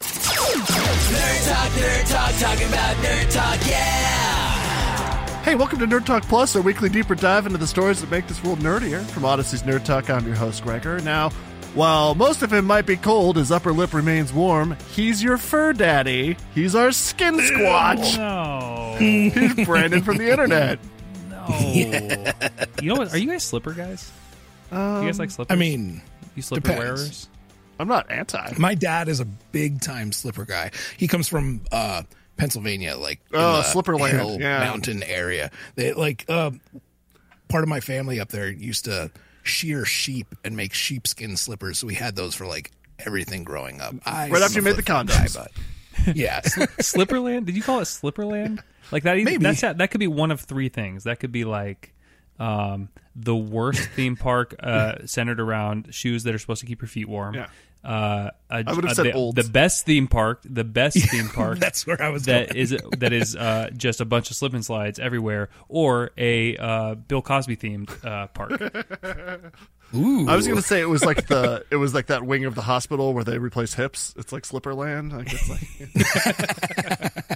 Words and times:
Nerd 0.00 1.46
Talk, 1.48 1.70
Nerd 1.72 2.10
Talk, 2.10 2.34
talking 2.38 2.68
about 2.68 2.96
Nerd 2.96 3.32
Talk, 3.32 3.66
yeah! 3.68 5.42
Hey, 5.42 5.54
welcome 5.54 5.78
to 5.78 5.86
Nerd 5.86 6.04
Talk 6.04 6.22
Plus, 6.24 6.54
our 6.56 6.62
weekly 6.62 6.88
deeper 6.88 7.14
dive 7.14 7.46
into 7.46 7.58
the 7.58 7.66
stories 7.66 8.00
that 8.00 8.10
make 8.10 8.26
this 8.26 8.42
world 8.42 8.58
nerdier. 8.60 9.04
From 9.06 9.24
Odyssey's 9.24 9.62
Nerd 9.62 9.84
Talk, 9.84 10.10
I'm 10.10 10.26
your 10.26 10.34
host, 10.36 10.62
Gregor. 10.62 11.00
Now, 11.00 11.30
while 11.74 12.14
most 12.14 12.42
of 12.42 12.52
him 12.52 12.64
might 12.66 12.86
be 12.86 12.96
cold, 12.96 13.36
his 13.36 13.50
upper 13.52 13.72
lip 13.72 13.94
remains 13.94 14.32
warm. 14.32 14.76
He's 14.92 15.22
your 15.22 15.38
fur 15.38 15.72
daddy. 15.72 16.36
He's 16.54 16.74
our 16.74 16.92
skin 16.92 17.36
squatch. 17.36 18.16
No. 18.16 18.96
He's 18.98 19.32
Branden 19.66 20.04
from 20.04 20.16
the 20.18 20.30
internet. 20.30 20.78
No. 21.30 21.46
You 22.82 22.88
know 22.88 22.96
what? 22.96 23.12
Are 23.12 23.18
you 23.18 23.28
guys 23.28 23.44
slipper 23.44 23.72
guys? 23.72 24.10
Do 24.70 24.76
you 24.76 25.06
guys 25.06 25.18
like 25.18 25.28
um, 25.28 25.30
slippers? 25.30 25.52
I 25.54 25.56
mean, 25.56 26.02
you 26.34 26.42
slipper 26.42 26.68
depends. 26.68 26.78
wearers? 26.84 27.28
I'm 27.78 27.88
not 27.88 28.10
anti. 28.10 28.54
my 28.58 28.74
dad 28.74 29.08
is 29.08 29.20
a 29.20 29.24
big 29.24 29.80
time 29.80 30.12
slipper 30.12 30.44
guy. 30.44 30.70
He 30.96 31.08
comes 31.08 31.28
from 31.28 31.60
uh, 31.72 32.02
Pennsylvania, 32.36 32.96
like 32.96 33.20
Oh, 33.32 33.56
the 33.58 33.62
Slipperland, 33.62 34.10
hill 34.12 34.40
yeah. 34.40 34.60
mountain 34.60 35.02
area. 35.02 35.50
They 35.74 35.92
like 35.92 36.24
uh, 36.28 36.52
part 37.48 37.62
of 37.62 37.68
my 37.68 37.80
family 37.80 38.20
up 38.20 38.28
there 38.28 38.50
used 38.50 38.84
to 38.86 39.10
shear 39.42 39.84
sheep 39.84 40.34
and 40.44 40.56
make 40.56 40.72
sheepskin 40.74 41.36
slippers. 41.36 41.78
So 41.78 41.86
we 41.86 41.94
had 41.94 42.16
those 42.16 42.34
for 42.34 42.46
like 42.46 42.70
everything 42.98 43.44
growing 43.44 43.80
up. 43.80 43.94
I 44.04 44.28
Right 44.30 44.42
after 44.42 44.58
you 44.58 44.62
made 44.62 44.76
the 44.76 44.82
flip-flop 44.82 45.06
condoms. 45.06 45.34
guy, 45.36 45.46
but 46.06 46.16
yeah, 46.16 46.40
Slipperland? 46.80 47.46
Did 47.46 47.56
you 47.56 47.62
call 47.62 47.80
it 47.80 47.84
Slipperland? 47.84 48.60
Like 48.90 49.02
that? 49.04 49.16
Even, 49.16 49.32
Maybe. 49.32 49.42
That's 49.44 49.60
that 49.60 49.90
could 49.90 50.00
be 50.00 50.06
one 50.06 50.30
of 50.30 50.40
three 50.40 50.68
things. 50.68 51.04
That 51.04 51.20
could 51.20 51.32
be 51.32 51.44
like 51.44 51.92
um, 52.38 52.88
the 53.14 53.34
worst 53.34 53.88
theme 53.96 54.16
park 54.16 54.54
uh, 54.60 54.96
centered 55.06 55.40
around 55.40 55.92
shoes 55.94 56.22
that 56.24 56.34
are 56.34 56.38
supposed 56.38 56.60
to 56.60 56.66
keep 56.66 56.82
your 56.82 56.88
feet 56.88 57.08
warm. 57.08 57.34
Yeah. 57.34 57.48
Uh, 57.86 58.30
a- 58.50 58.64
I 58.66 58.72
would 58.72 58.82
have 58.84 58.92
a- 58.92 58.94
said 58.96 59.06
the, 59.06 59.12
Olds. 59.12 59.36
the 59.36 59.48
best 59.48 59.86
theme 59.86 60.08
park. 60.08 60.40
The 60.44 60.64
best 60.64 60.98
theme 61.10 61.28
park. 61.28 61.58
that's 61.60 61.86
where 61.86 62.02
I 62.02 62.08
was. 62.08 62.24
that 62.24 62.48
going. 62.48 62.58
is 62.60 62.76
that 62.98 63.12
is 63.12 63.36
uh, 63.36 63.70
just 63.76 64.00
a 64.00 64.04
bunch 64.04 64.30
of 64.30 64.36
slip 64.36 64.54
and 64.54 64.64
slides 64.64 64.98
everywhere, 64.98 65.48
or 65.68 66.10
a 66.18 66.56
uh, 66.56 66.94
Bill 66.96 67.22
Cosby 67.22 67.56
themed 67.56 68.04
uh, 68.04 68.26
park. 68.28 68.60
Ooh, 69.94 70.28
I 70.28 70.34
was 70.34 70.48
going 70.48 70.56
to 70.60 70.66
say 70.66 70.80
it 70.80 70.88
was 70.88 71.04
like 71.04 71.28
the 71.28 71.64
it 71.70 71.76
was 71.76 71.94
like 71.94 72.06
that 72.06 72.24
wing 72.26 72.44
of 72.44 72.56
the 72.56 72.62
hospital 72.62 73.14
where 73.14 73.22
they 73.22 73.38
replace 73.38 73.74
hips. 73.74 74.12
It's 74.18 74.32
like 74.32 74.42
Slipperland. 74.42 75.12
Like 75.12 75.32
it's 75.32 75.48
like 75.48 75.68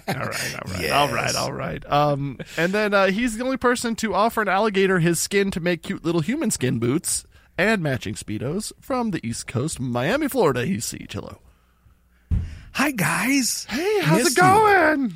all 0.08 0.26
right, 0.26 0.54
all 0.56 0.66
right, 0.66 0.90
all 0.90 1.08
right, 1.12 1.24
Yes. 1.26 1.36
all 1.36 1.52
right. 1.52 1.90
Um, 1.92 2.38
and 2.56 2.72
then 2.72 2.92
uh, 2.92 3.06
he's 3.06 3.36
the 3.36 3.44
only 3.44 3.56
person 3.56 3.94
to 3.96 4.14
offer 4.14 4.42
an 4.42 4.48
alligator 4.48 4.98
his 4.98 5.20
skin 5.20 5.50
to 5.52 5.60
make 5.60 5.82
cute 5.84 6.04
little 6.04 6.20
human 6.22 6.50
skin 6.50 6.78
boots 6.80 7.24
and 7.60 7.82
matching 7.82 8.14
speedos 8.14 8.72
from 8.80 9.10
the 9.10 9.20
East 9.26 9.46
Coast, 9.46 9.78
Miami, 9.78 10.28
Florida. 10.28 10.64
He's 10.64 10.86
Ceej. 10.86 11.12
Hello. 11.12 11.40
Hi 12.72 12.90
guys. 12.90 13.66
Hey, 13.68 14.00
how's 14.00 14.24
Missed 14.24 14.38
it 14.38 14.42
you. 14.42 14.48
going? 14.48 15.14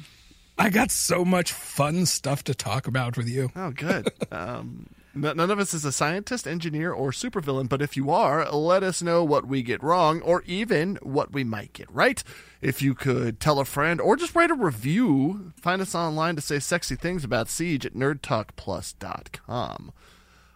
I 0.59 0.69
got 0.69 0.91
so 0.91 1.25
much 1.25 1.53
fun 1.53 2.05
stuff 2.05 2.45
to 2.45 2.55
talk 2.55 2.86
about 2.86 3.17
with 3.17 3.28
you. 3.28 3.51
Oh, 3.56 3.70
good. 3.70 4.12
um, 4.31 4.89
none 5.14 5.41
of 5.41 5.58
us 5.58 5.73
is 5.73 5.86
a 5.86 5.91
scientist, 5.92 6.46
engineer, 6.46 6.92
or 6.92 7.13
supervillain, 7.13 7.69
but 7.69 7.80
if 7.80 7.96
you 7.96 8.11
are, 8.11 8.48
let 8.52 8.83
us 8.83 9.01
know 9.01 9.24
what 9.24 9.46
we 9.46 9.63
get 9.63 9.83
wrong 9.83 10.20
or 10.20 10.42
even 10.42 10.96
what 11.02 11.33
we 11.33 11.45
might 11.45 11.73
get 11.73 11.90
right. 11.90 12.23
If 12.61 12.83
you 12.83 12.95
could 12.95 13.40
tell 13.40 13.58
a 13.58 13.64
friend 13.64 14.02
or 14.02 14.17
just 14.17 14.35
write 14.35 14.51
a 14.51 14.55
review, 14.55 15.52
find 15.57 15.80
us 15.80 15.95
online 15.95 16.36
to 16.36 16.42
say 16.42 16.58
sexy 16.58 16.95
things 16.95 17.24
about 17.24 17.46
Ceej 17.46 17.86
at 17.86 17.95
nerdtalkplus.com. 17.95 19.92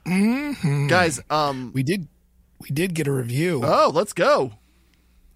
Mm-hmm. 0.09 0.87
Guys, 0.89 1.21
um, 1.31 1.73
We 1.75 1.83
did, 1.83 2.09
we 2.61 2.69
did 2.71 2.95
get 2.95 3.07
a 3.07 3.13
review. 3.13 3.61
oh, 3.65 3.91
let's 3.95 4.13
go. 4.13 4.53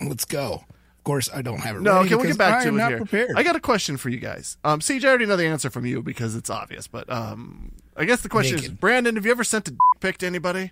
Let's 0.01 0.25
go. 0.25 0.65
Of 0.99 1.05
course, 1.05 1.29
I 1.35 1.43
don't 1.43 1.59
have 1.59 1.77
it. 1.77 1.83
No, 1.83 1.97
ready 1.97 2.11
can 2.11 2.19
we 2.19 2.27
get 2.29 2.39
back 2.39 2.61
I 2.61 2.63
to 2.63 2.69
am 2.69 2.75
it 2.75 2.79
not 2.79 2.89
here? 2.91 2.99
prepared. 2.99 3.33
I 3.37 3.43
got 3.43 3.57
a 3.57 3.61
question 3.61 3.97
for 3.97 4.09
you 4.09 4.19
guys. 4.19 4.57
Um, 4.65 4.79
Ceej, 4.81 5.05
I 5.05 5.09
already 5.09 5.27
know 5.27 5.37
the 5.37 5.47
answer 5.47 5.69
from 5.69 5.85
you 5.85 6.01
because 6.03 6.37
it's 6.37 6.49
obvious, 6.51 6.87
but 6.87 7.11
um, 7.11 7.73
I 7.97 8.05
guess 8.05 8.21
the 8.21 8.29
question 8.29 8.59
is, 8.59 8.69
Branden, 8.71 9.17
have 9.17 9.25
you 9.27 9.33
ever 9.33 9.43
sent 9.45 9.67
a 9.69 9.73
dick 9.73 9.79
pic 10.01 10.19
to 10.19 10.27
anybody? 10.27 10.71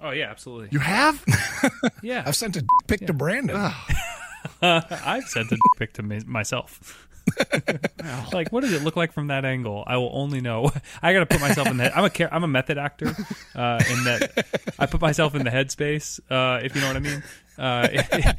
Oh 0.00 0.10
yeah, 0.10 0.26
absolutely. 0.30 0.68
You 0.70 0.80
have? 0.80 1.24
yeah, 2.02 2.22
I've 2.26 2.36
sent 2.36 2.56
a 2.58 2.64
pic 2.86 3.06
to 3.06 3.14
Branden. 3.14 3.56
I've 4.62 5.24
sent 5.28 5.46
a 5.46 5.54
dick 5.56 5.60
pic 5.78 5.92
to 5.94 6.02
me- 6.02 6.20
myself. 6.26 7.07
like, 8.32 8.52
what 8.52 8.62
does 8.62 8.72
it 8.72 8.82
look 8.82 8.96
like 8.96 9.12
from 9.12 9.28
that 9.28 9.44
angle? 9.44 9.84
I 9.86 9.96
will 9.96 10.10
only 10.12 10.40
know. 10.40 10.70
I 11.02 11.12
got 11.12 11.20
to 11.20 11.26
put 11.26 11.40
myself 11.40 11.68
in 11.68 11.76
the. 11.76 11.96
I'm 11.96 12.04
a 12.04 12.10
char- 12.10 12.32
I'm 12.32 12.44
a 12.44 12.48
method 12.48 12.78
actor. 12.78 13.14
Uh, 13.54 13.82
in 13.90 14.04
that, 14.04 14.46
I 14.78 14.86
put 14.86 15.00
myself 15.00 15.34
in 15.34 15.44
the 15.44 15.50
headspace. 15.50 16.20
Uh, 16.30 16.60
if 16.62 16.74
you 16.74 16.80
know 16.80 16.88
what 16.88 16.96
I 16.96 17.00
mean. 17.00 17.22
Uh, 17.58 17.88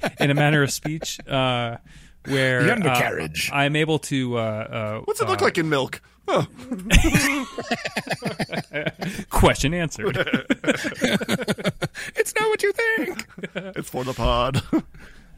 in 0.19 0.31
a 0.31 0.33
manner 0.33 0.63
of 0.63 0.71
speech, 0.71 1.19
uh, 1.27 1.77
where 2.25 2.63
The 2.63 2.71
uh, 2.71 2.75
undercarriage. 2.75 3.49
I'm 3.51 3.75
able 3.75 3.99
to. 3.99 4.37
Uh, 4.37 4.41
uh, 4.41 5.01
What's 5.01 5.21
it 5.21 5.27
look 5.27 5.41
uh, 5.41 5.45
like 5.45 5.57
in 5.57 5.67
milk? 5.69 6.01
Huh. 6.27 6.45
Question 9.29 9.73
answered. 9.73 10.15
It's 12.15 12.33
not 12.35 12.49
what 12.49 12.61
you 12.63 12.71
think. 12.71 13.27
It's 13.55 13.89
for 13.89 14.03
the 14.03 14.13
pod. 14.13 14.61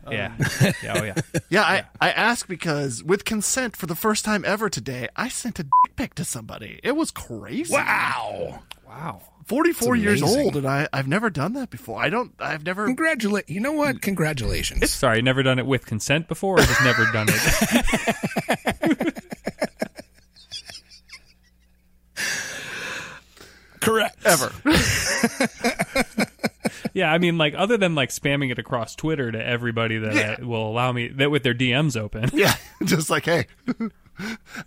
Um, 0.06 0.13
yeah. 0.13 0.35
Yeah. 0.84 0.94
Oh 0.95 1.03
yeah. 1.03 1.16
yeah, 1.50 1.62
I, 1.62 1.84
I 2.00 2.12
ask 2.12 2.47
because 2.47 3.03
with 3.03 3.23
consent 3.25 3.75
for 3.75 3.85
the 3.85 3.95
first 3.95 4.25
time 4.25 4.44
ever 4.45 4.69
today, 4.69 5.07
I 5.16 5.29
sent 5.29 5.59
a 5.59 5.63
dick 5.63 5.95
pic 5.95 6.16
to 6.16 6.25
somebody. 6.25 6.79
It 6.84 6.95
was 6.95 7.12
crazy. 7.12 7.73
wow. 7.73 8.63
Wow. 8.88 9.22
44 9.45 9.95
years 9.95 10.22
old 10.23 10.56
and 10.56 10.66
I, 10.67 10.88
I've 10.94 11.07
never 11.07 11.29
done 11.29 11.53
that 11.53 11.69
before. 11.69 12.01
I 12.01 12.09
don't, 12.09 12.31
I've 12.40 12.66
never. 12.66 12.85
Congratulate. 12.85 13.50
You 13.50 13.59
know 13.59 13.73
what? 13.73 14.01
Congratulations. 14.01 14.90
Sorry, 14.91 15.22
never 15.22 15.44
done 15.44 15.59
it 15.59 15.66
with 15.66 15.85
consent 15.85 16.28
before, 16.28 16.56
or 16.59 16.63
just 16.63 16.84
never 16.84 17.06
done 17.11 17.28
it. 17.29 19.13
Correct. 23.81 24.16
Ever. 24.25 24.51
Yeah, 27.01 27.12
I 27.12 27.17
mean, 27.17 27.38
like 27.38 27.53
other 27.57 27.78
than 27.78 27.95
like 27.95 28.09
spamming 28.09 28.51
it 28.51 28.59
across 28.59 28.95
Twitter 28.95 29.31
to 29.31 29.44
everybody 29.44 29.97
that 29.97 30.13
Yeah. 30.13 30.35
uh, 30.41 30.45
will 30.45 30.67
allow 30.69 30.91
me 30.91 31.07
that 31.07 31.31
with 31.31 31.41
their 31.44 31.56
DMs 31.56 31.97
open. 32.00 32.29
yeah, 32.34 32.53
just 32.84 33.09
like, 33.09 33.25
hey. 33.25 33.47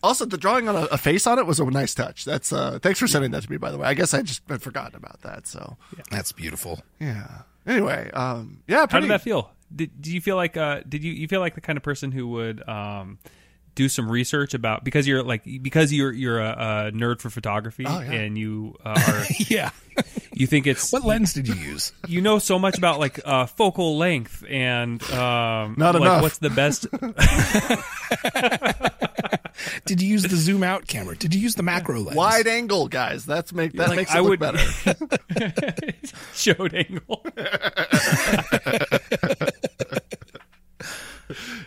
also, 0.02 0.24
the 0.24 0.36
drawing 0.36 0.68
on 0.68 0.74
a, 0.76 0.82
a 0.86 0.98
face 0.98 1.26
on 1.26 1.38
it 1.38 1.46
was 1.46 1.60
a 1.60 1.64
nice 1.70 1.94
touch. 1.94 2.24
That's, 2.24 2.52
uh, 2.52 2.78
thanks 2.82 2.98
for 2.98 3.06
sending 3.06 3.30
that 3.30 3.44
to 3.44 3.50
me, 3.50 3.56
by 3.56 3.70
the 3.70 3.78
way. 3.78 3.86
I 3.86 3.94
guess 3.94 4.12
I 4.14 4.22
just 4.22 4.42
had 4.48 4.62
forgotten 4.62 4.96
about 4.96 5.20
that. 5.22 5.46
So, 5.46 5.76
yeah. 5.96 6.02
That's 6.10 6.32
beautiful. 6.32 6.82
yeah. 6.98 7.42
Anyway, 7.66 8.10
um, 8.12 8.62
yeah, 8.66 8.86
How 8.90 9.00
did 9.00 9.10
that 9.10 9.22
feel? 9.22 9.50
Did, 9.74 10.00
do 10.00 10.12
you 10.12 10.20
feel 10.20 10.36
like 10.36 10.56
uh 10.56 10.80
did 10.88 11.02
you 11.02 11.12
you 11.12 11.26
feel 11.26 11.40
like 11.40 11.54
the 11.54 11.60
kind 11.62 11.76
of 11.76 11.82
person 11.82 12.12
who 12.12 12.28
would 12.28 12.68
um 12.68 13.18
do 13.74 13.88
some 13.88 14.10
research 14.10 14.54
about 14.54 14.84
because 14.84 15.06
you're 15.06 15.22
like 15.22 15.42
because 15.62 15.92
you're 15.92 16.12
you're 16.12 16.40
a, 16.40 16.88
a 16.88 16.92
nerd 16.92 17.20
for 17.20 17.30
photography 17.30 17.84
Oh, 17.86 18.00
yeah. 18.00 18.12
and 18.12 18.38
you 18.38 18.76
uh, 18.84 19.00
are 19.08 19.24
Yeah. 19.48 19.70
you 20.32 20.46
think 20.46 20.66
it's 20.66 20.92
What 20.92 21.04
lens 21.04 21.32
did 21.32 21.48
you 21.48 21.54
use? 21.54 21.92
you 22.08 22.20
know 22.20 22.38
so 22.38 22.58
much 22.58 22.78
about 22.78 22.98
like 23.00 23.20
uh, 23.24 23.46
focal 23.46 23.96
length 23.98 24.44
and 24.48 25.02
um, 25.12 25.74
Not 25.78 25.94
like 25.94 26.02
enough. 26.02 26.22
what's 26.22 26.38
the 26.38 26.50
best 26.50 26.86
Did 29.86 30.02
you 30.02 30.08
use 30.08 30.24
the 30.24 30.34
zoom 30.36 30.62
out 30.64 30.86
camera? 30.88 31.16
Did 31.16 31.32
you 31.34 31.40
use 31.40 31.54
the 31.54 31.62
macro 31.62 32.00
lens? 32.00 32.16
Wide 32.16 32.46
angle, 32.48 32.88
guys. 32.88 33.24
That's 33.24 33.52
make 33.52 33.72
that 33.74 33.88
Like, 33.88 33.96
makes 33.98 34.10
it 34.12 34.16
I 34.16 34.20
look 34.20 34.30
would- 34.30 34.40
better. 34.40 34.58
showed 36.34 36.74
angle? 36.74 37.24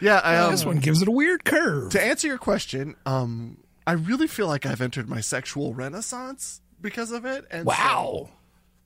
Yeah, 0.02 0.16
I, 0.24 0.38
um, 0.38 0.52
This 0.52 0.66
one 0.66 0.80
gives 0.80 1.02
it 1.02 1.08
a 1.08 1.12
weird 1.12 1.46
curve. 1.46 1.92
to 1.92 2.02
answer 2.02 2.28
your 2.28 2.38
question, 2.38 2.96
um, 3.06 3.58
I 3.86 3.94
really 3.94 4.28
feel 4.28 4.48
like 4.48 4.66
I've 4.66 4.82
entered 4.82 5.08
my 5.10 5.22
sexual 5.22 5.74
renaissance 5.74 6.62
because 6.82 7.12
of 7.12 7.26
it. 7.26 7.46
And 7.52 7.64
so- 7.64 7.68
Wow. 7.70 8.30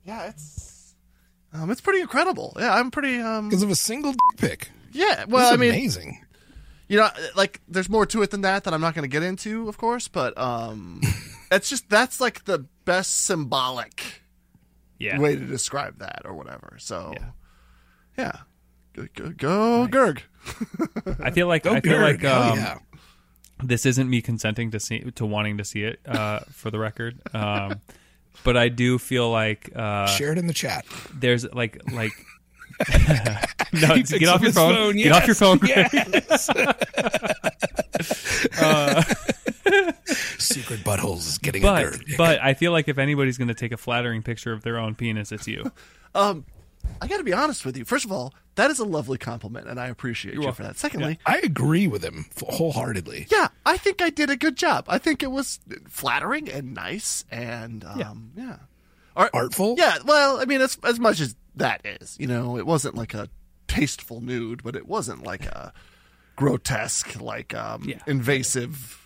yeah, 0.04 0.28
it's 0.28 0.94
um, 1.54 1.70
it's 1.70 1.80
pretty 1.82 2.00
incredible. 2.00 2.54
Yeah, 2.58 2.74
I'm 2.74 2.90
pretty 2.90 3.18
um, 3.20 3.48
Because 3.48 3.62
of 3.62 3.70
a 3.70 3.74
single 3.74 4.14
pick. 4.38 4.70
yeah. 4.92 5.24
Well, 5.28 5.42
Well, 5.44 5.52
I 5.52 5.56
mean, 5.56 5.70
amazing. 5.70 6.24
you 6.88 6.96
know, 6.98 7.08
like 7.36 7.60
there's 7.68 7.88
more 7.90 8.06
to 8.06 8.22
it 8.22 8.30
than 8.30 8.40
that 8.42 8.64
that 8.64 8.72
I'm 8.72 8.80
not 8.80 8.94
going 8.94 9.02
to 9.02 9.08
get 9.08 9.22
into, 9.22 9.68
of 9.68 9.76
course. 9.76 10.08
But 10.08 10.36
um, 10.38 11.00
it's 11.50 11.68
just 11.68 11.90
that's 11.90 12.20
like 12.20 12.44
the 12.46 12.60
best 12.86 13.24
symbolic 13.26 14.22
Yeah. 14.98 15.18
way 15.18 15.34
to 15.36 15.44
describe 15.44 15.98
that 15.98 16.22
or 16.24 16.32
whatever. 16.34 16.76
So, 16.78 17.12
yeah, 18.16 18.32
go 18.94 19.06
go, 19.14 19.28
go 19.30 19.86
Gerg. 19.90 20.20
I 21.20 21.30
feel 21.30 21.46
like 21.46 21.64
Go 21.64 21.74
I 21.74 21.80
feel 21.80 22.00
like 22.00 22.24
um, 22.24 22.58
yeah. 22.58 22.78
this 23.62 23.86
isn't 23.86 24.08
me 24.08 24.22
consenting 24.22 24.70
to 24.72 24.80
see 24.80 25.00
to 25.12 25.26
wanting 25.26 25.58
to 25.58 25.64
see 25.64 25.84
it 25.84 26.00
uh, 26.06 26.40
for 26.50 26.70
the 26.70 26.78
record. 26.78 27.20
Um, 27.34 27.80
but 28.44 28.56
I 28.56 28.68
do 28.68 28.98
feel 28.98 29.30
like 29.30 29.70
uh, 29.76 30.06
Share 30.06 30.32
it 30.32 30.38
in 30.38 30.46
the 30.46 30.54
chat. 30.54 30.84
there's 31.14 31.44
like 31.52 31.80
like 31.92 32.12
no, 33.72 33.96
get 34.02 34.28
off 34.28 34.42
your 34.42 34.52
phone. 34.52 34.74
phone, 34.74 34.96
Get 34.96 35.12
off 35.12 35.26
your 35.26 35.36
yes, 35.62 36.46
phone. 36.48 36.66
Secret 40.38 40.80
buttholes 40.80 41.28
is 41.28 41.38
getting 41.38 41.62
a 41.62 41.66
But 41.66 41.98
but 42.16 42.40
I 42.42 42.54
feel 42.54 42.72
like 42.72 42.88
if 42.88 42.98
anybody's 42.98 43.38
going 43.38 43.48
to 43.48 43.54
take 43.54 43.72
a 43.72 43.76
flattering 43.76 44.22
picture 44.22 44.52
of 44.52 44.62
their 44.62 44.78
own 44.78 44.94
penis, 44.94 45.32
it's 45.32 45.46
you. 45.46 45.70
Um, 46.14 46.44
I 47.00 47.06
got 47.08 47.18
to 47.18 47.24
be 47.24 47.32
honest 47.32 47.64
with 47.64 47.76
you. 47.76 47.84
First 47.84 48.04
of 48.04 48.12
all, 48.12 48.34
that 48.54 48.70
is 48.70 48.78
a 48.78 48.84
lovely 48.84 49.18
compliment, 49.18 49.66
and 49.68 49.80
I 49.80 49.86
appreciate 49.88 50.34
you 50.34 50.40
for 50.42 50.46
welcome. 50.46 50.66
that. 50.66 50.76
Secondly, 50.78 51.18
I 51.26 51.38
agree 51.38 51.86
with 51.86 52.02
him 52.04 52.26
wholeheartedly. 52.48 53.26
yeah, 53.30 53.48
I 53.66 53.76
think 53.76 54.02
I 54.02 54.10
did 54.10 54.30
a 54.30 54.36
good 54.36 54.56
job. 54.56 54.84
I 54.88 54.98
think 54.98 55.22
it 55.22 55.30
was 55.30 55.58
flattering 55.88 56.48
and 56.50 56.74
nice, 56.74 57.24
and 57.30 57.84
um, 57.84 58.32
yeah, 58.36 58.56
Ar- 59.16 59.30
Artful? 59.32 59.76
Yeah, 59.78 59.98
well, 60.04 60.40
I 60.40 60.44
mean, 60.44 60.60
as 60.60 60.78
as 60.84 61.00
much 61.00 61.20
as 61.20 61.34
that 61.56 61.80
is, 61.84 62.16
you 62.20 62.26
know, 62.26 62.56
it 62.58 62.66
wasn't 62.66 62.94
like 62.94 63.14
a 63.14 63.28
tasteful 63.68 64.20
nude, 64.20 64.62
but 64.62 64.76
it 64.76 64.86
wasn't 64.86 65.22
like 65.24 65.46
a 65.46 65.72
grotesque, 66.36 67.20
like 67.20 67.54
um, 67.54 67.84
Yeah. 67.88 67.98
invasive. 68.06 68.98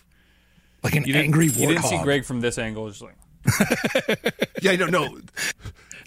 Like 0.83 0.95
an 0.95 1.03
You 1.05 1.13
didn't, 1.13 1.25
angry 1.25 1.45
you 1.47 1.67
didn't 1.67 1.83
see 1.83 2.01
Greg 2.03 2.23
from 2.23 2.39
this 2.41 2.57
angle. 2.57 2.87
Just 2.87 3.01
like 3.01 3.15
Yeah, 4.61 4.75
no, 4.75 4.87
no. 4.87 5.19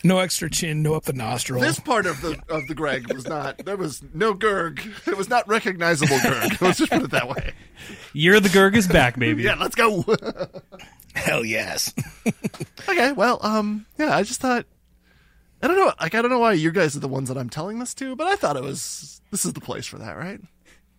No 0.03 0.19
extra 0.19 0.51
chin, 0.51 0.83
no 0.83 0.95
up 0.95 1.05
the 1.05 1.13
nostril. 1.13 1.61
This 1.61 1.79
part 1.79 2.07
of 2.07 2.21
the 2.21 2.41
of 2.49 2.67
the 2.69 2.75
Greg 2.75 3.13
was 3.13 3.29
not. 3.29 3.59
There 3.59 3.77
was 3.77 4.03
no 4.15 4.35
Gerg. 4.35 4.81
It 5.07 5.17
was 5.17 5.29
not 5.29 5.47
recognizable 5.47 6.17
Gerg. 6.17 6.61
Let's 6.61 6.79
just 6.79 6.91
put 6.91 7.03
it 7.03 7.11
that 7.11 7.29
way. 7.29 7.53
you're 8.15 8.41
the 8.41 8.49
Gerg 8.49 8.77
is 8.77 8.89
back, 8.89 9.19
baby. 9.19 9.43
Yeah, 9.43 9.57
let's 9.57 9.75
go. 9.75 10.05
Hell 11.15 11.45
yes. 11.45 11.93
okay, 12.89 13.13
well, 13.13 13.39
um, 13.43 13.87
yeah, 13.99 14.17
I 14.17 14.23
just 14.23 14.41
thought. 14.41 14.65
I 15.63 15.67
don't 15.69 15.77
know. 15.77 15.93
Like, 16.01 16.15
I 16.15 16.23
don't 16.23 16.31
know 16.31 16.39
why 16.39 16.55
you 16.55 16.71
guys 16.71 16.97
are 16.97 17.01
the 17.01 17.09
ones 17.09 17.29
that 17.29 17.37
I'm 17.37 17.51
telling 17.51 17.79
this 17.79 17.93
to, 17.95 18.17
but 18.17 18.27
I 18.27 18.37
thought 18.37 18.57
it 18.57 18.63
was. 18.63 19.21
This 19.31 19.45
is 19.45 19.53
the 19.53 19.61
place 19.61 19.87
for 19.87 19.99
that, 19.99 20.17
right? 20.17 20.41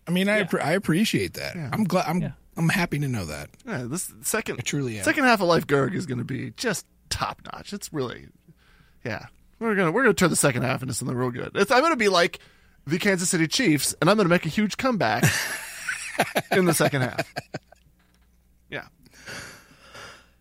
I 0.06 0.10
mean, 0.10 0.28
I 0.28 0.44
appre 0.44 0.62
I 0.62 0.72
appreciate 0.72 1.34
that. 1.34 1.56
I'm 1.72 1.84
glad. 1.84 2.06
I'm 2.06 2.20
Yeah. 2.22 2.32
I'm 2.56 2.68
happy 2.68 2.98
to 2.98 3.08
know 3.08 3.24
that. 3.24 3.50
Yeah, 3.66 3.84
this 3.86 4.12
second. 4.22 4.56
I 4.58 4.62
truly 4.62 4.98
am. 4.98 5.04
Second 5.04 5.24
half 5.24 5.40
of 5.40 5.48
Life 5.48 5.66
Gerg 5.66 5.94
is 5.94 6.06
going 6.06 6.18
to 6.18 6.24
be 6.24 6.52
just 6.56 6.86
top 7.08 7.40
notch. 7.52 7.72
It's 7.72 7.92
really, 7.92 8.28
yeah. 9.04 9.26
We're 9.58 9.74
gonna 9.76 9.92
we're 9.92 10.02
gonna 10.02 10.14
turn 10.14 10.30
the 10.30 10.36
second 10.36 10.62
half 10.62 10.82
into 10.82 10.92
something 10.92 11.16
real 11.16 11.30
good. 11.30 11.52
It's, 11.54 11.70
I'm 11.70 11.82
gonna 11.82 11.94
be 11.96 12.08
like 12.08 12.40
the 12.86 12.98
Kansas 12.98 13.30
City 13.30 13.46
Chiefs, 13.46 13.94
and 14.00 14.10
I'm 14.10 14.16
gonna 14.16 14.28
make 14.28 14.44
a 14.44 14.48
huge 14.48 14.76
comeback 14.76 15.22
in 16.50 16.64
the 16.64 16.74
second 16.74 17.02
half. 17.02 17.32
Yeah. 18.68 18.86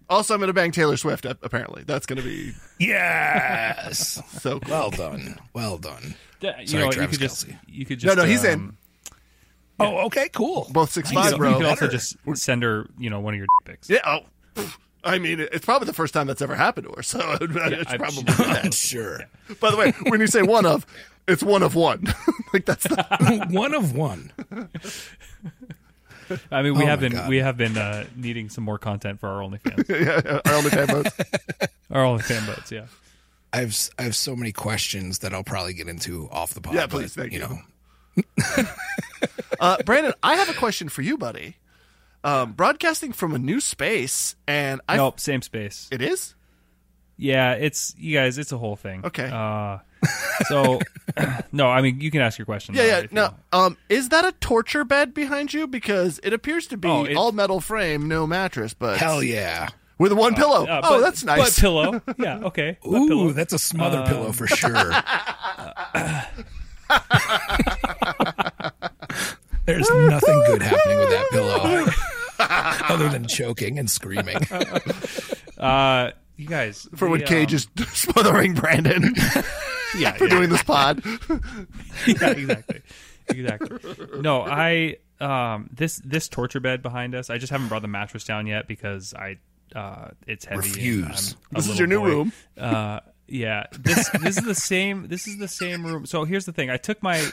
Also, 0.10 0.34
I'm 0.34 0.40
gonna 0.40 0.54
bang 0.54 0.72
Taylor 0.72 0.98
Swift. 0.98 1.26
Apparently, 1.26 1.84
that's 1.86 2.06
gonna 2.08 2.24
be 2.24 2.54
Yes. 2.80 4.22
so 4.42 4.60
cool. 4.60 4.72
well 4.72 4.90
done. 4.90 5.38
Well 5.54 5.78
done. 5.78 6.16
Yeah, 6.42 6.60
you 6.60 6.68
Sorry, 6.68 6.80
know, 6.82 6.86
what, 6.88 6.96
you 6.96 7.02
Travis 7.02 7.18
could 7.18 7.22
just 7.30 7.48
you 7.68 7.86
could 7.86 8.00
just 8.00 8.16
no, 8.18 8.24
no, 8.24 8.28
he's 8.28 8.44
in. 8.44 8.54
Um, 8.60 8.78
Oh, 9.82 10.06
okay, 10.08 10.30
cool. 10.30 10.68
Both 10.72 10.92
six 10.92 11.12
You 11.12 11.18
five, 11.22 11.38
bro. 11.38 11.50
you 11.52 11.56
could 11.58 11.66
also 11.66 11.88
just 11.88 12.16
send 12.36 12.64
her, 12.64 12.88
you 12.98 13.10
know, 13.10 13.20
one 13.20 13.34
of 13.34 13.38
your 13.40 13.48
pics. 13.66 13.90
Yeah. 13.90 14.00
Oh, 14.06 14.20
pff, 14.56 14.78
I 15.04 15.18
mean, 15.20 15.40
it's 15.40 15.66
probably 15.66 15.88
the 15.88 15.94
first 15.94 16.14
time 16.14 16.28
that's 16.28 16.42
ever 16.42 16.56
happened 16.56 16.88
to 16.88 16.94
her, 16.96 17.04
so 17.04 17.20
it's 17.42 17.92
I- 17.92 17.98
probably 17.98 18.24
I'm 18.28 18.64
that. 18.64 18.74
sure. 18.74 19.22
By 19.60 19.72
the 19.72 19.78
way, 19.78 19.92
when 20.08 20.20
you 20.20 20.28
say 20.28 20.42
one 20.44 20.66
of, 20.66 20.86
it's 21.28 21.42
one 21.44 21.64
of 21.64 21.74
one. 21.76 22.06
like 22.54 22.66
that's 22.66 22.84
the, 22.84 23.48
one 23.52 23.74
of 23.74 23.96
one. 23.96 24.32
I 26.50 26.62
mean, 26.62 26.76
we 26.76 26.84
Oh 26.84 26.86
have 26.88 27.00
been 27.02 27.12
God. 27.12 27.28
we 27.30 27.38
have 27.38 27.58
been 27.58 27.78
uh, 27.78 28.06
needing 28.16 28.50
some 28.50 28.64
more 28.64 28.78
content 28.78 29.20
for 29.20 29.28
our 29.28 29.42
OnlyFans, 29.42 30.42
our 30.48 30.54
only 30.54 30.70
fan 30.70 30.88
votes. 30.88 31.12
our 31.92 32.04
OnlyFan 32.06 32.46
boats. 32.48 32.72
Yeah, 32.72 32.86
I 33.52 33.58
have 33.60 33.70
s- 33.70 33.92
I 34.00 34.04
have 34.04 34.16
so 34.16 34.36
many 34.36 34.52
questions 34.54 35.20
that 35.20 35.34
I'll 35.34 35.44
probably 35.44 35.74
get 35.74 35.88
into 35.90 36.30
off 36.32 36.54
the 36.54 36.62
pod. 36.62 36.74
Yeah, 36.74 36.82
but, 36.86 36.92
please, 36.92 37.14
thank 37.16 37.34
you. 37.34 37.40
know, 37.40 37.60
Uh, 39.60 39.78
Branden, 39.78 40.14
I 40.24 40.36
have 40.38 40.50
a 40.50 40.54
question 40.56 40.90
for 40.90 41.04
you, 41.04 41.18
buddy. 41.20 41.58
Um, 42.24 42.54
broadcasting 42.54 43.12
from 43.14 43.36
a 43.36 43.40
new 43.40 43.60
space, 43.62 44.36
and 44.48 44.82
I 44.90 44.98
nope, 44.98 45.20
same 45.20 45.44
space. 45.44 45.88
it 45.92 46.02
is 46.02 46.34
Yeah, 47.18 47.54
it's 47.54 47.94
you 47.98 48.16
guys. 48.18 48.40
It's 48.40 48.52
a 48.52 48.58
whole 48.58 48.76
thing. 48.76 49.06
Okay. 49.06 49.30
Uh, 49.32 49.78
so 50.48 50.80
no, 51.52 51.68
I 51.68 51.82
mean 51.82 52.02
you 52.02 52.10
can 52.10 52.22
ask 52.22 52.40
your 52.40 52.48
question. 52.48 52.74
yeah, 52.74 52.86
yeah. 53.02 53.06
No, 53.12 53.36
um, 53.54 53.78
is 53.88 54.10
that 54.10 54.26
a 54.26 54.32
torture 54.34 54.84
bed 54.84 55.14
behind 55.14 55.54
you? 55.54 55.68
Because 55.68 56.20
it 56.24 56.34
appears 56.34 56.66
to 56.68 56.78
be 56.78 56.88
Oh, 56.90 57.04
it- 57.04 57.16
all 57.16 57.32
metal 57.32 57.60
frame, 57.60 58.08
no 58.08 58.26
mattress, 58.26 58.74
but 58.74 58.98
hell 58.98 59.22
yeah. 59.22 59.70
with 60.00 60.12
one 60.14 60.34
pillow. 60.34 60.66
Uh, 60.66 60.82
oh, 60.84 60.90
but- 60.98 61.02
that's 61.02 61.24
nice. 61.24 61.56
But 61.56 61.62
pillow. 61.62 62.02
Yeah. 62.18 62.40
Okay. 62.46 62.80
Ooh, 62.88 63.08
pillow. 63.08 63.32
that's 63.32 63.54
a 63.54 63.60
smother 63.60 64.04
pillow 64.08 64.32
for 64.32 64.48
sure. 64.48 64.92
There's 69.66 69.90
nothing 69.90 70.44
good 70.48 70.62
happening 70.62 71.00
with 71.00 71.10
that 71.10 71.28
pillow 71.32 71.86
other 72.94 73.10
than 73.10 73.28
choking 73.28 73.80
and 73.80 73.90
screaming. 73.90 74.38
Uh, 75.58 76.12
you 76.38 76.48
guys. 76.48 76.88
for 76.96 77.08
when 77.08 77.20
the, 77.20 77.26
Cage 77.28 77.52
um, 77.54 77.58
is 77.58 77.68
smothering 77.94 78.56
Branden 78.56 79.16
yeah, 79.96 80.14
for 80.14 80.24
yeah. 80.24 80.30
doing 80.32 80.50
this 80.50 80.64
pod. 80.64 81.04
yeah, 82.08 82.30
exactly, 82.32 82.82
exactly. 83.30 83.78
No, 84.22 84.42
I 84.42 84.96
um 85.20 85.70
this 85.72 86.02
this 86.04 86.28
torture 86.28 86.60
bed 86.60 86.82
behind 86.82 87.14
us. 87.14 87.30
I 87.30 87.38
just 87.38 87.52
haven't 87.52 87.68
brought 87.68 87.84
the 87.84 87.88
mattress 87.88 88.24
down 88.24 88.48
yet 88.48 88.68
because 88.68 89.14
I 89.14 89.38
uh 89.76 90.08
it's 90.26 90.46
heavy. 90.46 90.68
and 90.70 90.76
Refuse. 90.78 91.36
I'm 91.52 91.58
a 91.58 91.60
This 91.60 91.66
is 91.66 91.70
little 91.70 91.78
your 91.78 91.88
new 91.88 92.00
boy. 92.00 92.08
room. 92.16 92.34
Uh, 92.58 93.00
yeah. 93.32 93.64
This 93.72 94.10
this 94.22 94.38
is 94.38 94.44
the 94.44 94.56
same. 94.56 95.08
This 95.08 95.28
is 95.28 95.38
the 95.38 95.48
same 95.48 95.86
room. 95.86 96.06
So 96.06 96.26
here's 96.26 96.46
the 96.46 96.54
thing. 96.54 96.70
I 96.70 96.78
took 96.78 97.02
my 97.02 97.26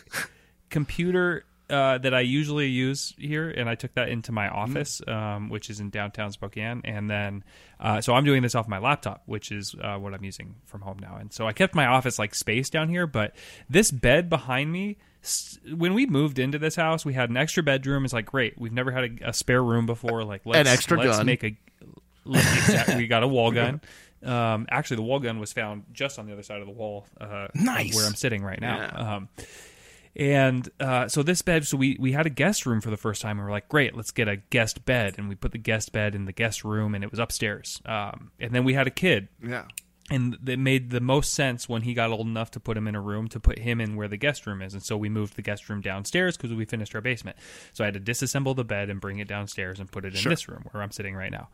computer. 0.71 1.45
Uh, 1.71 1.99
that 1.99 2.15
I 2.15 2.21
usually 2.21 2.69
use 2.69 3.13
here, 3.19 3.51
and 3.51 3.69
I 3.69 3.75
took 3.75 3.93
that 3.93 4.09
into 4.09 4.33
my 4.33 4.49
office, 4.49 5.03
um, 5.07 5.51
which 5.51 5.69
is 5.69 5.81
in 5.81 5.91
downtown 5.91 6.33
Spokane, 6.33 6.81
and 6.83 7.11
then 7.11 7.45
uh, 7.79 8.01
so 8.01 8.15
I'm 8.15 8.25
doing 8.25 8.41
this 8.41 8.55
off 8.55 8.69
my 8.69 8.79
laptop, 8.79 9.23
which 9.27 9.53
is 9.53 9.75
uh, 9.83 9.99
what 9.99 10.15
I'm 10.15 10.25
using 10.25 10.55
from 10.65 10.81
home 10.81 10.97
now. 10.99 11.17
And 11.17 11.31
so 11.31 11.47
I 11.47 11.53
kept 11.53 11.75
my 11.75 11.85
office 11.85 12.19
like 12.19 12.35
space 12.35 12.71
down 12.71 12.89
here, 12.89 13.07
but 13.07 13.37
this 13.69 13.91
bed 13.91 14.31
behind 14.31 14.73
me. 14.73 14.97
When 15.77 15.93
we 15.93 16.07
moved 16.07 16.39
into 16.39 16.59
this 16.59 16.75
house, 16.75 17.05
we 17.05 17.13
had 17.13 17.29
an 17.29 17.37
extra 17.37 17.63
bedroom. 17.63 18.07
It's 18.07 18.15
like 18.15 18.25
great. 18.25 18.57
We've 18.57 18.73
never 18.73 18.91
had 18.91 19.05
a, 19.05 19.29
a 19.29 19.33
spare 19.35 19.63
room 19.63 19.85
before. 19.85 20.25
Like 20.25 20.47
let's, 20.47 20.67
extra 20.71 20.97
let's 20.97 21.19
gun. 21.19 21.27
make 21.27 21.45
a 21.45 21.55
exact- 22.25 22.97
we 22.97 23.07
got 23.07 23.23
a 23.23 23.29
wall 23.29 23.51
gun. 23.61 23.83
Um, 24.25 24.67
actually, 24.71 24.97
the 24.97 25.03
wall 25.03 25.21
gun 25.21 25.39
was 25.39 25.53
found 25.53 25.85
just 25.93 26.19
on 26.19 26.27
the 26.27 26.33
other 26.33 26.43
side 26.43 26.61
of 26.61 26.67
the 26.67 26.73
wall, 26.73 27.07
uh, 27.21 27.49
Nice. 27.55 27.95
where 27.95 28.07
I'm 28.07 28.15
sitting 28.15 28.43
right 28.43 28.61
now. 28.61 29.17
Um, 29.17 29.29
and 30.17 30.69
uh, 30.81 31.07
so 31.09 31.23
this 31.23 31.43
bed, 31.43 31.67
so 31.67 31.77
we 31.77 31.97
we 32.01 32.13
had 32.13 32.27
a 32.27 32.31
guest 32.31 32.67
room 32.67 32.81
for 32.81 32.91
the 32.91 32.97
first 32.97 33.23
time. 33.23 33.39
and 33.39 33.47
we're 33.47 33.53
like, 33.53 33.69
great, 33.69 33.95
let's 33.97 34.11
get 34.11 34.27
a 34.29 34.37
guest 34.37 34.85
bed, 34.85 35.15
and 35.19 35.29
we 35.29 35.35
put 35.35 35.53
the 35.53 35.59
guest 35.59 35.93
bed 35.93 36.15
in 36.15 36.25
the 36.25 36.33
guest 36.33 36.65
room, 36.65 36.95
and 36.95 37.05
it 37.05 37.11
was 37.11 37.21
upstairs. 37.21 37.81
Um, 37.87 38.33
and 38.41 38.53
then 38.53 38.65
we 38.65 38.75
had 38.75 38.87
a 38.87 38.91
kid, 38.91 39.29
Yeah. 39.41 39.65
and 40.11 40.37
it 40.49 40.59
made 40.59 40.91
the 40.91 41.01
most 41.01 41.35
sense 41.35 41.69
when 41.69 41.83
he 41.83 41.95
got 41.95 42.11
old 42.11 42.27
enough 42.27 42.51
to 42.53 42.61
put 42.61 42.77
him 42.77 42.89
in 42.89 42.97
a 42.97 43.01
room 43.01 43.29
to 43.29 43.39
put 43.39 43.59
him 43.61 43.81
in 43.81 43.95
where 43.95 44.09
the 44.09 44.17
guest 44.17 44.45
room 44.47 44.61
is 44.63 44.73
and 44.75 44.83
so 44.83 44.97
we 44.97 45.09
moved 45.11 45.37
the 45.37 45.43
guest 45.43 45.69
room 45.69 45.81
downstairs 45.83 46.37
because 46.37 46.53
we 46.53 46.65
finished 46.65 46.95
our 46.95 47.03
basement 47.03 47.37
so 47.75 47.85
i 47.85 47.87
had 47.87 47.93
to 47.95 48.01
disassemble 48.01 48.57
the 48.57 48.65
bed 48.65 48.89
and 48.89 49.03
bring 49.03 49.19
it 49.19 49.29
downstairs 49.29 49.79
and 49.79 49.93
put 49.93 50.07
it 50.07 50.15
in 50.17 50.29
this 50.31 50.49
room 50.49 50.65
where 50.73 50.83
i'm 50.83 50.91
sitting 50.91 51.15
right 51.15 51.31
now 51.31 51.49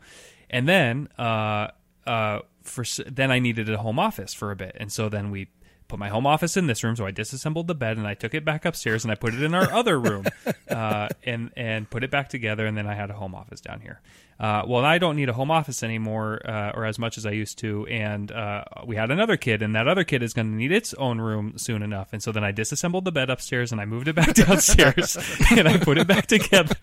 and 0.49 0.69
then 0.69 1.09
uh 1.19 1.67
uh 2.07 2.39
for 2.67 2.83
then 3.07 3.31
i 3.31 3.39
needed 3.39 3.69
a 3.69 3.77
home 3.77 3.99
office 3.99 4.33
for 4.33 4.51
a 4.51 4.55
bit. 4.55 4.75
And 4.79 4.91
so 4.91 5.09
then 5.09 5.31
we 5.31 5.47
put 5.87 5.99
my 5.99 6.09
home 6.09 6.25
office 6.25 6.57
in 6.57 6.67
this 6.67 6.83
room 6.83 6.95
so 6.95 7.05
i 7.05 7.11
disassembled 7.11 7.67
the 7.67 7.75
bed 7.75 7.97
and 7.97 8.07
i 8.07 8.13
took 8.13 8.33
it 8.33 8.43
back 8.43 8.65
upstairs 8.65 9.03
and 9.03 9.11
i 9.11 9.15
put 9.15 9.33
it 9.33 9.41
in 9.41 9.53
our 9.53 9.71
other 9.71 9.99
room 9.99 10.25
uh, 10.69 11.07
and 11.23 11.51
and 11.55 11.89
put 11.89 12.03
it 12.03 12.11
back 12.11 12.29
together 12.29 12.65
and 12.65 12.77
then 12.77 12.87
i 12.87 12.95
had 12.95 13.09
a 13.09 13.13
home 13.13 13.35
office 13.35 13.61
down 13.61 13.79
here 13.81 14.01
uh, 14.39 14.63
well 14.67 14.83
i 14.83 14.97
don't 14.97 15.15
need 15.15 15.29
a 15.29 15.33
home 15.33 15.51
office 15.51 15.83
anymore 15.83 16.41
uh, 16.45 16.71
or 16.73 16.85
as 16.85 16.97
much 16.97 17.17
as 17.17 17.25
i 17.25 17.29
used 17.31 17.57
to 17.57 17.85
and 17.87 18.31
uh, 18.31 18.63
we 18.85 18.95
had 18.95 19.11
another 19.11 19.37
kid 19.37 19.61
and 19.61 19.75
that 19.75 19.87
other 19.87 20.03
kid 20.03 20.23
is 20.23 20.33
going 20.33 20.49
to 20.49 20.55
need 20.55 20.71
its 20.71 20.93
own 20.95 21.21
room 21.21 21.53
soon 21.57 21.81
enough 21.83 22.09
and 22.11 22.21
so 22.23 22.31
then 22.31 22.43
i 22.43 22.51
disassembled 22.51 23.05
the 23.05 23.11
bed 23.11 23.29
upstairs 23.29 23.71
and 23.71 23.79
i 23.79 23.85
moved 23.85 24.07
it 24.07 24.15
back 24.15 24.33
downstairs 24.33 25.17
and 25.51 25.67
i 25.67 25.77
put 25.77 25.97
it 25.97 26.07
back 26.07 26.25
together 26.25 26.75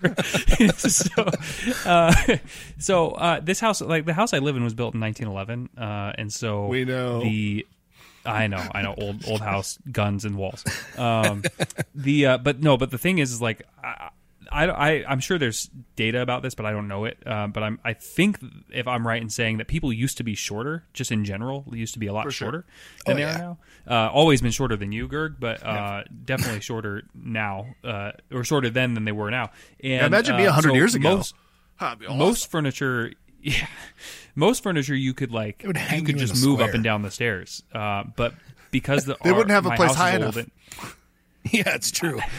so 0.76 1.24
uh, 1.84 2.14
so 2.78 3.10
uh, 3.10 3.40
this 3.40 3.60
house 3.60 3.80
like 3.80 4.06
the 4.06 4.14
house 4.14 4.32
i 4.32 4.38
live 4.38 4.56
in 4.56 4.62
was 4.64 4.74
built 4.74 4.94
in 4.94 5.00
1911 5.00 5.68
uh, 5.76 6.12
and 6.16 6.32
so 6.32 6.66
We 6.68 6.84
know. 6.84 7.20
the 7.22 7.66
I 8.24 8.46
know, 8.46 8.64
I 8.74 8.82
know, 8.82 8.94
old 8.96 9.24
old 9.26 9.40
house, 9.40 9.78
guns 9.90 10.24
and 10.24 10.36
walls. 10.36 10.64
Um, 10.96 11.42
the 11.94 12.26
uh, 12.26 12.38
but 12.38 12.60
no, 12.60 12.76
but 12.76 12.90
the 12.90 12.98
thing 12.98 13.18
is, 13.18 13.32
is 13.32 13.42
like 13.42 13.62
I, 13.82 14.10
I, 14.50 14.66
I 14.68 15.04
I'm 15.08 15.20
sure 15.20 15.38
there's 15.38 15.70
data 15.96 16.20
about 16.20 16.42
this, 16.42 16.54
but 16.54 16.66
I 16.66 16.72
don't 16.72 16.88
know 16.88 17.04
it. 17.04 17.18
Uh, 17.26 17.46
but 17.48 17.62
I'm 17.62 17.80
I 17.84 17.94
think 17.94 18.38
if 18.70 18.86
I'm 18.86 19.06
right 19.06 19.20
in 19.20 19.30
saying 19.30 19.58
that 19.58 19.68
people 19.68 19.92
used 19.92 20.18
to 20.18 20.24
be 20.24 20.34
shorter, 20.34 20.84
just 20.92 21.10
in 21.10 21.24
general, 21.24 21.64
they 21.70 21.78
used 21.78 21.94
to 21.94 21.98
be 21.98 22.06
a 22.06 22.12
lot 22.12 22.30
shorter 22.32 22.64
than 23.06 23.14
Oh, 23.14 23.16
they 23.16 23.22
yeah. 23.22 23.34
are 23.34 23.38
now. 23.38 23.58
Uh, 23.84 24.10
always 24.10 24.40
been 24.40 24.52
shorter 24.52 24.76
than 24.76 24.92
you, 24.92 25.08
Gerg, 25.08 25.36
but 25.40 25.64
uh, 25.64 26.04
definitely 26.24 26.60
shorter 26.70 27.02
now, 27.14 27.66
uh, 27.82 28.12
or 28.30 28.44
shorter 28.44 28.70
then 28.70 28.94
than 28.94 29.04
they 29.04 29.12
were 29.12 29.30
now. 29.30 29.50
And 29.82 30.06
imagine 30.06 30.36
me 30.36 30.42
uh, 30.44 30.54
100 30.54 30.68
so 30.68 30.74
years 30.74 30.94
ago. 30.94 31.16
Most, 31.16 31.34
awesome. 31.80 32.18
most 32.18 32.50
furniture, 32.50 33.12
yeah, 33.42 33.66
most 34.34 34.62
furniture 34.62 34.94
you 34.94 35.12
could 35.14 35.30
like 35.32 35.62
you 35.64 35.72
could 35.72 36.20
you 36.20 36.26
just 36.26 36.44
move 36.44 36.60
up 36.60 36.74
and 36.74 36.82
down 36.84 37.02
the 37.02 37.10
stairs. 37.10 37.62
Uh, 37.74 38.04
but 38.16 38.34
because 38.70 39.04
the 39.04 39.16
They 39.22 39.30
our- 39.30 39.36
wouldn't 39.36 39.50
have 39.52 39.66
a 39.66 39.76
place 39.76 39.94
high 39.94 40.16
enough. 40.16 40.38
Yeah, 41.50 41.74
it's 41.74 41.90
true. 41.90 42.20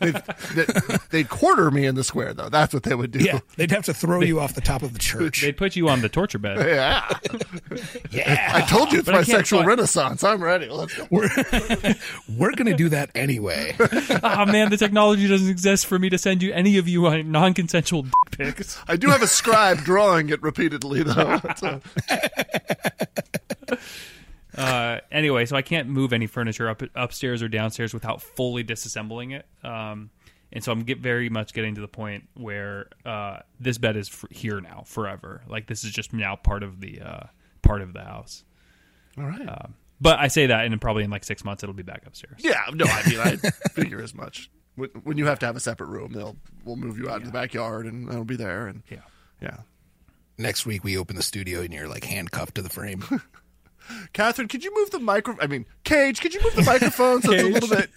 They- 0.00 0.64
they'd 1.10 1.28
quarter 1.28 1.70
me 1.70 1.86
in 1.86 1.94
the 1.94 2.02
square, 2.02 2.34
though. 2.34 2.48
That's 2.48 2.74
what 2.74 2.82
they 2.82 2.94
would 2.94 3.12
do. 3.12 3.20
Yeah, 3.20 3.38
they'd 3.56 3.70
have 3.70 3.84
to 3.84 3.94
throw 3.94 4.20
you 4.20 4.40
off 4.40 4.54
the 4.54 4.60
top 4.60 4.82
of 4.82 4.92
the 4.94 4.98
church. 4.98 5.42
They'd 5.42 5.56
put 5.56 5.76
you 5.76 5.88
on 5.88 6.00
the 6.00 6.08
torture 6.08 6.38
bed. 6.38 6.56
Yeah. 6.66 7.08
Yeah, 8.10 8.50
I 8.54 8.62
told 8.62 8.90
you 8.92 8.98
it's 8.98 9.06
But 9.06 9.14
my 9.14 9.22
sexual 9.22 9.60
find- 9.60 9.68
renaissance. 9.68 10.24
I'm 10.24 10.42
ready. 10.42 10.68
Let's 10.68 10.96
go. 10.96 11.06
we're 11.10 11.28
we're 12.36 12.52
gonna 12.52 12.76
do 12.76 12.88
that 12.88 13.10
anyway. 13.14 13.76
oh 13.78 14.46
man, 14.46 14.70
the 14.70 14.76
technology 14.76 15.28
doesn't 15.28 15.48
exist 15.48 15.86
for 15.86 15.98
me 15.98 16.08
to 16.10 16.18
send 16.18 16.42
you 16.42 16.52
any 16.52 16.78
of 16.78 16.88
you 16.88 17.06
uh, 17.06 17.18
non-consensual 17.24 18.02
dick 18.02 18.12
pics. 18.56 18.80
I 18.88 18.96
do 18.96 19.08
have 19.08 19.22
a 19.22 19.26
scribe 19.28 19.78
drawing 19.84 20.30
it 20.30 20.42
repeatedly, 20.42 21.02
though. 21.04 21.40
So- 24.56 24.62
Uh, 24.62 25.00
anyway, 25.10 25.46
so 25.46 25.56
I 25.56 25.62
can't 25.62 25.88
move 25.88 26.12
any 26.12 26.26
furniture 26.26 26.68
up 26.68 26.82
upstairs 26.94 27.42
or 27.42 27.48
downstairs 27.48 27.94
without 27.94 28.20
fully 28.22 28.62
disassembling 28.64 29.32
it. 29.34 29.46
Um, 29.66 30.10
and 30.52 30.62
so 30.62 30.70
I'm 30.72 30.82
get 30.82 30.98
very 30.98 31.30
much 31.30 31.54
getting 31.54 31.74
to 31.76 31.80
the 31.80 31.88
point 31.88 32.28
where 32.34 32.88
uh, 33.06 33.38
this 33.58 33.78
bed 33.78 33.96
is 33.96 34.08
f- 34.08 34.24
here 34.30 34.60
now 34.60 34.82
forever. 34.86 35.42
Like 35.48 35.66
this 35.66 35.82
is 35.84 35.90
just 35.90 36.12
now 36.12 36.36
part 36.36 36.62
of 36.62 36.80
the 36.80 37.00
uh, 37.00 37.26
part 37.62 37.80
of 37.80 37.94
the 37.94 38.02
house. 38.02 38.44
All 39.16 39.24
right. 39.24 39.48
Um, 39.48 39.74
but 40.00 40.18
I 40.18 40.28
say 40.28 40.46
that, 40.48 40.66
and 40.66 40.80
probably 40.80 41.04
in 41.04 41.10
like 41.10 41.24
six 41.24 41.44
months 41.44 41.62
it'll 41.62 41.74
be 41.74 41.82
back 41.82 42.02
upstairs. 42.06 42.34
yeah, 42.38 42.60
no, 42.74 42.84
I 42.86 43.08
mean, 43.08 43.18
I 43.20 43.36
figure 43.70 44.02
as 44.02 44.14
much. 44.14 44.50
When, 44.74 44.88
when 45.04 45.16
you 45.16 45.26
have 45.26 45.38
to 45.38 45.46
have 45.46 45.54
a 45.56 45.60
separate 45.60 45.86
room, 45.88 46.12
they'll 46.12 46.36
we'll 46.64 46.76
move 46.76 46.98
you 46.98 47.08
out 47.08 47.20
to 47.20 47.26
the 47.26 47.32
backyard, 47.32 47.86
and 47.86 48.08
it'll 48.10 48.24
be 48.24 48.36
there. 48.36 48.66
And 48.66 48.82
Yeah. 48.90 48.98
yeah, 49.40 49.56
Next 50.38 50.66
week 50.66 50.82
we 50.84 50.98
open 50.98 51.16
the 51.16 51.22
studio 51.22 51.60
and 51.60 51.72
you're 51.72 51.88
like 51.88 52.04
handcuffed 52.04 52.56
to 52.56 52.62
the 52.62 52.68
frame. 52.70 53.04
Catherine, 54.12 54.48
could 54.48 54.64
you 54.64 54.74
move 54.74 54.90
the 54.90 54.98
micro? 54.98 55.36
I 55.40 55.46
mean, 55.46 55.66
Cage, 55.84 56.20
could 56.20 56.34
you 56.34 56.42
move 56.42 56.54
the 56.54 56.62
microphone 56.62 57.22
so 57.22 57.32
it's 57.32 57.42
a 57.42 57.46
little 57.46 57.68
bit? 57.68 57.90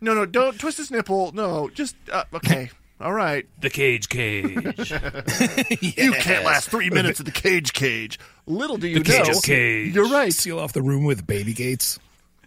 No, 0.00 0.14
no, 0.14 0.26
don't 0.26 0.58
twist 0.58 0.78
his 0.78 0.90
nipple. 0.90 1.32
No, 1.32 1.68
just 1.70 1.96
uh, 2.12 2.24
okay. 2.34 2.70
All 3.00 3.12
right. 3.12 3.46
The 3.60 3.70
cage 3.70 4.08
cage. 4.08 4.92
You 5.96 6.12
can't 6.12 6.44
last 6.44 6.68
three 6.68 6.90
minutes 6.90 7.20
in 7.20 7.26
the 7.26 7.32
cage 7.32 7.72
cage. 7.72 8.18
Little 8.46 8.76
do 8.76 8.88
you 8.88 9.02
cage 9.02 9.26
know, 9.26 9.32
is 9.32 9.40
cage. 9.40 9.94
you're 9.94 10.08
right. 10.08 10.32
Seal 10.32 10.58
off 10.58 10.72
the 10.72 10.82
room 10.82 11.04
with 11.04 11.26
baby 11.26 11.52
gates. 11.52 11.98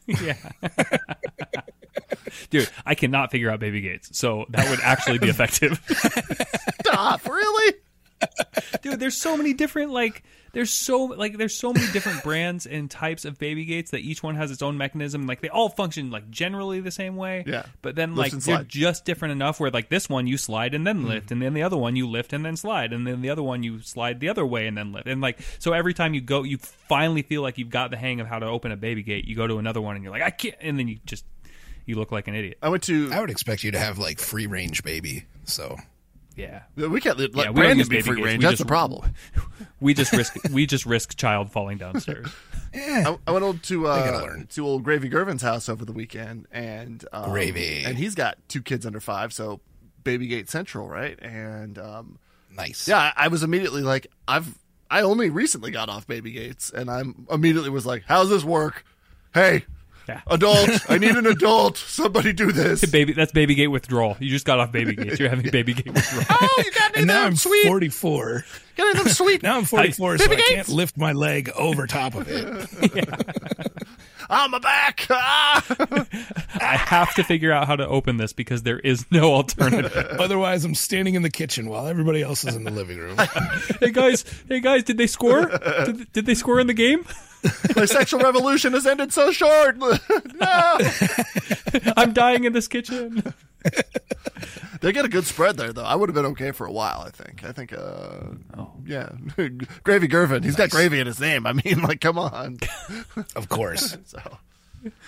yeah. 0.07 0.35
Dude, 2.49 2.69
I 2.85 2.95
cannot 2.95 3.31
figure 3.31 3.49
out 3.49 3.59
baby 3.59 3.81
gates, 3.81 4.17
so 4.17 4.45
that 4.49 4.69
would 4.69 4.79
actually 4.81 5.19
be 5.19 5.29
effective. 5.29 5.81
Stop, 6.85 7.27
really? 7.27 7.75
Dude 8.81 8.99
there's 8.99 9.19
so 9.19 9.37
many 9.37 9.53
different 9.53 9.91
like 9.91 10.23
there's 10.53 10.71
so 10.71 11.03
like 11.05 11.37
there's 11.37 11.55
so 11.55 11.71
many 11.71 11.89
different 11.91 12.23
brands 12.23 12.65
and 12.65 12.91
types 12.91 13.25
of 13.25 13.37
baby 13.37 13.65
gates 13.65 13.91
that 13.91 13.99
each 13.99 14.21
one 14.21 14.35
has 14.35 14.51
its 14.51 14.61
own 14.61 14.77
mechanism 14.77 15.25
like 15.27 15.41
they 15.41 15.49
all 15.49 15.69
function 15.69 16.11
like 16.11 16.29
generally 16.29 16.79
the 16.79 16.91
same 16.91 17.15
way 17.15 17.43
Yeah. 17.47 17.65
but 17.81 17.95
then 17.95 18.15
like 18.15 18.31
they're 18.31 18.63
just 18.63 19.05
different 19.05 19.31
enough 19.31 19.59
where 19.59 19.71
like 19.71 19.89
this 19.89 20.09
one 20.09 20.27
you 20.27 20.37
slide 20.37 20.73
and 20.73 20.85
then 20.85 20.99
mm-hmm. 20.99 21.07
lift 21.07 21.31
and 21.31 21.41
then 21.41 21.53
the 21.53 21.63
other 21.63 21.77
one 21.77 21.95
you 21.95 22.07
lift 22.07 22.33
and 22.33 22.43
then 22.45 22.57
slide 22.57 22.93
and 22.93 23.07
then 23.07 23.21
the 23.21 23.29
other 23.29 23.43
one 23.43 23.63
you 23.63 23.81
slide 23.81 24.19
the 24.19 24.29
other 24.29 24.45
way 24.45 24.67
and 24.67 24.77
then 24.77 24.91
lift 24.91 25.07
and 25.07 25.21
like 25.21 25.39
so 25.59 25.73
every 25.73 25.93
time 25.93 26.13
you 26.13 26.21
go 26.21 26.43
you 26.43 26.57
finally 26.57 27.21
feel 27.21 27.41
like 27.41 27.57
you've 27.57 27.69
got 27.69 27.91
the 27.91 27.97
hang 27.97 28.19
of 28.19 28.27
how 28.27 28.39
to 28.39 28.45
open 28.45 28.71
a 28.71 28.77
baby 28.77 29.03
gate 29.03 29.25
you 29.25 29.35
go 29.35 29.47
to 29.47 29.57
another 29.57 29.81
one 29.81 29.95
and 29.95 30.03
you're 30.03 30.11
like 30.11 30.21
I 30.21 30.31
can't 30.31 30.55
and 30.61 30.77
then 30.77 30.87
you 30.87 30.99
just 31.05 31.25
you 31.85 31.95
look 31.95 32.11
like 32.11 32.27
an 32.27 32.35
idiot 32.35 32.57
I 32.61 32.69
went 32.69 32.83
to. 32.83 33.11
I 33.11 33.19
would 33.19 33.29
expect 33.31 33.63
you 33.63 33.71
to 33.71 33.79
have 33.79 33.97
like 33.97 34.19
free 34.19 34.47
range 34.47 34.83
baby. 34.83 35.25
So 35.45 35.77
yeah 36.75 36.87
We 36.87 36.99
can't 37.01 37.17
let 37.19 37.35
Yeah, 37.35 37.51
we 37.51 37.61
Branden 37.61 37.77
be 37.89 37.97
baby 37.97 38.01
free 38.01 38.15
gates. 38.17 38.25
range. 38.25 38.37
We 38.39 38.43
That's 38.43 38.51
just- 38.53 38.59
the 38.59 38.65
problem. 38.65 39.13
we 39.79 39.93
just 39.93 40.11
risk 40.13 40.35
we 40.51 40.65
just 40.65 40.85
risk 40.85 41.15
child 41.17 41.51
falling 41.51 41.77
downstairs 41.77 42.27
I, 42.73 43.17
I 43.27 43.31
went 43.31 43.43
over 43.43 43.57
to 43.57 43.83
gotta 43.83 44.17
uh, 44.17 44.43
to 44.51 44.65
old 44.65 44.83
Gravy 44.83 45.09
Gervin's 45.09 45.41
house 45.41 45.67
over 45.67 45.83
the 45.83 45.91
weekend, 45.91 46.47
and 46.51 47.03
um, 47.11 47.29
Gravy. 47.31 47.83
and 47.85 47.97
he's 47.97 48.15
got 48.15 48.37
two 48.47 48.61
kids 48.61 48.85
under 48.85 49.01
five, 49.01 49.33
so 49.33 49.59
Baby 50.05 50.27
Gate 50.27 50.49
Central, 50.49 50.87
right? 50.87 51.19
And 51.21 51.77
um, 51.77 52.17
nice. 52.55 52.87
yeah, 52.87 53.11
I, 53.17 53.25
I 53.25 53.27
was 53.27 53.43
immediately 53.43 53.81
like, 53.81 54.07
I've 54.25 54.57
I 54.89 55.01
only 55.01 55.29
recently 55.29 55.69
got 55.71 55.89
off 55.89 56.07
Baby 56.07 56.31
Gates, 56.31 56.69
and 56.69 56.89
I'm 56.89 57.27
immediately 57.29 57.69
was 57.69 57.85
like, 57.85 58.03
how's 58.07 58.29
this 58.29 58.43
work? 58.45 58.85
Hey, 59.33 59.65
Yeah. 60.07 60.21
adult, 60.27 60.69
I 60.89 60.97
need 60.97 61.15
an 61.15 61.27
adult. 61.35 61.77
Somebody 61.77 62.33
do 62.33 62.51
this. 62.51 62.83
baby 62.91 63.13
that's 63.13 63.31
baby 63.31 63.55
gate 63.55 63.67
withdrawal 63.67 64.17
you 64.19 64.29
just 64.29 64.45
got 64.45 64.59
off 64.59 64.71
baby 64.71 64.95
gates 64.95 65.19
you're 65.19 65.29
having 65.29 65.49
baby 65.51 65.73
gate 65.73 65.93
withdrawal 65.93 66.25
Oh, 66.29 66.63
you 66.65 66.71
got 66.71 66.91
any 66.91 66.99
And 66.99 67.07
now 67.07 67.25
I'm 67.25 67.35
sweet? 67.35 67.65
44. 67.67 68.45
Got 68.77 68.83
any 68.89 68.97
of 68.99 69.05
them 69.05 69.13
sweet? 69.13 69.43
Now 69.43 69.57
I'm 69.57 69.65
44, 69.65 70.17
so 70.17 70.23
I 70.23 70.27
Baby 70.27 70.41
can't 70.47 70.67
lift 70.69 70.97
my 70.97 71.11
leg 71.11 71.49
over 71.55 71.87
top 71.87 72.15
of 72.15 72.27
it. 72.29 73.11
On 74.31 74.51
my 74.51 74.59
back. 74.59 75.05
Ah! 75.09 75.63
I 76.55 76.77
have 76.77 77.13
to 77.15 77.23
figure 77.23 77.51
out 77.51 77.67
how 77.67 77.75
to 77.75 77.87
open 77.87 78.17
this 78.17 78.33
because 78.33 78.63
there 78.63 78.79
is 78.79 79.05
no 79.11 79.33
alternative. 79.33 79.93
Otherwise, 80.19 80.63
I'm 80.63 80.75
standing 80.75 81.15
in 81.15 81.21
the 81.21 81.29
kitchen 81.29 81.67
while 81.67 81.87
everybody 81.87 82.21
else 82.21 82.45
is 82.45 82.55
in 82.55 82.63
the 82.63 82.71
living 82.71 82.97
room. 82.97 83.17
hey 83.79 83.91
guys, 83.91 84.23
hey 84.47 84.61
guys, 84.61 84.83
did 84.83 84.97
they 84.97 85.07
score? 85.07 85.45
Did, 85.85 86.11
did 86.13 86.25
they 86.25 86.35
score 86.35 86.59
in 86.59 86.67
the 86.67 86.73
game? 86.73 87.05
My 87.75 87.85
sexual 87.85 88.21
revolution 88.21 88.73
has 88.73 88.85
ended 88.85 89.11
so 89.11 89.31
short. 89.31 89.77
no. 89.77 90.77
I'm 91.97 92.13
dying 92.13 92.45
in 92.45 92.53
this 92.53 92.67
kitchen. 92.67 93.33
They 94.81 94.91
get 94.93 95.05
a 95.05 95.09
good 95.09 95.25
spread 95.25 95.57
there, 95.57 95.71
though. 95.71 95.83
I 95.83 95.93
would 95.93 96.09
have 96.09 96.15
been 96.15 96.25
okay 96.31 96.49
for 96.51 96.65
a 96.65 96.71
while. 96.71 97.03
I 97.05 97.11
think. 97.11 97.43
I 97.43 97.51
think. 97.51 97.71
Uh, 97.71 98.33
Oh. 98.57 98.71
yeah, 98.83 99.09
Gravy 99.83 100.07
Gervin. 100.07 100.43
He's 100.43 100.55
got 100.55 100.71
gravy 100.71 100.99
in 100.99 101.05
his 101.05 101.19
name. 101.19 101.45
I 101.45 101.53
mean, 101.53 101.83
like, 101.83 102.01
come 102.01 102.17
on. 102.17 102.57
Of 103.35 103.47
course. 103.47 103.95
So, 104.05 104.19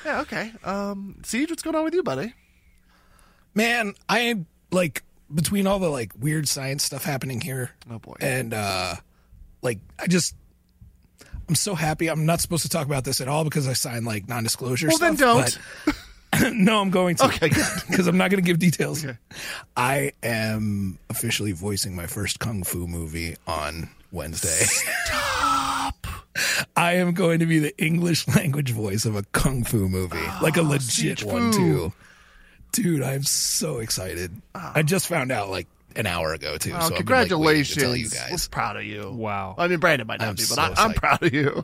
yeah, 0.05 0.22
okay. 0.22 0.51
Um, 0.63 1.17
Ceej, 1.24 1.50
what's 1.50 1.63
going 1.63 1.75
on 1.75 1.83
with 1.83 1.95
you, 1.95 2.03
buddy? 2.03 2.36
Man, 3.55 3.95
I 4.07 4.45
like 4.72 5.01
between 5.33 5.65
all 5.65 5.79
the 5.79 5.89
like 5.89 6.12
weird 6.19 6.48
science 6.48 6.83
stuff 6.83 7.03
happening 7.03 7.41
here. 7.41 7.72
Oh, 7.89 7.98
boy. 7.98 8.15
And 8.19 8.53
uh 8.53 8.95
like 9.63 9.79
I 10.00 10.05
just 10.07 10.36
I'm 11.50 11.55
so 11.55 11.74
happy. 11.74 12.10
I'm 12.10 12.25
not 12.27 12.41
supposed 12.41 12.62
to 12.63 12.69
talk 12.69 12.86
about 12.86 13.03
this 13.05 13.22
at 13.22 13.27
all 13.27 13.43
because 13.43 13.67
I 13.67 13.74
signed 13.74 14.05
like 14.05 14.27
non-disclosure 14.29 14.88
Well, 14.89 14.98
stuff. 14.98 15.17
then 15.17 15.27
don't. 15.27 15.60
but- 15.86 15.95
no, 16.53 16.81
I'm 16.81 16.89
going 16.89 17.15
to. 17.17 17.25
Okay. 17.25 17.49
Because 17.49 18.07
I'm 18.07 18.17
not 18.17 18.31
going 18.31 18.43
to 18.43 18.45
give 18.45 18.59
details. 18.59 19.05
I 19.75 20.13
am 20.21 20.97
officially 21.09 21.51
voicing 21.51 21.95
my 21.95 22.07
first 22.07 22.39
kung 22.39 22.63
fu 22.63 22.87
movie 22.87 23.35
on 23.47 23.89
Wednesday. 24.11 24.65
Stop. 24.65 26.07
I 26.75 26.93
am 26.93 27.13
going 27.13 27.39
to 27.39 27.45
be 27.45 27.59
the 27.59 27.77
English 27.83 28.27
language 28.35 28.71
voice 28.71 29.05
of 29.05 29.15
a 29.15 29.23
kung 29.23 29.63
fu 29.63 29.87
movie, 29.89 30.17
like 30.41 30.57
a 30.57 30.63
legit 30.63 31.19
Ceej 31.19 31.31
one 31.31 31.51
too. 31.51 31.93
Dude, 32.71 33.03
I'm 33.03 33.23
so 33.23 33.77
excited. 33.77 34.31
I 34.55 34.71
ah. 34.77 34.81
just 34.81 35.07
found 35.07 35.31
out 35.31 35.49
like 35.49 35.67
an 35.95 36.07
hour 36.07 36.33
ago 36.33 36.57
too. 36.57 36.71
Oh, 36.73 36.79
so 36.79 36.79
I've 36.79 36.79
been, 36.79 36.89
like, 36.89 36.97
to 36.97 37.03
congratulations. 37.03 37.83
tell 37.83 37.95
you 37.95 38.07
We're 38.11 38.29
guys. 38.29 38.47
proud 38.47 38.77
of 38.77 38.83
you. 38.83 39.11
Wow. 39.11 39.53
I 39.59 39.67
mean, 39.67 39.79
Branden 39.79 40.07
might 40.07 40.19
not 40.19 40.29
I'm 40.29 40.35
be, 40.35 40.41
but 40.41 40.55
so 40.55 40.61
I, 40.61 40.73
I'm 40.77 40.93
proud 40.93 41.21
of 41.21 41.33
you. 41.33 41.61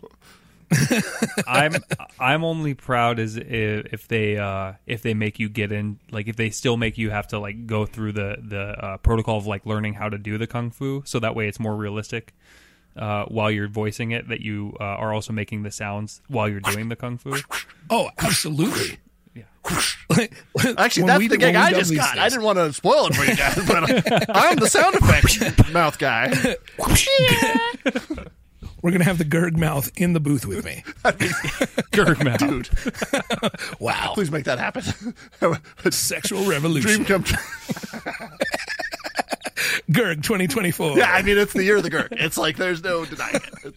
I'm 1.47 1.73
I'm 2.19 2.43
only 2.43 2.73
proud 2.73 3.19
as 3.19 3.37
if, 3.37 3.45
if 3.93 4.07
they 4.07 4.37
uh, 4.37 4.73
if 4.85 5.01
they 5.01 5.13
make 5.13 5.39
you 5.39 5.49
get 5.49 5.71
in 5.71 5.99
like 6.11 6.27
if 6.27 6.35
they 6.35 6.49
still 6.49 6.77
make 6.77 6.97
you 6.97 7.09
have 7.09 7.27
to 7.29 7.39
like 7.39 7.65
go 7.65 7.85
through 7.85 8.11
the 8.13 8.37
the 8.41 8.59
uh, 8.61 8.97
protocol 8.97 9.37
of 9.37 9.47
like 9.47 9.65
learning 9.65 9.95
how 9.95 10.09
to 10.09 10.17
do 10.17 10.37
the 10.37 10.47
kung 10.47 10.69
fu 10.71 11.01
so 11.05 11.19
that 11.19 11.35
way 11.35 11.47
it's 11.47 11.59
more 11.59 11.75
realistic 11.75 12.33
uh, 12.97 13.25
while 13.25 13.49
you're 13.49 13.67
voicing 13.67 14.11
it 14.11 14.27
that 14.29 14.41
you 14.41 14.75
uh, 14.79 14.83
are 14.83 15.13
also 15.13 15.31
making 15.33 15.63
the 15.63 15.71
sounds 15.71 16.21
while 16.27 16.49
you're 16.49 16.59
doing 16.59 16.89
the 16.89 16.95
kung 16.95 17.17
fu. 17.17 17.35
Oh, 17.89 18.09
absolutely. 18.17 18.99
Yeah. 19.35 19.43
Actually, 20.77 21.03
When 21.03 21.07
that's 21.07 21.19
we- 21.19 21.27
the 21.27 21.37
gig 21.37 21.55
I 21.55 21.71
just 21.71 21.91
these 21.91 21.99
got. 21.99 22.17
I 22.17 22.27
didn't 22.29 22.43
want 22.43 22.57
to 22.57 22.73
spoil 22.73 23.07
it 23.07 23.15
for 23.15 23.23
you 23.23 23.35
guys, 23.35 23.55
but 23.67 24.35
I'm 24.35 24.57
the 24.57 24.67
sound 24.67 24.95
effect 24.95 25.69
mouth 25.71 25.97
guy. 25.99 26.33
We're 28.81 28.91
gonna 28.91 29.03
have 29.03 29.17
the 29.17 29.25
Gerg 29.25 29.57
mouth 29.57 29.91
in 29.97 30.13
the 30.13 30.19
booth 30.19 30.45
with 30.45 30.63
me. 30.65 30.83
Gerg 31.91 32.23
mouth. 32.23 32.39
Dude, 32.39 32.69
Wow. 33.79 34.11
please 34.13 34.31
make 34.31 34.45
that 34.45 34.59
happen. 34.59 34.83
Sexual 35.91 36.45
revolution. 36.45 37.03
Dream 37.03 37.05
come 37.05 37.23
true. 37.23 37.37
Gerg 39.91 40.23
2024. 40.23 40.97
Yeah, 40.97 41.11
I 41.11 41.21
mean, 41.23 41.37
it's 41.37 41.53
the 41.53 41.63
year 41.63 41.77
of 41.77 41.83
the 41.83 41.89
Gerg. 41.89 42.09
It's 42.11 42.37
like 42.37 42.57
there's 42.57 42.83
no 42.83 43.05
denying 43.05 43.35
it. 43.35 43.75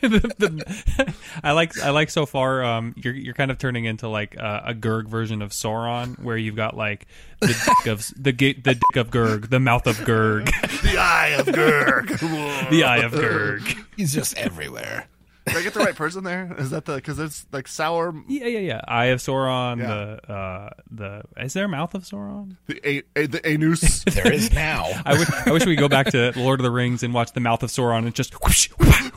The, 0.00 0.08
the, 0.38 1.14
I 1.42 1.52
like 1.52 1.78
I 1.80 1.90
like 1.90 2.10
so 2.10 2.26
far. 2.26 2.62
Um, 2.62 2.94
you're 2.96 3.14
you're 3.14 3.34
kind 3.34 3.50
of 3.50 3.58
turning 3.58 3.86
into 3.86 4.08
like 4.08 4.36
uh, 4.38 4.62
a 4.66 4.74
Gerg 4.74 5.08
version 5.08 5.40
of 5.40 5.50
Sauron, 5.52 6.18
where 6.20 6.36
you've 6.36 6.56
got 6.56 6.76
like 6.76 7.06
the 7.40 7.46
dick 7.46 7.86
of 7.86 8.10
the 8.16 8.32
ga- 8.32 8.60
the 8.60 8.74
dick 8.74 8.96
of 8.96 9.10
Gerg, 9.10 9.48
the 9.48 9.60
mouth 9.60 9.86
of 9.86 9.96
Gerg, 9.98 10.46
the 10.82 10.98
eye 10.98 11.34
of 11.38 11.46
Gerg. 11.46 12.18
the 12.70 12.84
eye 12.84 12.98
of 12.98 13.12
Gerg. 13.12 13.84
He's 13.96 14.12
just 14.12 14.36
everywhere. 14.36 15.06
Did 15.46 15.56
I 15.56 15.62
get 15.62 15.74
the 15.74 15.80
right 15.80 15.94
person 15.94 16.24
there? 16.24 16.54
Is 16.58 16.70
that 16.70 16.86
the 16.86 16.94
because 16.94 17.18
it's 17.18 17.44
like 17.52 17.68
sour 17.68 18.14
Yeah, 18.28 18.46
yeah, 18.46 18.60
yeah. 18.60 18.80
Eye 18.88 19.06
of 19.06 19.20
Sauron. 19.20 19.78
Yeah. 19.78 19.86
The 20.26 20.32
uh, 20.32 20.70
the 20.90 21.22
is 21.36 21.52
there 21.52 21.66
a 21.66 21.68
mouth 21.68 21.94
of 21.94 22.04
Sauron? 22.04 22.56
the 22.66 22.80
a, 22.88 23.02
a, 23.16 23.26
the 23.26 23.46
anus? 23.46 24.04
There 24.14 24.32
is 24.32 24.52
now. 24.52 24.86
I 25.04 25.18
wish 25.18 25.28
I 25.46 25.52
wish 25.52 25.66
we 25.66 25.76
go 25.76 25.88
back 25.88 26.06
to 26.12 26.32
Lord 26.36 26.60
of 26.60 26.64
the 26.64 26.70
Rings 26.70 27.02
and 27.02 27.12
watch 27.12 27.32
the 27.32 27.40
mouth 27.40 27.62
of 27.62 27.68
Sauron 27.70 28.06
and 28.06 28.14
just 28.14 28.32
whoosh, 28.42 28.68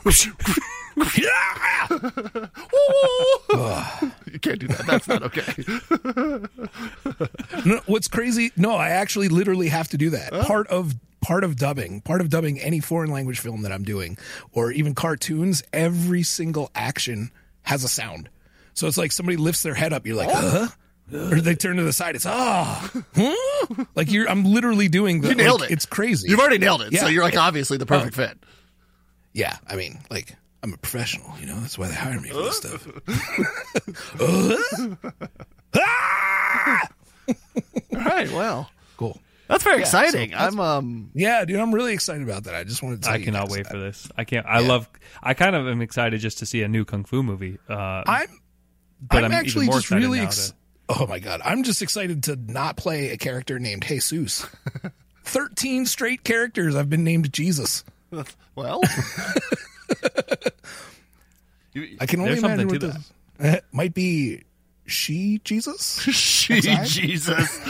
whoosh. 0.04 0.26
you 0.96 1.04
can't 4.40 4.58
do 4.58 4.66
that. 4.66 4.84
That's 4.86 5.06
not 5.08 5.22
okay. 5.22 5.54
No, 7.64 7.80
what's 7.86 8.08
crazy? 8.08 8.52
No, 8.56 8.74
I 8.74 8.90
actually 8.90 9.28
literally 9.28 9.68
have 9.68 9.88
to 9.88 9.96
do 9.96 10.10
that. 10.10 10.32
Part 10.46 10.66
of 10.68 10.94
part 11.20 11.44
of 11.44 11.56
dubbing, 11.56 12.00
part 12.02 12.20
of 12.20 12.28
dubbing 12.28 12.60
any 12.60 12.80
foreign 12.80 13.10
language 13.10 13.38
film 13.40 13.62
that 13.62 13.72
I'm 13.72 13.84
doing, 13.84 14.18
or 14.52 14.70
even 14.72 14.94
cartoons. 14.94 15.62
Every 15.72 16.22
single 16.22 16.70
action 16.74 17.30
has 17.62 17.84
a 17.84 17.88
sound. 17.88 18.28
So 18.74 18.86
it's 18.86 18.96
like 18.98 19.12
somebody 19.12 19.36
lifts 19.36 19.62
their 19.62 19.74
head 19.74 19.92
up. 19.92 20.06
You're 20.06 20.16
like, 20.16 20.30
huh? 20.30 20.68
Or 21.12 21.40
they 21.40 21.54
turn 21.54 21.76
to 21.76 21.82
the 21.82 21.92
side. 21.92 22.16
It's 22.16 22.26
ah, 22.26 22.90
huh? 23.16 23.84
Like 23.94 24.10
you're. 24.12 24.28
I'm 24.28 24.44
literally 24.44 24.88
doing 24.88 25.22
the. 25.22 25.30
You 25.30 25.34
nailed 25.34 25.60
like, 25.62 25.70
it. 25.70 25.74
It's 25.74 25.86
crazy. 25.86 26.28
You've 26.30 26.38
already 26.38 26.58
nailed 26.58 26.82
it. 26.82 26.94
So 26.94 27.06
Yeah. 27.06 27.08
you're 27.12 27.22
like 27.22 27.36
obviously 27.36 27.78
the 27.78 27.86
perfect 27.86 28.14
fit. 28.14 28.38
yeah, 29.32 29.56
I 29.66 29.76
mean, 29.76 30.00
like 30.10 30.36
I'm 30.62 30.74
a 30.74 30.76
professional. 30.76 31.32
You 31.40 31.46
know, 31.46 31.58
that's 31.60 31.78
why 31.78 31.88
they 31.88 31.94
hire 31.94 32.20
me 32.20 32.28
for 32.28 32.42
this 32.42 32.58
stuff. 32.58 32.86
Ah! 35.74 36.88
All 37.96 38.04
right. 38.04 38.30
Well, 38.30 38.70
Cool. 38.96 39.18
That's 39.48 39.64
very 39.64 39.78
so 39.78 39.80
exciting. 40.00 40.30
that's- 40.30 40.52
I'm 40.52 40.60
um. 40.60 41.10
Yeah, 41.14 41.44
dude, 41.44 41.58
I'm 41.58 41.74
really 41.74 41.92
excited 41.94 42.22
about 42.22 42.44
that. 42.44 42.54
I 42.54 42.64
just 42.64 42.82
wanted 42.82 43.02
to. 43.02 43.06
Tell 43.06 43.14
I 43.14 43.16
you 43.16 43.24
cannot 43.24 43.48
wait 43.50 43.64
that. 43.64 43.72
for 43.72 43.78
this. 43.78 44.08
I 44.16 44.24
can't. 44.24 44.46
I 44.46 44.60
love. 44.60 44.88
I 45.22 45.34
kind 45.34 45.56
of 45.56 45.66
am 45.66 45.80
excited 45.82 46.20
just 46.20 46.38
to 46.38 46.46
see 46.46 46.62
a 46.62 46.68
new 46.68 46.84
kung 46.84 47.04
fu 47.04 47.22
movie. 47.22 47.58
Uh, 47.68 48.02
I'm. 48.06 48.28
But 49.00 49.18
I'm, 49.18 49.24
I'm 49.26 49.30
even 49.32 49.32
actually 49.46 49.66
more 49.66 49.76
just 49.76 49.90
really. 49.90 50.18
now 50.18 50.24
Ex- 50.24 50.48
to- 50.50 50.54
oh 51.00 51.06
my 51.06 51.18
god! 51.18 51.40
I'm 51.44 51.62
just 51.62 51.82
excited 51.82 52.24
to 52.24 52.36
not 52.36 52.76
play 52.76 53.10
a 53.10 53.16
character 53.16 53.58
named 53.58 53.84
Jesus. 53.86 54.46
Thirteen 55.24 55.86
straight 55.86 56.24
characters. 56.24 56.74
I've 56.76 56.90
been 56.90 57.04
named 57.04 57.32
Jesus. 57.32 57.84
Well, 58.56 58.80
I 62.00 62.06
can 62.06 62.20
only 62.20 62.32
There's 62.32 62.40
something 62.40 62.60
imagine 62.68 62.80
to 62.80 62.86
what 62.88 62.96
this 62.96 63.12
uh, 63.56 63.60
might 63.70 63.94
be. 63.94 64.42
She 64.88 65.40
Jesus. 65.44 66.00
she 66.12 66.60
Jesus. 66.84 67.60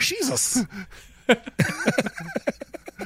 Jesus. 0.00 0.64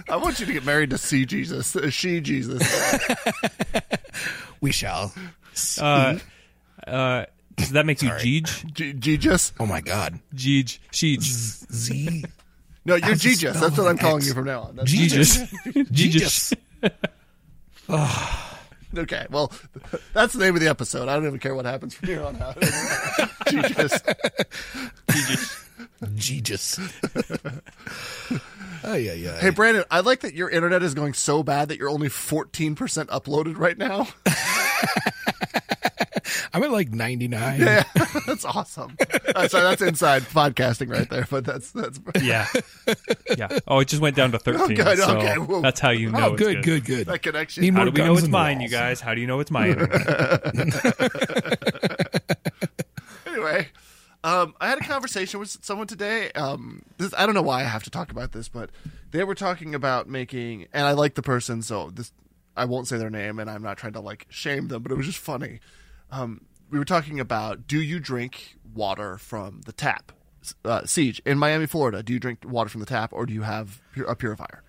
I 0.08 0.16
want 0.16 0.40
you 0.40 0.46
to 0.46 0.52
get 0.52 0.64
married 0.64 0.90
to 0.90 0.98
C 0.98 1.24
Jesus. 1.24 1.74
Uh, 1.76 1.90
She 1.90 2.20
Jesus. 2.20 2.62
We 4.60 4.72
shall. 4.72 5.12
uh, 5.80 6.18
uh, 6.86 7.24
does 7.56 7.70
that 7.70 7.86
make 7.86 8.02
you 8.02 8.10
Jeej? 8.10 8.72
G- 8.72 8.92
Jesus. 8.94 9.52
Oh 9.60 9.66
my 9.66 9.80
god. 9.80 10.18
Jeej. 10.34 10.78
Sheej. 10.92 11.20
Z. 11.22 12.24
No, 12.84 12.94
you're 12.96 13.08
How's 13.08 13.20
Jesus. 13.20 13.60
That's 13.60 13.76
what 13.76 13.86
I'm 13.88 13.98
calling 13.98 14.16
X? 14.18 14.26
you 14.28 14.34
from 14.34 14.44
now 14.46 14.62
on. 14.62 14.76
That's- 14.76 14.90
Jesus. 14.90 15.38
Jesus. 15.92 16.54
okay. 18.98 19.26
Well, 19.30 19.52
that's 20.12 20.32
the 20.32 20.40
name 20.40 20.54
of 20.54 20.60
the 20.60 20.68
episode. 20.68 21.08
I 21.08 21.14
don't 21.14 21.26
even 21.26 21.38
care 21.38 21.54
what 21.54 21.64
happens 21.64 21.94
from 21.94 22.08
here 22.08 22.24
on 22.24 22.40
out. 22.40 22.56
Jesus. 23.48 24.00
Jesus. 26.14 26.80
Oh 28.82 28.94
yeah, 28.94 29.12
yeah. 29.12 29.38
Hey, 29.38 29.50
Branden, 29.50 29.84
I 29.90 30.00
like 30.00 30.20
that 30.20 30.34
your 30.34 30.48
internet 30.48 30.82
is 30.82 30.94
going 30.94 31.12
so 31.12 31.42
bad 31.42 31.68
that 31.68 31.78
you're 31.78 31.90
only 31.90 32.08
14% 32.08 32.74
uploaded 32.76 33.58
right 33.58 33.76
now. 33.76 34.08
I'm 36.52 36.62
at 36.64 36.72
like 36.72 36.90
99. 36.92 37.60
Yeah, 37.60 37.84
that's 38.26 38.44
awesome. 38.44 38.96
Uh, 39.34 39.46
sorry, 39.48 39.64
that's 39.64 39.82
inside 39.82 40.22
podcasting 40.22 40.90
right 40.90 41.08
there, 41.08 41.26
but 41.30 41.44
that's 41.44 41.70
that's 41.70 42.00
Yeah. 42.22 42.46
Yeah. 43.38 43.58
Oh, 43.68 43.78
it 43.80 43.88
just 43.88 44.02
went 44.02 44.16
down 44.16 44.32
to 44.32 44.38
13. 44.38 44.62
Oh, 44.62 44.68
good. 44.84 44.98
so 44.98 45.16
Okay. 45.18 45.38
Whoa. 45.38 45.60
That's 45.60 45.80
how 45.80 45.90
you 45.90 46.10
know 46.10 46.30
Oh, 46.30 46.34
it's 46.34 46.42
good, 46.42 46.64
good, 46.64 46.84
good. 46.84 47.06
that 47.06 47.22
connection. 47.22 47.62
Need 47.62 47.74
How 47.74 47.84
do 47.84 47.90
we 47.92 47.98
know 48.00 48.12
it's 48.14 48.24
in 48.24 48.30
the 48.30 48.36
mine, 48.36 48.60
you 48.60 48.68
guys? 48.68 49.00
How 49.00 49.14
do 49.14 49.20
you 49.20 49.26
know 49.26 49.40
it's 49.40 49.50
my 49.50 49.68
internet? 49.68 50.46
anyway, 53.26 53.68
um, 54.24 54.54
I 54.60 54.68
had 54.68 54.78
a 54.78 54.84
conversation 54.84 55.40
with 55.40 55.56
someone 55.64 55.86
today. 55.86 56.30
Um, 56.32 56.82
this, 56.98 57.14
I 57.16 57.26
don't 57.26 57.34
know 57.34 57.42
why 57.42 57.60
I 57.60 57.64
have 57.64 57.84
to 57.84 57.90
talk 57.90 58.10
about 58.10 58.32
this, 58.32 58.48
but 58.48 58.70
they 59.12 59.24
were 59.24 59.34
talking 59.34 59.74
about 59.74 60.08
making, 60.08 60.66
and 60.72 60.86
I 60.86 60.92
like 60.92 61.14
the 61.14 61.22
person, 61.22 61.62
so 61.62 61.90
this 61.90 62.12
I 62.56 62.64
won't 62.64 62.88
say 62.88 62.98
their 62.98 63.10
name, 63.10 63.38
and 63.38 63.48
I'm 63.48 63.62
not 63.62 63.78
trying 63.78 63.92
to 63.94 64.00
like 64.00 64.26
shame 64.28 64.68
them, 64.68 64.82
but 64.82 64.92
it 64.92 64.96
was 64.96 65.06
just 65.06 65.18
funny. 65.18 65.60
Um, 66.10 66.42
we 66.70 66.78
were 66.78 66.84
talking 66.84 67.20
about 67.20 67.66
do 67.66 67.80
you 67.80 68.00
drink 68.00 68.56
water 68.74 69.18
from 69.18 69.62
the 69.66 69.72
tap? 69.72 70.12
Uh, 70.64 70.80
Ceej 70.82 71.20
in 71.26 71.38
Miami, 71.38 71.66
Florida. 71.66 72.02
Do 72.02 72.12
you 72.12 72.18
drink 72.18 72.44
water 72.46 72.70
from 72.70 72.80
the 72.80 72.86
tap, 72.86 73.12
or 73.12 73.26
do 73.26 73.34
you 73.34 73.42
have 73.42 73.80
a 74.06 74.14
purifier? 74.16 74.62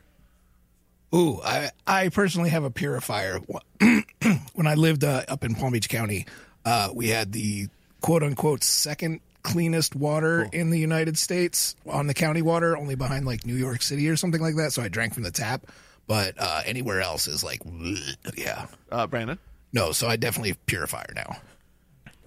Ooh, 1.13 1.39
I 1.43 1.71
I 1.87 2.09
personally 2.09 2.49
have 2.49 2.63
a 2.63 2.71
purifier. 2.71 3.39
when 3.79 4.67
I 4.67 4.75
lived 4.75 5.03
uh, 5.03 5.23
up 5.27 5.43
in 5.43 5.55
Palm 5.55 5.73
Beach 5.73 5.89
County, 5.89 6.25
uh, 6.65 6.89
we 6.93 7.07
had 7.07 7.31
the 7.31 7.67
quote 8.01 8.23
unquote 8.23 8.63
second 8.63 9.21
cleanest 9.43 9.95
water 9.95 10.47
in 10.53 10.69
the 10.69 10.77
United 10.79 11.17
States 11.17 11.75
on 11.87 12.07
the 12.07 12.13
county 12.13 12.41
water, 12.41 12.77
only 12.77 12.95
behind 12.95 13.25
like 13.25 13.45
New 13.45 13.55
York 13.55 13.81
City 13.81 14.07
or 14.09 14.15
something 14.15 14.41
like 14.41 14.55
that. 14.55 14.71
So 14.73 14.81
I 14.81 14.87
drank 14.87 15.13
from 15.13 15.23
the 15.23 15.31
tap, 15.31 15.65
but 16.07 16.35
uh, 16.37 16.61
anywhere 16.65 17.01
else 17.01 17.27
is 17.27 17.43
like, 17.43 17.61
yeah, 18.35 18.67
Uh, 18.91 19.07
Branden. 19.07 19.37
No. 19.73 19.91
So 19.91 20.07
I 20.07 20.15
definitely 20.15 20.49
have 20.49 20.65
purifier 20.65 21.11
now. 21.15 21.37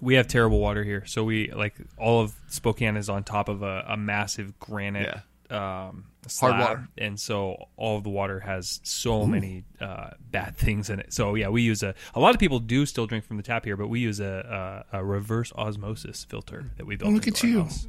we 0.01 0.15
have 0.15 0.27
terrible 0.27 0.59
water 0.59 0.83
here. 0.83 1.05
So 1.05 1.23
we, 1.23 1.51
like, 1.51 1.75
all 1.97 2.21
of 2.21 2.33
Spokane 2.47 2.97
is 2.97 3.09
on 3.09 3.23
top 3.23 3.49
of 3.49 3.61
a, 3.63 3.85
a 3.87 3.97
massive 3.97 4.59
granite 4.59 5.19
um, 5.49 6.05
slab. 6.27 6.53
Hard 6.53 6.59
water. 6.61 6.87
And 6.97 7.19
so 7.19 7.67
all 7.77 7.97
of 7.97 8.03
the 8.03 8.09
water 8.09 8.39
has 8.41 8.79
so 8.83 9.25
many 9.25 9.63
uh, 9.79 10.11
bad 10.31 10.57
things 10.57 10.89
in 10.89 10.99
it. 10.99 11.13
So, 11.13 11.35
yeah, 11.35 11.49
we 11.49 11.61
use 11.61 11.81
a, 11.83 11.93
a 12.13 12.19
lot 12.19 12.33
of 12.33 12.39
people 12.39 12.59
do 12.59 12.85
still 12.85 13.05
drink 13.07 13.25
from 13.25 13.37
the 13.37 13.43
tap 13.43 13.63
here, 13.65 13.77
but 13.77 13.87
we 13.87 13.99
use 13.99 14.19
a, 14.19 14.83
a, 14.91 14.99
a 14.99 15.05
reverse 15.05 15.51
osmosis 15.55 16.23
filter 16.23 16.71
that 16.77 16.85
we 16.85 16.95
built. 16.95 17.13
look 17.13 17.27
into 17.27 17.47
at 17.47 17.51
our 17.51 17.57
you. 17.57 17.63
house. 17.63 17.87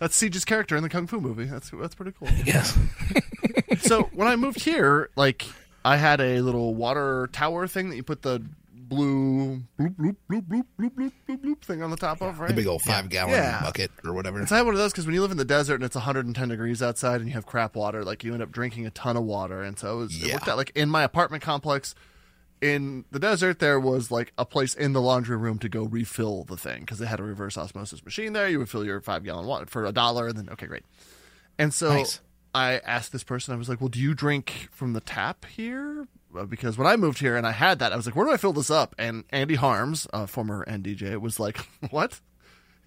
That's 0.00 0.20
Ceej's 0.20 0.44
character 0.44 0.76
in 0.76 0.82
the 0.82 0.88
Kung 0.88 1.06
Fu 1.06 1.20
movie. 1.20 1.44
That's 1.44 1.70
that's 1.70 1.94
pretty 1.94 2.12
cool. 2.18 2.28
Yes. 2.44 2.76
so 3.80 4.02
when 4.12 4.26
I 4.28 4.34
moved 4.36 4.60
here, 4.60 5.08
like 5.16 5.46
I 5.84 5.96
had 5.96 6.20
a 6.20 6.40
little 6.40 6.74
water 6.74 7.28
tower 7.32 7.66
thing 7.68 7.90
that 7.90 7.96
you 7.96 8.02
put 8.02 8.22
the 8.22 8.42
blue 8.94 9.62
bloop 9.78 9.94
bloop 9.96 10.16
bloop 10.30 10.42
bloop 10.48 10.64
bloop 10.78 10.90
bloop 10.96 11.12
bloop, 11.28 11.40
bloop 11.42 11.62
thing 11.62 11.82
on 11.82 11.90
the 11.90 11.96
top 11.96 12.20
of, 12.22 12.38
right? 12.40 12.48
The 12.48 12.54
big 12.54 12.66
old 12.66 12.82
five 12.82 13.08
gallon 13.08 13.32
Yeah. 13.34 13.62
bucket 13.62 13.90
or 14.04 14.12
whatever. 14.12 14.40
It's 14.40 14.52
I 14.52 14.58
had 14.58 14.66
one 14.66 14.74
of 14.74 14.78
those 14.78 14.92
because 14.92 15.06
when 15.06 15.14
you 15.14 15.22
live 15.22 15.30
in 15.30 15.36
the 15.36 15.44
desert 15.44 15.76
and 15.76 15.84
it's 15.84 15.94
110 15.96 16.48
degrees 16.48 16.82
outside 16.82 17.20
and 17.20 17.28
you 17.28 17.34
have 17.34 17.46
crap 17.46 17.76
water, 17.76 18.04
like 18.04 18.24
you 18.24 18.32
end 18.32 18.42
up 18.42 18.50
drinking 18.52 18.86
a 18.86 18.90
ton 18.90 19.16
of 19.16 19.24
water. 19.24 19.62
And 19.62 19.78
so 19.78 19.94
it, 19.94 19.96
was, 19.96 20.22
it 20.22 20.32
worked 20.32 20.48
out. 20.48 20.56
Like 20.56 20.72
in 20.74 20.88
my 20.90 21.02
apartment 21.02 21.42
complex 21.42 21.94
in 22.60 23.04
the 23.10 23.18
desert, 23.18 23.58
there 23.58 23.78
was 23.78 24.10
like 24.10 24.32
a 24.38 24.46
place 24.46 24.74
in 24.74 24.92
the 24.94 25.00
laundry 25.00 25.36
room 25.36 25.58
to 25.58 25.68
go 25.68 25.82
refill 25.84 26.44
the 26.44 26.56
thing 26.56 26.80
because 26.80 26.98
they 26.98 27.06
had 27.06 27.20
a 27.20 27.24
reverse 27.24 27.58
osmosis 27.58 28.04
machine 28.04 28.32
there. 28.32 28.48
You 28.48 28.58
would 28.60 28.68
fill 28.70 28.84
your 28.84 29.00
five 29.00 29.22
gallon 29.24 29.46
water 29.46 29.66
for 29.66 29.84
a 29.84 29.92
dollar, 29.92 30.28
and 30.28 30.38
then 30.38 30.48
okay, 30.50 30.66
great. 30.66 30.84
And 31.58 31.74
so 31.74 31.90
Nice. 31.92 32.20
I 32.54 32.78
asked 32.78 33.12
this 33.12 33.24
person, 33.24 33.52
I 33.52 33.56
was 33.58 33.68
like, 33.68 33.80
"Well, 33.80 33.88
do 33.88 33.98
you 33.98 34.14
drink 34.14 34.68
from 34.70 34.92
the 34.94 35.00
tap 35.00 35.44
here?" 35.44 36.06
Uh, 36.36 36.44
Because 36.44 36.76
when 36.78 36.86
I 36.86 36.96
moved 36.96 37.18
here 37.18 37.36
and 37.36 37.46
I 37.46 37.52
had 37.52 37.78
that, 37.78 37.92
I 37.92 37.96
was 37.96 38.06
like, 38.06 38.16
"Where 38.16 38.26
do 38.26 38.32
I 38.32 38.36
fill 38.36 38.52
this 38.52 38.70
up?" 38.70 38.94
And 38.98 39.24
Andy 39.30 39.54
Harms, 39.54 40.06
uh, 40.12 40.26
former 40.26 40.64
NDJ, 40.66 41.20
was 41.20 41.38
like, 41.40 41.58
"What? 41.90 42.20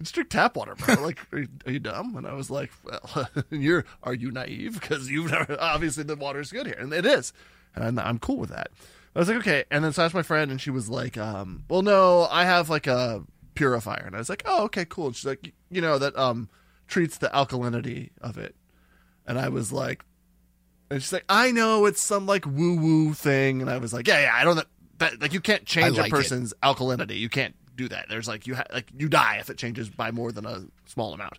Just 0.00 0.14
drink 0.14 0.30
tap 0.30 0.54
water, 0.56 0.76
bro. 0.76 0.94
Like, 1.02 1.18
are 1.32 1.40
you, 1.40 1.48
are 1.66 1.72
you 1.72 1.78
dumb?" 1.80 2.16
And 2.16 2.26
I 2.26 2.32
was 2.34 2.50
like, 2.50 2.70
"Well, 2.84 3.28
you're 3.50 3.84
are 4.02 4.14
you 4.14 4.30
naive? 4.30 4.80
Because 4.80 5.10
you've 5.10 5.30
never 5.30 5.56
obviously 5.60 6.04
the 6.04 6.16
water's 6.16 6.52
good 6.52 6.66
here, 6.66 6.76
and 6.78 6.92
it 6.92 7.04
is, 7.06 7.32
and 7.74 7.98
I'm 8.00 8.18
cool 8.18 8.36
with 8.36 8.50
that." 8.50 8.70
I 9.16 9.18
was 9.18 9.28
like, 9.28 9.38
"Okay." 9.38 9.64
And 9.70 9.82
then 9.84 9.92
so 9.92 10.02
I 10.02 10.04
asked 10.06 10.14
my 10.14 10.22
friend, 10.22 10.50
and 10.50 10.60
she 10.60 10.70
was 10.70 10.88
like, 10.88 11.16
um, 11.18 11.64
"Well, 11.68 11.82
no, 11.82 12.28
I 12.30 12.44
have 12.44 12.68
like 12.70 12.86
a 12.86 13.24
purifier," 13.54 14.04
and 14.06 14.14
I 14.14 14.18
was 14.18 14.28
like, 14.28 14.42
"Oh, 14.46 14.64
okay, 14.64 14.84
cool." 14.84 15.06
And 15.08 15.16
she's 15.16 15.26
like, 15.26 15.52
"You 15.70 15.80
know 15.80 15.98
that 15.98 16.16
um 16.16 16.48
treats 16.86 17.18
the 17.18 17.28
alkalinity 17.28 18.10
of 18.20 18.38
it," 18.38 18.54
and 19.26 19.38
I 19.38 19.48
was 19.48 19.72
like. 19.72 20.04
And 20.90 21.02
she's 21.02 21.12
like, 21.12 21.24
I 21.28 21.50
know 21.50 21.86
it's 21.86 22.02
some 22.02 22.26
like 22.26 22.46
woo 22.46 22.76
woo 22.76 23.14
thing, 23.14 23.60
and 23.60 23.70
I 23.70 23.78
was 23.78 23.92
like, 23.92 24.08
yeah, 24.08 24.20
yeah, 24.20 24.32
I 24.34 24.44
don't 24.44 24.56
know. 24.56 24.62
that 24.98 25.20
like 25.20 25.32
you 25.32 25.40
can't 25.40 25.64
change 25.66 25.96
like 25.96 26.04
a 26.12 26.14
it. 26.14 26.18
person's 26.18 26.54
alkalinity. 26.62 27.18
You 27.18 27.28
can't 27.28 27.54
do 27.76 27.88
that. 27.88 28.06
There's 28.08 28.26
like 28.26 28.46
you 28.46 28.54
ha- 28.54 28.64
like 28.72 28.90
you 28.96 29.08
die 29.08 29.36
if 29.40 29.50
it 29.50 29.58
changes 29.58 29.88
by 29.88 30.10
more 30.10 30.32
than 30.32 30.46
a 30.46 30.64
small 30.86 31.12
amount. 31.14 31.34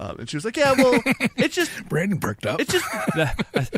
Um, 0.00 0.20
and 0.20 0.30
she 0.30 0.36
was 0.36 0.44
like, 0.44 0.56
"Yeah, 0.56 0.74
well, 0.78 1.00
it's 1.36 1.56
just 1.56 1.72
Branden 1.88 2.20
perked 2.20 2.46
up. 2.46 2.60
it's 2.60 2.72
just 2.72 2.84
I, 2.94 3.34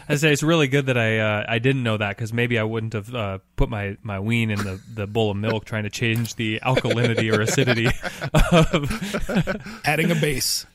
I 0.09 0.17
say 0.17 0.33
it's 0.33 0.43
really 0.43 0.69
good 0.69 0.87
that 0.87 0.99
I 0.99 1.19
uh, 1.19 1.45
I 1.49 1.59
didn't 1.59 1.83
know 1.83 1.97
that 1.97 2.17
because 2.17 2.33
maybe 2.33 2.59
I 2.59 2.63
wouldn't 2.63 2.93
have 2.93 3.15
uh, 3.15 3.39
put 3.57 3.71
my, 3.71 3.97
my 4.03 4.21
ween 4.21 4.51
in 4.51 4.59
the, 4.59 4.81
the 4.93 5.07
bowl 5.07 5.31
of 5.31 5.39
milk 5.39 5.65
trying 5.65 5.85
to 5.85 5.91
change 5.91 6.35
the 6.35 6.61
alkalinity 6.61 7.33
or 7.33 7.41
acidity 7.41 7.87
of 8.35 9.81
Adding 9.87 10.11
a 10.11 10.15
base. 10.15 10.67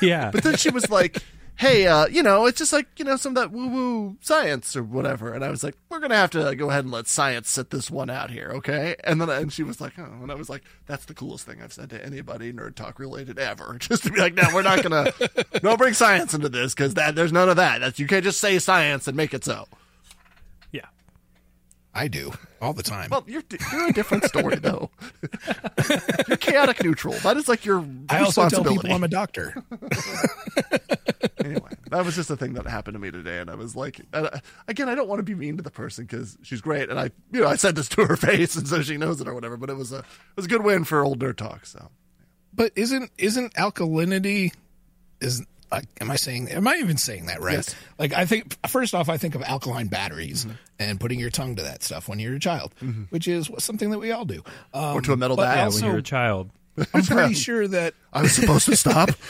yeah. 0.00 0.30
But 0.30 0.44
then 0.44 0.56
she 0.56 0.70
was 0.70 0.88
like, 0.88 1.18
"Hey, 1.56 1.86
uh, 1.86 2.06
you 2.06 2.22
know, 2.22 2.46
it's 2.46 2.58
just 2.58 2.72
like 2.72 2.86
you 2.98 3.04
know 3.04 3.16
some 3.16 3.36
of 3.36 3.42
that 3.42 3.52
woo 3.52 3.68
woo 3.68 4.16
science 4.20 4.76
or 4.76 4.82
whatever." 4.82 5.32
And 5.32 5.44
I 5.44 5.50
was 5.50 5.62
like, 5.64 5.76
"We're 5.88 6.00
gonna 6.00 6.16
have 6.16 6.30
to 6.30 6.54
go 6.56 6.70
ahead 6.70 6.84
and 6.84 6.92
let 6.92 7.06
science 7.06 7.50
sit 7.50 7.70
this 7.70 7.90
one 7.90 8.10
out 8.10 8.30
here, 8.30 8.50
okay?" 8.54 8.96
And 9.04 9.20
then 9.20 9.28
and 9.30 9.52
she 9.52 9.62
was 9.62 9.80
like, 9.80 9.98
"Oh," 9.98 10.04
and 10.22 10.30
I 10.30 10.34
was 10.34 10.48
like, 10.48 10.62
"That's 10.86 11.04
the 11.04 11.14
coolest 11.14 11.46
thing 11.46 11.60
I've 11.62 11.72
said 11.72 11.90
to 11.90 12.04
anybody 12.04 12.52
nerd 12.52 12.74
talk 12.74 12.98
related 12.98 13.38
ever." 13.38 13.76
Just 13.78 14.04
to 14.04 14.10
be 14.12 14.20
like, 14.20 14.34
"No, 14.34 14.44
we're 14.52 14.62
not 14.62 14.82
gonna, 14.82 15.12
don't 15.62 15.78
bring 15.78 15.94
science 15.94 16.34
into 16.34 16.48
this 16.48 16.74
because 16.74 16.94
that 16.94 17.14
there's 17.14 17.32
none 17.32 17.48
of 17.48 17.56
that. 17.56 17.80
That's 17.80 17.98
you 17.98 18.06
can't 18.06 18.24
just 18.24 18.40
say 18.40 18.58
science 18.58 19.06
and 19.08 19.16
make 19.16 19.34
it 19.34 19.44
so." 19.44 19.66
I 21.96 22.08
do 22.08 22.32
all 22.60 22.72
the 22.72 22.82
time. 22.82 23.08
Well, 23.10 23.24
you're 23.26 23.42
you're 23.72 23.88
a 23.88 23.92
different 23.92 24.24
story 24.24 24.56
though. 24.56 24.90
you're 26.28 26.36
chaotic 26.36 26.82
neutral. 26.82 27.14
That 27.14 27.36
is 27.36 27.48
like 27.48 27.64
your 27.64 27.86
I 28.08 28.18
also 28.18 28.48
tell 28.48 28.62
responsibility. 28.64 28.80
people 28.88 28.96
I'm 28.96 29.04
a 29.04 29.08
doctor. 29.08 29.54
anyway, 31.44 31.70
that 31.90 32.04
was 32.04 32.14
just 32.14 32.30
a 32.30 32.36
thing 32.36 32.54
that 32.54 32.66
happened 32.66 32.94
to 32.94 32.98
me 32.98 33.10
today, 33.10 33.38
and 33.38 33.50
I 33.50 33.54
was 33.54 33.76
like, 33.76 34.00
and 34.12 34.26
I- 34.28 34.40
again, 34.68 34.88
I 34.88 34.94
don't 34.94 35.08
want 35.08 35.20
to 35.20 35.22
be 35.22 35.34
mean 35.34 35.56
to 35.56 35.62
the 35.62 35.70
person 35.70 36.04
because 36.04 36.36
she's 36.42 36.60
great, 36.60 36.90
and 36.90 36.98
I, 36.98 37.10
you 37.32 37.40
know, 37.40 37.46
I 37.48 37.56
said 37.56 37.76
this 37.76 37.88
to 37.90 38.04
her 38.06 38.16
face, 38.28 38.56
and 38.56 38.66
so 38.66 38.82
she 38.82 38.96
knows 38.96 39.20
it 39.20 39.28
or 39.28 39.34
whatever. 39.34 39.56
But 39.56 39.70
it 39.70 39.76
was 39.76 39.92
a, 39.92 39.98
it 39.98 40.04
was 40.36 40.46
a 40.46 40.48
good 40.48 40.64
win 40.64 40.84
for 40.84 41.04
old 41.04 41.20
nerd 41.20 41.36
talk. 41.36 41.66
So 41.66 41.90
But 42.52 42.72
isn't 42.76 43.10
isn't 43.18 43.54
alkalinity 43.54 44.52
is 45.20 45.44
like 45.70 45.86
am 46.00 46.10
I 46.10 46.16
saying 46.16 46.48
am 46.50 46.66
I 46.66 46.76
even 46.76 46.96
saying 46.96 47.26
that 47.26 47.40
right? 47.40 47.54
Yes. 47.54 47.74
Like 47.98 48.12
I 48.12 48.26
think 48.26 48.56
first 48.68 48.94
off 48.94 49.08
I 49.08 49.16
think 49.16 49.34
of 49.34 49.42
alkaline 49.42 49.88
batteries 49.88 50.46
and 50.78 51.00
putting 51.00 51.18
your 51.18 51.30
tongue 51.30 51.56
to 51.56 51.62
that 51.62 51.82
stuff 51.82 52.08
when 52.08 52.18
you're 52.18 52.34
a 52.34 52.40
child, 52.40 52.74
which 53.10 53.28
is 53.28 53.50
something 53.58 53.90
that 53.90 53.98
we 53.98 54.12
all 54.12 54.24
do. 54.24 54.42
Um, 54.72 54.96
or 54.96 55.00
to 55.02 55.12
a 55.12 55.16
metal 55.16 55.36
but 55.36 55.44
bag. 55.44 55.56
Yeah, 55.58 55.74
when 55.74 55.84
you're 55.84 55.98
a 55.98 56.02
child. 56.02 56.50
I'm 56.92 57.04
pretty 57.04 57.34
sure 57.34 57.68
that 57.68 57.94
I 58.12 58.22
was 58.22 58.32
supposed 58.32 58.66
to 58.66 58.76
stop. 58.76 59.10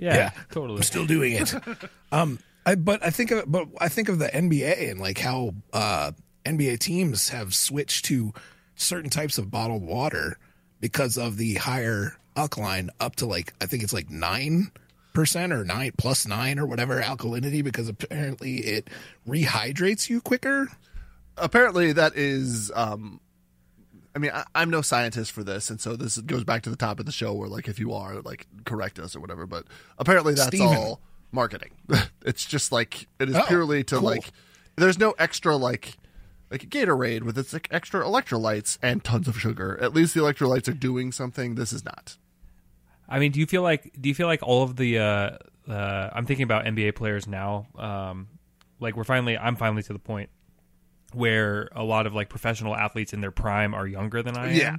Yeah, 0.00 0.14
yeah, 0.14 0.30
totally. 0.50 0.78
I'm 0.78 0.82
still 0.82 1.04
doing 1.04 1.34
it. 1.34 1.52
um, 2.12 2.38
I 2.64 2.74
but 2.74 3.04
I 3.04 3.10
think 3.10 3.32
of 3.32 3.44
but 3.52 3.68
I 3.82 3.88
think 3.88 4.08
of 4.08 4.18
the 4.18 4.28
NBA 4.28 4.90
and 4.90 4.98
like 4.98 5.18
how 5.18 5.54
uh, 5.74 6.12
NBA 6.46 6.78
teams 6.78 7.28
have 7.28 7.54
switched 7.54 8.06
to 8.06 8.32
certain 8.76 9.10
types 9.10 9.36
of 9.36 9.50
bottled 9.50 9.82
water 9.82 10.38
because 10.80 11.18
of 11.18 11.36
the 11.36 11.56
higher 11.56 12.16
alkaline 12.34 12.88
up 12.98 13.16
to 13.16 13.26
like 13.26 13.52
I 13.60 13.66
think 13.66 13.82
it's 13.82 13.92
like 13.92 14.08
nine 14.08 14.70
percent 15.12 15.52
or 15.52 15.64
nine 15.64 15.92
plus 15.98 16.26
nine 16.26 16.58
or 16.58 16.66
whatever 16.66 17.00
alkalinity 17.00 17.62
because 17.64 17.88
apparently 17.88 18.56
it 18.58 18.88
rehydrates 19.28 20.08
you 20.08 20.20
quicker. 20.20 20.68
Apparently, 21.36 21.92
that 21.92 22.16
is. 22.16 22.70
um 22.74 23.20
I 24.14 24.18
mean, 24.18 24.32
I, 24.34 24.44
I'm 24.56 24.70
no 24.70 24.82
scientist 24.82 25.30
for 25.30 25.44
this, 25.44 25.70
and 25.70 25.80
so 25.80 25.94
this 25.94 26.18
goes 26.18 26.42
back 26.42 26.62
to 26.64 26.70
the 26.70 26.74
top 26.76 26.98
of 26.98 27.06
the 27.06 27.12
show 27.12 27.32
where, 27.32 27.48
like, 27.48 27.68
if 27.68 27.78
you 27.78 27.92
are, 27.92 28.20
like, 28.22 28.44
correct 28.64 28.98
us 28.98 29.14
or 29.14 29.20
whatever. 29.20 29.46
But 29.46 29.66
apparently, 29.98 30.34
that's 30.34 30.48
Steven. 30.48 30.66
all 30.66 31.00
marketing. 31.30 31.70
it's 32.26 32.44
just 32.44 32.72
like 32.72 33.06
it 33.20 33.28
is 33.28 33.36
Oh, 33.36 33.44
purely 33.46 33.84
to 33.84 33.96
cool. 33.96 34.04
like. 34.06 34.32
There's 34.76 34.98
no 34.98 35.12
extra 35.18 35.56
like 35.56 35.96
like 36.50 36.64
a 36.64 36.66
Gatorade 36.66 37.22
with 37.22 37.38
its 37.38 37.52
like 37.52 37.68
extra 37.70 38.02
electrolytes 38.02 38.78
and 38.82 39.04
tons 39.04 39.28
of 39.28 39.38
sugar. 39.38 39.78
At 39.80 39.94
least 39.94 40.14
the 40.14 40.20
electrolytes 40.20 40.68
are 40.68 40.72
doing 40.72 41.12
something. 41.12 41.54
This 41.54 41.72
is 41.72 41.84
not. 41.84 42.16
I 43.10 43.18
mean, 43.18 43.32
do 43.32 43.40
you 43.40 43.46
feel 43.46 43.62
like 43.62 43.92
do 44.00 44.08
you 44.08 44.14
feel 44.14 44.28
like 44.28 44.42
all 44.42 44.62
of 44.62 44.76
the 44.76 44.98
uh, 44.98 45.30
uh, 45.70 46.10
I'm 46.12 46.26
thinking 46.26 46.44
about 46.44 46.64
NBA 46.64 46.94
players 46.94 47.26
now. 47.26 47.66
Um, 47.78 48.28
like 48.80 48.96
we're 48.96 49.04
finally, 49.04 49.38
I'm 49.38 49.56
finally 49.56 49.82
to 49.84 49.92
the 49.92 49.98
point 49.98 50.30
where 51.12 51.68
a 51.72 51.82
lot 51.82 52.06
of 52.06 52.14
like 52.14 52.28
professional 52.28 52.74
athletes 52.74 53.12
in 53.12 53.20
their 53.20 53.30
prime 53.30 53.74
are 53.74 53.86
younger 53.86 54.22
than 54.22 54.36
I 54.36 54.50
am. 54.50 54.56
Yeah. 54.56 54.76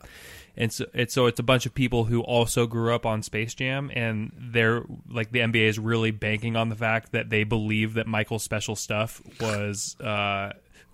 And 0.58 0.72
so 0.72 0.86
it's 0.94 1.14
so 1.14 1.28
it's 1.28 1.40
a 1.40 1.44
bunch 1.44 1.66
of 1.66 1.74
people 1.74 2.04
who 2.04 2.22
also 2.22 2.68
grew 2.68 2.94
up 2.94 3.06
on 3.06 3.24
Space 3.24 3.54
Jam, 3.54 3.90
and 3.94 4.34
they're 4.38 4.84
like 5.10 5.32
the 5.32 5.40
NBA 5.40 5.68
is 5.68 5.80
really 5.80 6.12
banking 6.12 6.58
on 6.58 6.68
the 6.68 6.76
fact 6.76 7.14
that 7.14 7.30
they 7.30 7.46
believe 7.46 7.94
that 7.94 8.06
Michael's 8.06 8.44
special 8.44 8.76
stuff 8.76 9.22
was 9.40 9.96
uh, 10.02 10.52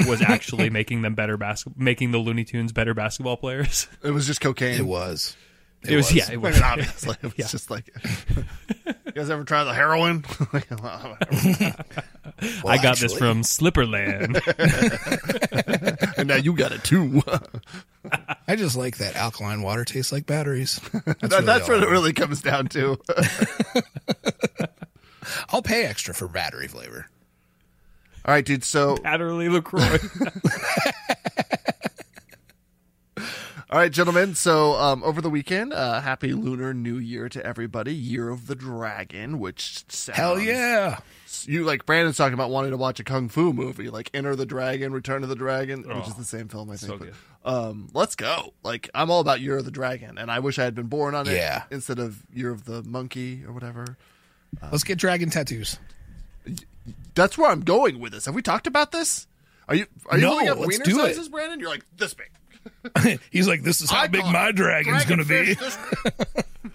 was 0.08 0.22
actually 0.22 0.70
making 0.70 1.02
them 1.02 1.16
better 1.16 1.38
basketball, 1.38 1.84
making 1.84 2.12
the 2.12 2.20
Looney 2.20 2.44
Tunes 2.44 2.72
better 2.72 2.94
basketball 2.94 3.36
players. 3.36 3.88
It 4.04 4.12
was 4.12 4.28
just 4.28 4.42
cocaine. 4.42 4.80
It 4.80 4.86
was. 4.86 5.36
It, 5.88 5.96
was, 5.96 6.14
yeah, 6.14 6.26
it 6.32 6.34
I 6.34 6.38
was. 6.38 6.56
mean, 6.56 6.64
obviously, 6.64 7.16
it 7.24 7.38
was 7.38 7.52
just 7.52 7.70
like. 7.72 7.90
you 9.06 9.12
guys 9.14 9.30
ever 9.30 9.44
try 9.44 9.64
the 9.64 9.74
heroin? 9.74 10.24
I 12.66 12.78
got 12.82 12.98
this 12.98 13.18
from 13.18 13.42
Slipperland. 13.42 14.40
and 16.18 16.28
now 16.28 16.36
you 16.36 16.54
got 16.54 16.72
it 16.72 16.84
too. 16.84 17.22
I 18.48 18.56
just 18.56 18.76
like 18.76 18.98
that 18.98 19.16
alkaline 19.16 19.62
water 19.62 19.84
tastes 19.86 20.12
like 20.12 20.26
batteries. 20.26 20.80
That's, 21.06 21.20
That- 21.22 21.32
really 21.32 21.46
that's 21.46 21.68
what 21.70 21.84
it 21.84 21.90
really 21.90 22.14
comes 22.14 22.42
down 22.42 22.68
to. 22.70 22.98
I'll 25.50 25.62
pay 25.62 25.84
extra 25.86 26.14
for 26.14 26.28
battery 26.28 26.68
flavor. 26.68 27.08
All 28.26 28.34
right, 28.34 28.46
dude. 28.46 28.64
So, 28.64 28.98
Adderley 29.06 29.48
LaCroix. 29.50 29.98
All 33.70 33.78
right, 33.78 33.92
gentlemen. 33.92 34.34
So, 34.34 34.76
um, 34.76 35.04
over 35.04 35.22
the 35.22 35.30
weekend, 35.30 35.74
uh, 35.74 36.00
happy 36.00 36.32
Lunar 36.32 36.74
New 36.74 36.98
Year 36.98 37.28
to 37.28 37.46
everybody. 37.46 37.94
Year 37.94 38.30
of 38.30 38.48
the 38.48 38.56
Dragon, 38.56 39.40
which 39.40 39.84
sounds, 39.92 40.18
Hell 40.18 40.40
yeah. 40.40 41.00
You 41.44 41.66
like 41.66 41.86
Branden's 41.86 42.16
talking 42.16 42.34
about 42.34 42.50
wanting 42.50 42.72
to 42.72 42.78
watch 42.78 43.02
a 43.02 43.04
kung 43.04 43.28
fu 43.28 43.52
movie, 43.52 43.90
like 43.90 44.10
Enter 44.14 44.38
the 44.38 44.46
Dragon, 44.46 44.94
Return 44.94 45.22
of 45.22 45.28
the 45.28 45.36
Dragon, 45.36 45.84
which 45.84 46.08
is 46.08 46.16
the 46.16 46.24
same 46.24 46.48
film, 46.48 46.70
I 46.70 46.78
think. 46.78 46.92
so 47.04 47.08
but, 47.44 47.54
um, 47.54 47.90
let's 47.94 48.16
go. 48.16 48.54
Like, 48.64 48.90
I'm 48.96 49.12
all 49.12 49.20
about 49.20 49.42
Year 49.42 49.58
of 49.58 49.66
the 49.66 49.72
Dragon, 49.72 50.18
and 50.18 50.32
I 50.32 50.40
wish 50.40 50.58
I 50.58 50.64
had 50.64 50.74
been 50.74 50.88
born 50.88 51.14
on 51.14 51.28
it 51.28 51.34
instead 51.70 52.00
of 52.00 52.24
Year 52.34 52.52
of 52.52 52.64
the 52.64 52.84
Monkey 52.84 53.44
or 53.46 53.52
whatever. 53.52 53.98
Let's 54.72 54.86
get 54.86 54.98
dragon 54.98 55.30
tattoos. 55.30 55.78
That's 57.16 57.38
where 57.38 57.52
I'm 57.52 57.62
going 57.62 58.00
with 58.00 58.14
this. 58.14 58.26
Have 58.28 58.36
we 58.36 58.42
talked 58.42 58.66
about 58.66 58.94
this? 58.94 59.28
Are 59.68 59.76
you 59.76 59.88
are 60.06 60.18
you 60.18 60.24
No, 60.24 60.36
looking 60.36 60.48
let's 60.48 60.68
wiener 60.68 60.86
do 60.86 61.06
it. 61.06 61.18
Branden? 61.32 61.60
You're 61.60 61.70
like 61.70 61.86
this 61.98 62.14
big. 62.14 62.30
He's 63.32 63.48
like, 63.48 63.64
this 63.64 63.82
is 63.82 63.90
how 63.90 64.02
I 64.02 64.08
big 64.08 64.24
my 64.26 64.52
dragon's 64.52 65.06
dragon 65.06 65.26
going 65.26 65.28
to 65.28 65.46
be. 65.46 65.56
fish 65.56 65.76
this- 66.64 66.74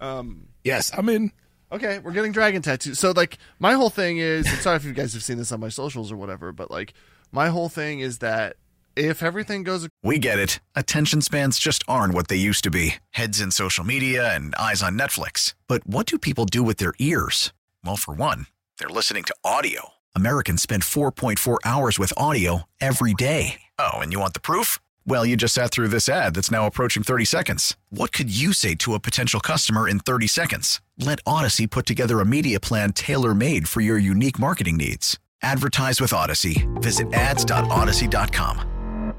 um, 0.00 0.48
Yes, 0.64 0.90
I'm 0.96 1.08
in. 1.08 1.32
Okay, 1.72 1.98
we're 2.00 2.12
getting 2.12 2.32
dragon 2.32 2.60
tattoos. 2.62 2.98
So 2.98 3.12
like 3.12 3.38
my 3.58 3.72
whole 3.72 3.90
thing 3.90 4.18
is 4.18 4.46
and 4.46 4.58
sorry 4.58 4.76
if 4.76 4.84
you 4.84 4.92
guys 4.92 5.14
have 5.14 5.22
seen 5.22 5.38
this 5.38 5.50
on 5.52 5.60
my 5.60 5.70
socials 5.70 6.12
or 6.12 6.16
whatever, 6.16 6.52
but 6.52 6.70
like 6.70 6.92
my 7.32 7.48
whole 7.48 7.68
thing 7.70 8.00
is 8.00 8.18
that 8.18 8.56
if 8.94 9.22
everything 9.22 9.62
goes 9.62 9.88
We 10.02 10.18
get 10.18 10.38
it. 10.38 10.60
Attention 10.76 11.22
spans 11.22 11.58
just 11.58 11.82
aren't 11.88 12.12
what 12.14 12.28
they 12.28 12.36
used 12.36 12.62
to 12.64 12.70
be 12.70 12.96
heads 13.12 13.40
in 13.40 13.50
social 13.50 13.84
media 13.84 14.34
and 14.34 14.54
eyes 14.56 14.82
on 14.82 14.98
Netflix. 14.98 15.54
But 15.66 15.86
what 15.86 16.04
do 16.06 16.18
people 16.18 16.44
do 16.44 16.62
with 16.62 16.76
their 16.76 16.92
ears? 16.98 17.52
Well, 17.84 17.96
for 17.96 18.12
one, 18.12 18.46
they're 18.78 18.88
listening 18.90 19.24
to 19.24 19.34
audio. 19.42 19.92
Americans 20.14 20.60
spend 20.60 20.82
4.4 20.82 21.56
hours 21.64 21.98
with 21.98 22.12
audio 22.18 22.64
every 22.82 23.14
day. 23.14 23.62
Oh, 23.78 23.92
and 23.94 24.12
you 24.12 24.20
want 24.20 24.34
the 24.34 24.40
proof? 24.40 24.78
Well, 25.04 25.26
you 25.26 25.36
just 25.36 25.54
sat 25.54 25.72
through 25.72 25.88
this 25.88 26.08
ad 26.08 26.34
that's 26.34 26.50
now 26.50 26.66
approaching 26.66 27.02
30 27.02 27.24
seconds. 27.24 27.76
What 27.90 28.12
could 28.12 28.34
you 28.34 28.52
say 28.52 28.74
to 28.76 28.94
a 28.94 29.00
potential 29.00 29.40
customer 29.40 29.88
in 29.88 29.98
30 29.98 30.28
seconds? 30.28 30.80
Let 30.96 31.18
Odyssey 31.26 31.66
put 31.66 31.86
together 31.86 32.20
a 32.20 32.24
media 32.24 32.60
plan 32.60 32.92
tailor 32.92 33.34
made 33.34 33.68
for 33.68 33.80
your 33.80 33.98
unique 33.98 34.38
marketing 34.38 34.76
needs. 34.76 35.18
Advertise 35.42 36.00
with 36.00 36.12
Odyssey. 36.12 36.68
Visit 36.74 37.12
ads.odyssey.com. 37.12 39.14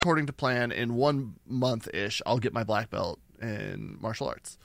according 0.00 0.26
to 0.26 0.32
plan 0.32 0.72
in 0.72 0.94
one 0.94 1.34
month 1.46 1.88
ish, 1.94 2.20
I'll 2.26 2.38
get 2.38 2.52
my 2.52 2.64
black 2.64 2.90
belt 2.90 3.20
in 3.40 3.96
martial 4.00 4.28
arts. 4.28 4.58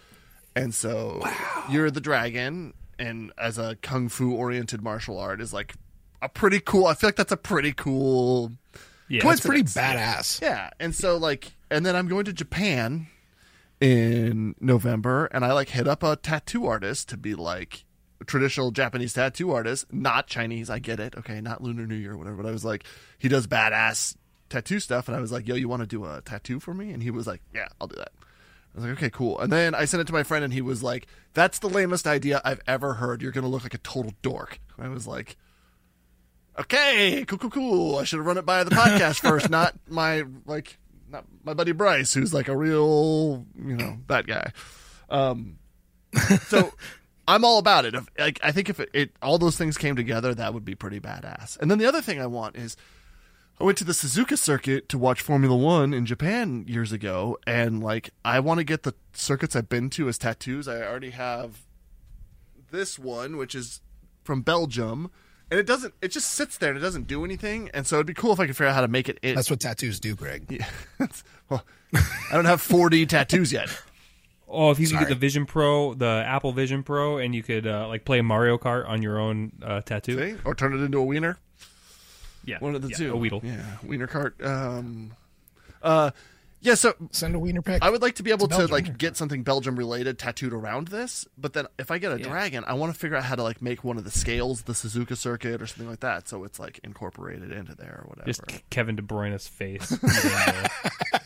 And 0.56 0.74
so 0.74 1.24
you're 1.70 1.92
the 1.92 2.02
dragon 2.02 2.74
and 3.00 3.32
as 3.38 3.58
a 3.58 3.76
kung 3.82 4.10
fu 4.10 4.34
oriented 4.34 4.82
martial 4.84 5.18
art 5.20 5.42
is 5.42 5.54
like 5.54 5.74
a 6.22 6.30
pretty 6.30 6.60
cool 6.60 6.86
I 6.86 6.94
feel 6.94 7.08
like 7.08 7.16
that's 7.16 7.32
a 7.32 7.38
pretty 7.38 7.74
cool 7.74 8.52
Yeah, 9.14 9.24
That's 9.24 9.42
pretty 9.42 9.62
Coincidence. 9.62 10.40
badass. 10.40 10.42
Yeah, 10.42 10.72
and 10.80 10.96
so 10.96 11.18
like, 11.18 11.54
and 11.70 11.86
then 11.86 11.96
I'm 11.96 12.08
going 12.08 12.26
to 12.26 12.34
Japan 12.34 13.08
in 13.80 14.56
November, 14.60 15.26
and 15.28 15.46
I 15.46 15.54
like 15.54 15.70
hit 15.70 15.88
up 15.88 16.02
a 16.02 16.16
tattoo 16.16 16.66
artist 16.66 17.10
to 17.10 17.18
be 17.18 17.36
like 17.36 17.86
a 18.22 18.26
traditional 18.26 18.72
Japanese 18.72 19.14
tattoo 19.14 19.52
artist, 19.52 19.92
not 19.94 20.26
Chinese. 20.26 20.70
I 20.70 20.80
get 20.80 21.00
it, 21.00 21.16
okay, 21.16 21.42
not 21.42 21.62
Lunar 21.62 21.86
New 21.86 21.94
Year 21.96 22.14
or 22.14 22.18
whatever. 22.18 22.38
But 22.38 22.48
I 22.48 22.52
was 22.52 22.66
like, 22.66 22.86
he 23.20 23.28
does 23.28 23.46
badass 23.46 24.16
tattoo 24.50 24.80
stuff, 24.80 25.08
and 25.08 25.16
I 25.16 25.20
was 25.20 25.32
like, 25.32 25.48
yo, 25.48 25.54
you 25.54 25.68
want 25.70 25.82
to 25.82 25.88
do 25.88 26.06
a 26.06 26.22
tattoo 26.22 26.60
for 26.60 26.74
me? 26.74 26.92
And 26.92 27.04
he 27.04 27.12
was 27.12 27.28
like, 27.28 27.42
yeah, 27.54 27.68
I'll 27.80 27.88
do 27.88 27.98
that. 27.98 28.12
I 28.74 28.78
was 28.78 28.86
like, 28.86 28.94
okay, 28.94 29.10
cool. 29.12 29.40
And 29.40 29.52
then 29.54 29.76
I 29.76 29.86
sent 29.86 30.02
it 30.02 30.08
to 30.08 30.14
my 30.14 30.24
friend, 30.24 30.44
and 30.44 30.52
he 30.52 30.62
was 30.62 30.82
like, 30.82 31.06
that's 31.36 31.60
the 31.60 31.70
lamest 31.70 32.08
idea 32.08 32.42
I've 32.44 32.62
ever 32.66 32.96
heard. 32.96 33.22
You're 33.22 33.32
gonna 33.32 33.48
look 33.48 33.62
like 33.62 33.76
a 33.76 33.80
total 33.80 34.14
dork. 34.24 34.60
I 34.80 34.88
was 34.88 35.06
like 35.06 35.38
okay, 36.60 37.26
cool, 37.26 37.38
cool, 37.38 37.50
cool. 37.50 37.98
I 37.98 38.04
should 38.04 38.18
have 38.18 38.26
run 38.26 38.38
it 38.38 38.46
by 38.46 38.64
the 38.64 38.72
podcast 38.72 39.20
first, 39.28 39.50
not 39.50 39.76
my 39.88 40.24
like 40.46 40.78
not 41.10 41.26
my 41.44 41.54
buddy 41.54 41.72
Bryce, 41.72 42.14
who's 42.14 42.34
like 42.34 42.48
a 42.48 42.58
real, 42.58 43.46
you 43.58 43.76
know, 43.76 43.98
that 44.08 44.28
guy. 44.28 44.52
Um, 45.10 45.58
so 46.48 46.74
I'm 47.28 47.46
all 47.46 47.60
about 47.60 47.86
it. 47.86 47.96
If, 47.96 48.08
like, 48.18 48.40
I 48.44 48.52
think 48.52 48.70
if 48.70 48.80
it, 48.80 48.90
it 48.94 49.12
all 49.22 49.38
those 49.38 49.58
things 49.58 49.78
came 49.78 49.96
together, 49.96 50.34
that 50.34 50.54
would 50.54 50.66
be 50.66 50.76
pretty 50.76 51.00
badass. 51.00 51.58
And 51.60 51.72
then 51.72 51.78
the 51.78 51.86
other 51.86 52.02
thing 52.02 52.20
I 52.20 52.28
want 52.28 52.58
is, 52.58 52.76
I 53.60 53.64
went 53.64 53.78
to 53.78 53.84
the 53.84 53.94
Suzuka 53.94 54.38
circuit 54.38 54.90
to 54.90 54.98
watch 54.98 55.22
Formula 55.22 55.56
One 55.56 55.94
in 55.94 56.06
Japan 56.06 56.66
years 56.68 56.92
ago, 56.92 57.38
and 57.46 57.82
like 57.82 58.10
I 58.26 58.40
want 58.40 58.58
to 58.58 58.64
get 58.64 58.84
the 58.84 58.96
circuits 59.14 59.56
I've 59.56 59.70
been 59.70 59.90
to 59.92 60.10
as 60.10 60.18
tattoos. 60.18 60.68
I 60.68 60.82
already 60.82 61.12
have 61.12 61.62
this 62.72 62.98
one, 62.98 63.38
which 63.38 63.54
is 63.54 63.82
from 64.24 64.42
Belgium, 64.42 65.12
and 65.52 65.60
it 65.60 65.66
doesn't. 65.66 65.94
It 66.02 66.10
just 66.10 66.32
sits 66.32 66.58
there 66.58 66.70
and 66.70 66.78
it 66.78 66.82
doesn't 66.82 67.08
do 67.08 67.24
anything. 67.26 67.70
And 67.74 67.86
so 67.86 67.98
it'd 67.98 68.08
be 68.08 68.14
cool 68.14 68.34
if 68.34 68.40
I 68.40 68.46
could 68.48 68.56
figure 68.56 68.70
out 68.70 68.76
how 68.76 68.82
to 68.82 68.88
make 68.88 69.10
it. 69.10 69.20
it 69.22 69.36
That's 69.36 69.50
what 69.50 69.60
tattoos 69.60 70.00
do, 70.00 70.16
Greg. 70.16 70.46
yeah. 70.50 71.08
well, 71.50 71.64
I 71.94 72.34
don't 72.34 72.46
have 72.46 72.62
4D 72.62 73.08
tattoos 73.10 73.52
yet. 73.52 73.70
Oh, 74.48 74.70
if 74.70 74.80
you 74.80 74.86
could 74.86 74.94
Sorry. 74.94 75.06
get 75.06 75.10
the 75.10 75.16
Vision 75.16 75.46
Pro, 75.46 75.96
the 75.96 76.24
Apple 76.28 76.52
Vision 76.52 76.84
Pro, 76.84 77.18
and 77.18 77.34
you 77.34 77.42
could 77.42 77.66
uh, 77.66 77.88
like 77.88 78.06
play 78.06 78.22
Mario 78.22 78.58
Kart 78.58 78.88
on 78.88 79.02
your 79.02 79.20
own 79.20 79.52
uh, 79.64 79.82
tattoo. 79.82 80.18
See? 80.18 80.40
Or 80.46 80.54
turn 80.54 80.74
it 80.74 80.84
into 80.84 81.00
a 81.00 81.04
wiener. 81.04 81.38
Yeah, 82.46 82.58
One 82.60 82.76
of 82.76 82.82
the 82.82 82.90
yeah, 82.90 82.98
two. 82.98 83.14
A 83.14 83.18
Weedle. 83.18 83.42
Yeah, 83.44 83.64
wiener 83.84 84.06
cart. 84.06 84.36
Um, 84.44 85.14
uh, 85.82 86.12
yeah. 86.64 86.74
So 86.76 86.94
Send 87.12 87.36
a 87.36 87.40
wiener 87.40 87.62
pic. 87.62 87.84
I 87.84 87.90
would 87.92 88.02
like 88.02 88.16
to 88.16 88.24
be 88.24 88.32
able 88.32 88.48
It's 88.48 88.58
to 88.58 88.66
like 88.68 88.98
get 88.98 89.16
something 89.16 89.44
Belgium 89.44 89.76
related 89.76 90.18
tattooed 90.18 90.54
around 90.54 90.88
this, 90.88 91.28
but 91.38 91.54
then 91.54 91.68
if 91.78 91.92
I 91.92 92.00
get 92.00 92.12
a 92.12 92.18
Yeah. 92.18 92.28
dragon, 92.30 92.64
I 92.66 92.74
want 92.74 92.92
to 92.94 93.00
figure 93.00 93.16
out 93.18 93.24
how 93.24 93.36
to 93.36 93.44
like 93.44 93.62
make 93.62 93.84
one 93.84 93.98
of 93.98 94.04
the 94.04 94.12
scales, 94.12 94.64
the 94.64 94.74
Suzuka 94.74 95.16
circuit 95.16 95.62
or 95.62 95.68
something 95.68 95.88
like 95.90 96.00
that, 96.00 96.28
so 96.28 96.44
it's 96.44 96.60
like 96.60 96.80
incorporated 96.84 97.52
into 97.52 97.76
there 97.76 98.00
or 98.04 98.10
whatever. 98.10 98.26
Just 98.26 98.42
Kevin 98.72 98.96
De 98.96 99.02
Bruyne's 99.04 99.48
face. 99.48 99.96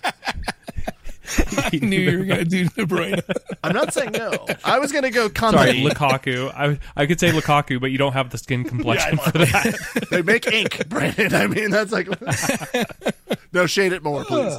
eating 1.72 1.90
the- 1.90 1.98
I 1.98 2.00
knew 2.00 2.12
you 2.12 2.18
were 2.20 2.26
going 2.26 2.40
to 2.40 2.46
do 2.46 2.64
De 2.66 2.86
Bruyne. 2.86 3.22
I'm 3.64 3.74
not 3.74 3.94
saying 3.94 4.12
no. 4.12 4.46
I 4.64 4.80
was 4.80 4.92
gonna 4.92 5.12
go 5.12 5.30
Sorry. 5.30 5.84
Lukaku. 5.84 6.52
I 6.56 6.80
I 6.96 7.06
could 7.06 7.20
say 7.20 7.32
Lukaku, 7.32 7.80
but 7.82 7.92
you 7.92 7.98
don't 7.98 8.14
have 8.14 8.30
the 8.30 8.38
skin 8.38 8.64
complexion 8.64 9.18
for 9.18 9.32
that. 9.32 10.08
they 10.12 10.22
make 10.22 10.48
ink, 10.48 10.72
Branden. 10.90 11.34
I 11.34 11.48
mean, 11.48 11.72
that's 11.72 11.92
like 11.92 12.08
no 13.54 13.66
shade 13.66 13.94
it 13.94 14.04
more, 14.04 14.24
please. 14.26 14.54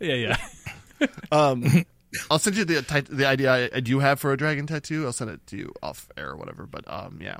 yeah, 0.00 0.14
yeah. 1.00 1.06
um, 1.30 1.84
I'll 2.30 2.38
send 2.38 2.56
you 2.56 2.64
the 2.64 2.82
tit- 2.82 3.08
the 3.10 3.26
idea 3.26 3.52
I, 3.52 3.70
I 3.76 3.80
do 3.80 3.98
have 4.00 4.18
for 4.20 4.32
a 4.32 4.36
dragon 4.36 4.66
tattoo. 4.66 5.06
I'll 5.06 5.12
send 5.12 5.30
it 5.30 5.46
to 5.48 5.56
you 5.56 5.72
off 5.82 6.08
air 6.16 6.30
or 6.30 6.36
whatever. 6.36 6.66
But 6.66 6.84
um, 6.90 7.18
yeah. 7.20 7.36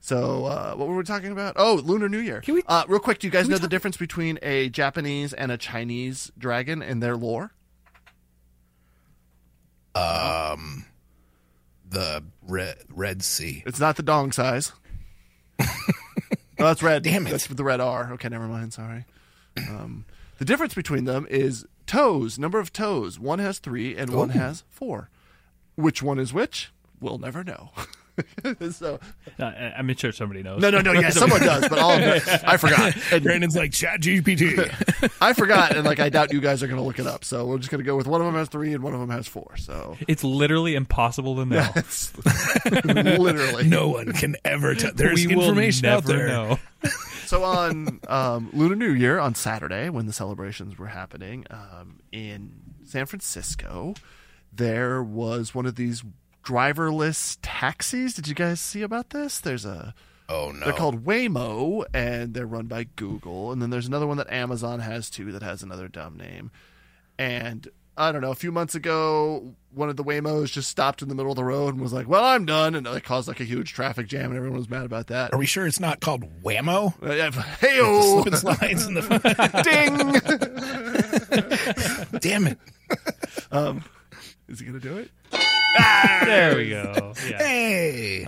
So 0.00 0.46
uh, 0.46 0.74
what 0.74 0.88
were 0.88 0.96
we 0.96 1.04
talking 1.04 1.30
about? 1.32 1.54
Oh, 1.56 1.80
Lunar 1.84 2.08
New 2.08 2.18
Year. 2.18 2.40
Can 2.40 2.54
we- 2.56 2.62
uh, 2.66 2.84
real 2.88 3.00
quick, 3.00 3.20
do 3.20 3.26
you 3.26 3.30
guys 3.30 3.46
we 3.46 3.52
know 3.52 3.58
the 3.58 3.68
difference 3.68 3.96
between 3.96 4.38
a 4.42 4.68
Japanese 4.68 5.32
and 5.32 5.52
a 5.52 5.56
Chinese 5.56 6.30
dragon 6.36 6.82
in 6.82 6.98
their 7.00 7.16
lore? 7.16 7.52
The 11.92 12.24
Red, 12.42 12.78
Red 12.88 13.22
Sea. 13.22 13.62
It's 13.66 13.80
not 13.80 13.96
the 13.96 14.02
dong 14.02 14.32
size. 14.32 14.72
oh, 15.60 15.66
that's 16.56 16.82
red. 16.82 17.02
Damn 17.02 17.26
it. 17.26 17.30
That's 17.30 17.46
the 17.46 17.64
red 17.64 17.80
R. 17.80 18.12
Okay, 18.14 18.28
never 18.28 18.46
mind. 18.46 18.72
Sorry. 18.72 19.04
Um, 19.56 20.06
the 20.38 20.44
difference 20.44 20.74
between 20.74 21.04
them 21.04 21.26
is 21.30 21.66
toes, 21.86 22.38
number 22.38 22.58
of 22.58 22.72
toes. 22.72 23.18
One 23.18 23.38
has 23.38 23.58
three 23.58 23.96
and 23.96 24.10
one 24.10 24.30
has 24.30 24.64
four. 24.68 25.10
Which 25.76 26.02
one 26.02 26.18
is 26.18 26.32
which? 26.32 26.72
We'll 27.00 27.18
never 27.18 27.44
know. 27.44 27.70
so 28.72 28.98
Uh, 29.38 29.44
I'm 29.44 29.94
sure 29.96 30.12
somebody 30.12 30.42
knows. 30.42 30.60
no, 30.60 30.70
no, 30.70 30.80
no. 30.80 30.92
Yeah, 30.92 31.10
someone 31.10 31.40
does, 31.44 31.68
but 31.68 31.78
all 31.78 31.92
I 31.92 32.56
forgot. 32.56 32.94
And 33.12 33.22
Branden's 33.22 33.56
like 33.56 33.72
Chat 33.72 34.00
GPT. 34.00 35.12
I 35.20 35.32
forgot, 35.32 35.74
and 35.76 35.84
like 35.86 36.00
I 36.00 36.08
doubt 36.08 36.32
you 36.32 36.40
guys 36.40 36.62
are 36.62 36.66
going 36.66 36.78
to 36.80 36.84
look 36.86 36.98
it 36.98 37.06
up. 37.06 37.24
So 37.24 37.46
we're 37.46 37.58
just 37.58 37.70
going 37.70 37.80
to 37.80 37.84
go 37.86 37.96
with 37.96 38.06
one 38.06 38.20
of 38.20 38.26
them 38.26 38.34
has 38.34 38.48
three 38.48 38.74
and 38.74 38.82
one 38.82 38.94
of 38.94 39.00
them 39.00 39.10
has 39.10 39.26
four. 39.26 39.56
So 39.56 39.96
It's 40.08 40.22
literally 40.24 40.74
impossible 40.74 41.36
to 41.36 41.44
know. 41.46 41.68
it's 41.76 42.12
literally 42.84 43.68
no 43.68 43.88
one 43.88 44.12
can 44.12 44.36
ever 44.44 44.74
tell. 44.74 44.92
There's 44.94 45.26
we 45.26 45.34
will 45.34 45.44
information 45.44 45.82
never 45.82 45.96
out 45.96 46.04
there. 46.04 46.26
know. 46.28 46.58
So 47.26 47.44
on 47.44 48.00
um, 48.08 48.50
Lunar 48.52 48.76
New 48.76 48.92
Year 48.92 49.18
on 49.18 49.34
Saturday, 49.34 49.88
when 49.88 50.06
the 50.06 50.12
celebrations 50.12 50.78
were 50.78 50.88
happening 50.88 51.46
um, 51.50 52.00
in 52.12 52.52
San 52.84 53.06
Francisco, 53.06 53.94
there 54.52 55.02
was 55.02 55.54
one 55.54 55.64
of 55.64 55.76
these 55.76 56.04
driverless 56.42 57.38
taxis. 57.42 58.14
Did 58.14 58.28
you 58.28 58.34
guys 58.34 58.60
see 58.60 58.82
about 58.82 59.10
this? 59.10 59.40
There's 59.40 59.64
a 59.64 59.94
Oh 60.28 60.50
no. 60.50 60.64
they're 60.64 60.72
called 60.74 61.04
Waymo, 61.04 61.84
and 61.92 62.32
they're 62.32 62.46
run 62.46 62.66
by 62.66 62.84
Google. 62.96 63.52
And 63.52 63.60
then 63.60 63.70
there's 63.70 63.86
another 63.86 64.06
one 64.06 64.16
that 64.16 64.32
Amazon 64.32 64.80
has 64.80 65.10
too 65.10 65.30
that 65.32 65.42
has 65.42 65.62
another 65.62 65.88
dumb 65.88 66.16
name. 66.16 66.50
And 67.18 67.68
I 67.98 68.12
don't 68.12 68.22
know, 68.22 68.30
a 68.30 68.34
few 68.34 68.50
months 68.50 68.74
ago, 68.74 69.52
one 69.74 69.90
of 69.90 69.96
the 69.96 70.04
Waymos 70.04 70.50
just 70.50 70.70
stopped 70.70 71.02
in 71.02 71.08
the 71.08 71.14
middle 71.14 71.32
of 71.32 71.36
the 71.36 71.44
road 71.44 71.74
and 71.74 71.82
was 71.82 71.92
like, 71.92 72.08
"Well, 72.08 72.24
I'm 72.24 72.46
done," 72.46 72.74
and 72.74 72.86
it 72.86 73.04
caused 73.04 73.28
like 73.28 73.40
a 73.40 73.44
huge 73.44 73.74
traffic 73.74 74.06
jam, 74.06 74.30
and 74.30 74.36
everyone 74.36 74.56
was 74.58 74.70
mad 74.70 74.86
about 74.86 75.08
that. 75.08 75.34
Are 75.34 75.38
we 75.38 75.44
sure 75.44 75.66
it's 75.66 75.80
not 75.80 76.00
called 76.00 76.24
Whammo? 76.42 76.94
Uh, 77.02 77.42
Hey-o! 77.60 78.22
Slip 78.22 78.26
and 78.28 78.36
slides 78.38 78.86
in 78.86 78.94
the. 78.94 79.02
Ding! 82.10 82.20
Damn 82.20 82.46
it! 82.46 82.58
Is 84.48 84.60
he 84.60 84.66
gonna 84.66 84.80
do 84.80 84.96
it? 84.96 85.10
There 85.32 86.56
we 86.56 86.70
go. 86.70 87.12
Yeah. 87.28 87.38
Hey. 87.38 88.26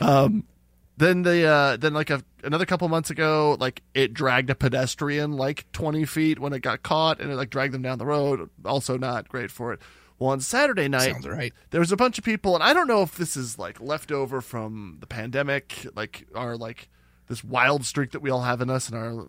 Then 0.97 1.23
the 1.23 1.45
uh, 1.45 1.77
then 1.77 1.93
like 1.93 2.11
a, 2.11 2.23
another 2.45 2.67
couple 2.67 2.89
months 2.89 3.11
ago, 3.11 3.57
like 3.59 3.83
it 3.95 4.15
dragged 4.15 4.49
a 4.51 4.55
pedestrian 4.55 5.33
like 5.37 5.71
twenty 5.73 6.05
feet 6.05 6.39
when 6.39 6.53
it 6.53 6.61
got 6.61 6.83
caught, 6.85 7.21
and 7.21 7.33
it 7.33 7.35
like 7.35 7.51
dragged 7.51 7.75
them 7.75 7.83
down 7.83 7.99
the 7.99 8.07
road. 8.07 8.49
Also 8.65 8.97
not 8.97 9.29
great 9.29 9.51
for 9.51 9.73
it. 9.73 9.81
Well, 10.19 10.31
on 10.31 10.41
Saturday 10.41 10.87
night, 10.87 11.13
Sounds 11.13 11.27
right. 11.27 11.53
there 11.71 11.81
was 11.81 11.91
a 11.91 11.97
bunch 11.97 12.19
of 12.19 12.25
people, 12.25 12.55
and 12.55 12.63
I 12.63 12.73
don't 12.73 12.87
know 12.87 13.03
if 13.03 13.17
this 13.17 13.37
is 13.37 13.59
like 13.59 13.81
leftover 13.81 14.41
from 14.41 14.99
the 15.01 15.07
pandemic, 15.09 15.87
like 15.97 16.29
our 16.35 16.57
like 16.57 16.89
this 17.27 17.43
wild 17.43 17.85
streak 17.85 18.13
that 18.13 18.23
we 18.23 18.31
all 18.31 18.43
have 18.43 18.61
in 18.61 18.71
us 18.71 18.89
and 18.89 18.97
our 18.97 19.27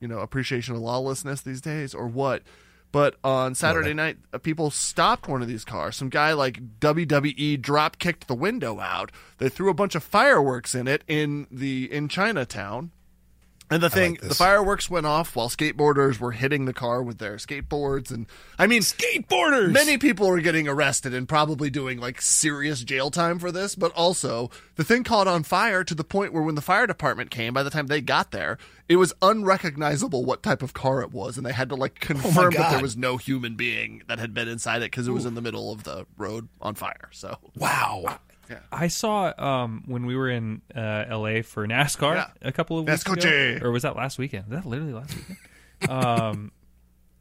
you 0.00 0.08
know 0.08 0.18
appreciation 0.18 0.74
of 0.74 0.80
lawlessness 0.82 1.40
these 1.40 1.60
days, 1.60 1.94
or 1.94 2.08
what. 2.08 2.42
But 2.92 3.16
on 3.22 3.54
Saturday 3.54 3.92
night, 3.94 4.18
uh, 4.32 4.38
people 4.38 4.70
stopped 4.70 5.28
one 5.28 5.42
of 5.42 5.48
these 5.48 5.64
cars. 5.64 5.96
Some 5.96 6.08
guy 6.08 6.32
like 6.32 6.78
WWE 6.80 7.60
drop 7.60 7.98
kicked 7.98 8.26
the 8.26 8.34
window 8.34 8.80
out. 8.80 9.12
They 9.38 9.48
threw 9.48 9.68
a 9.70 9.74
bunch 9.74 9.94
of 9.94 10.02
fireworks 10.02 10.74
in 10.74 10.88
it 10.88 11.04
in 11.06 11.46
the 11.50 11.92
in 11.92 12.08
Chinatown. 12.08 12.92
And 13.68 13.82
the 13.82 13.90
thing, 13.90 14.12
like 14.12 14.20
the 14.20 14.34
fireworks 14.34 14.88
went 14.88 15.06
off 15.06 15.34
while 15.34 15.48
skateboarders 15.48 16.20
were 16.20 16.30
hitting 16.32 16.66
the 16.66 16.72
car 16.72 17.02
with 17.02 17.18
their 17.18 17.34
skateboards, 17.36 18.12
and 18.12 18.26
I 18.58 18.68
mean, 18.68 18.82
Skateboarders. 18.82 19.72
Many 19.72 19.98
people 19.98 20.28
are 20.28 20.40
getting 20.40 20.68
arrested 20.68 21.12
and 21.12 21.28
probably 21.28 21.68
doing 21.68 21.98
like 21.98 22.22
serious 22.22 22.84
jail 22.84 23.10
time 23.10 23.40
for 23.40 23.50
this, 23.50 23.74
but 23.74 23.90
also 23.92 24.50
the 24.76 24.84
thing 24.84 25.02
caught 25.02 25.26
on 25.26 25.42
fire 25.42 25.82
to 25.82 25.94
the 25.96 26.04
point 26.04 26.32
where 26.32 26.44
when 26.44 26.54
the 26.54 26.60
fire 26.60 26.86
department 26.86 27.30
came, 27.30 27.52
by 27.52 27.64
the 27.64 27.70
time 27.70 27.88
they 27.88 28.00
got 28.00 28.30
there, 28.30 28.56
it 28.88 28.96
was 28.96 29.12
unrecognizable 29.20 30.24
what 30.24 30.44
type 30.44 30.62
of 30.62 30.72
car 30.72 31.02
it 31.02 31.12
was, 31.12 31.36
and 31.36 31.44
they 31.44 31.52
had 31.52 31.68
to 31.70 31.74
like 31.74 31.98
confirm 31.98 32.52
that 32.52 32.70
there 32.70 32.82
was 32.82 32.96
no 32.96 33.16
human 33.16 33.56
being 33.56 34.02
that 34.06 34.20
had 34.20 34.32
been 34.32 34.46
inside 34.46 34.82
it 34.82 34.92
because 34.92 35.08
it 35.08 35.12
was 35.12 35.26
in 35.26 35.34
the 35.34 35.42
middle 35.42 35.72
of 35.72 35.82
the 35.82 36.06
road 36.16 36.48
on 36.60 36.76
fire. 36.76 37.08
So 37.10 37.36
Wow. 37.56 38.20
I 38.72 38.88
saw 38.88 39.32
um, 39.38 39.82
when 39.86 40.06
we 40.06 40.16
were 40.16 40.28
in 40.30 40.62
uh, 40.74 41.04
LA 41.10 41.42
for 41.42 41.66
NASCAR 41.66 42.14
Yeah. 42.14 42.26
a 42.42 42.52
couple 42.52 42.78
of 42.78 42.86
weeks 42.86 43.04
NASCAR. 43.04 43.56
ago, 43.58 43.66
or 43.66 43.70
was 43.72 43.82
that 43.82 43.96
last 43.96 44.18
weekend? 44.18 44.48
Was 44.48 44.62
that 44.62 44.68
literally 44.68 44.92
last 44.92 45.14
weekend? 45.16 45.38
um, 45.90 46.52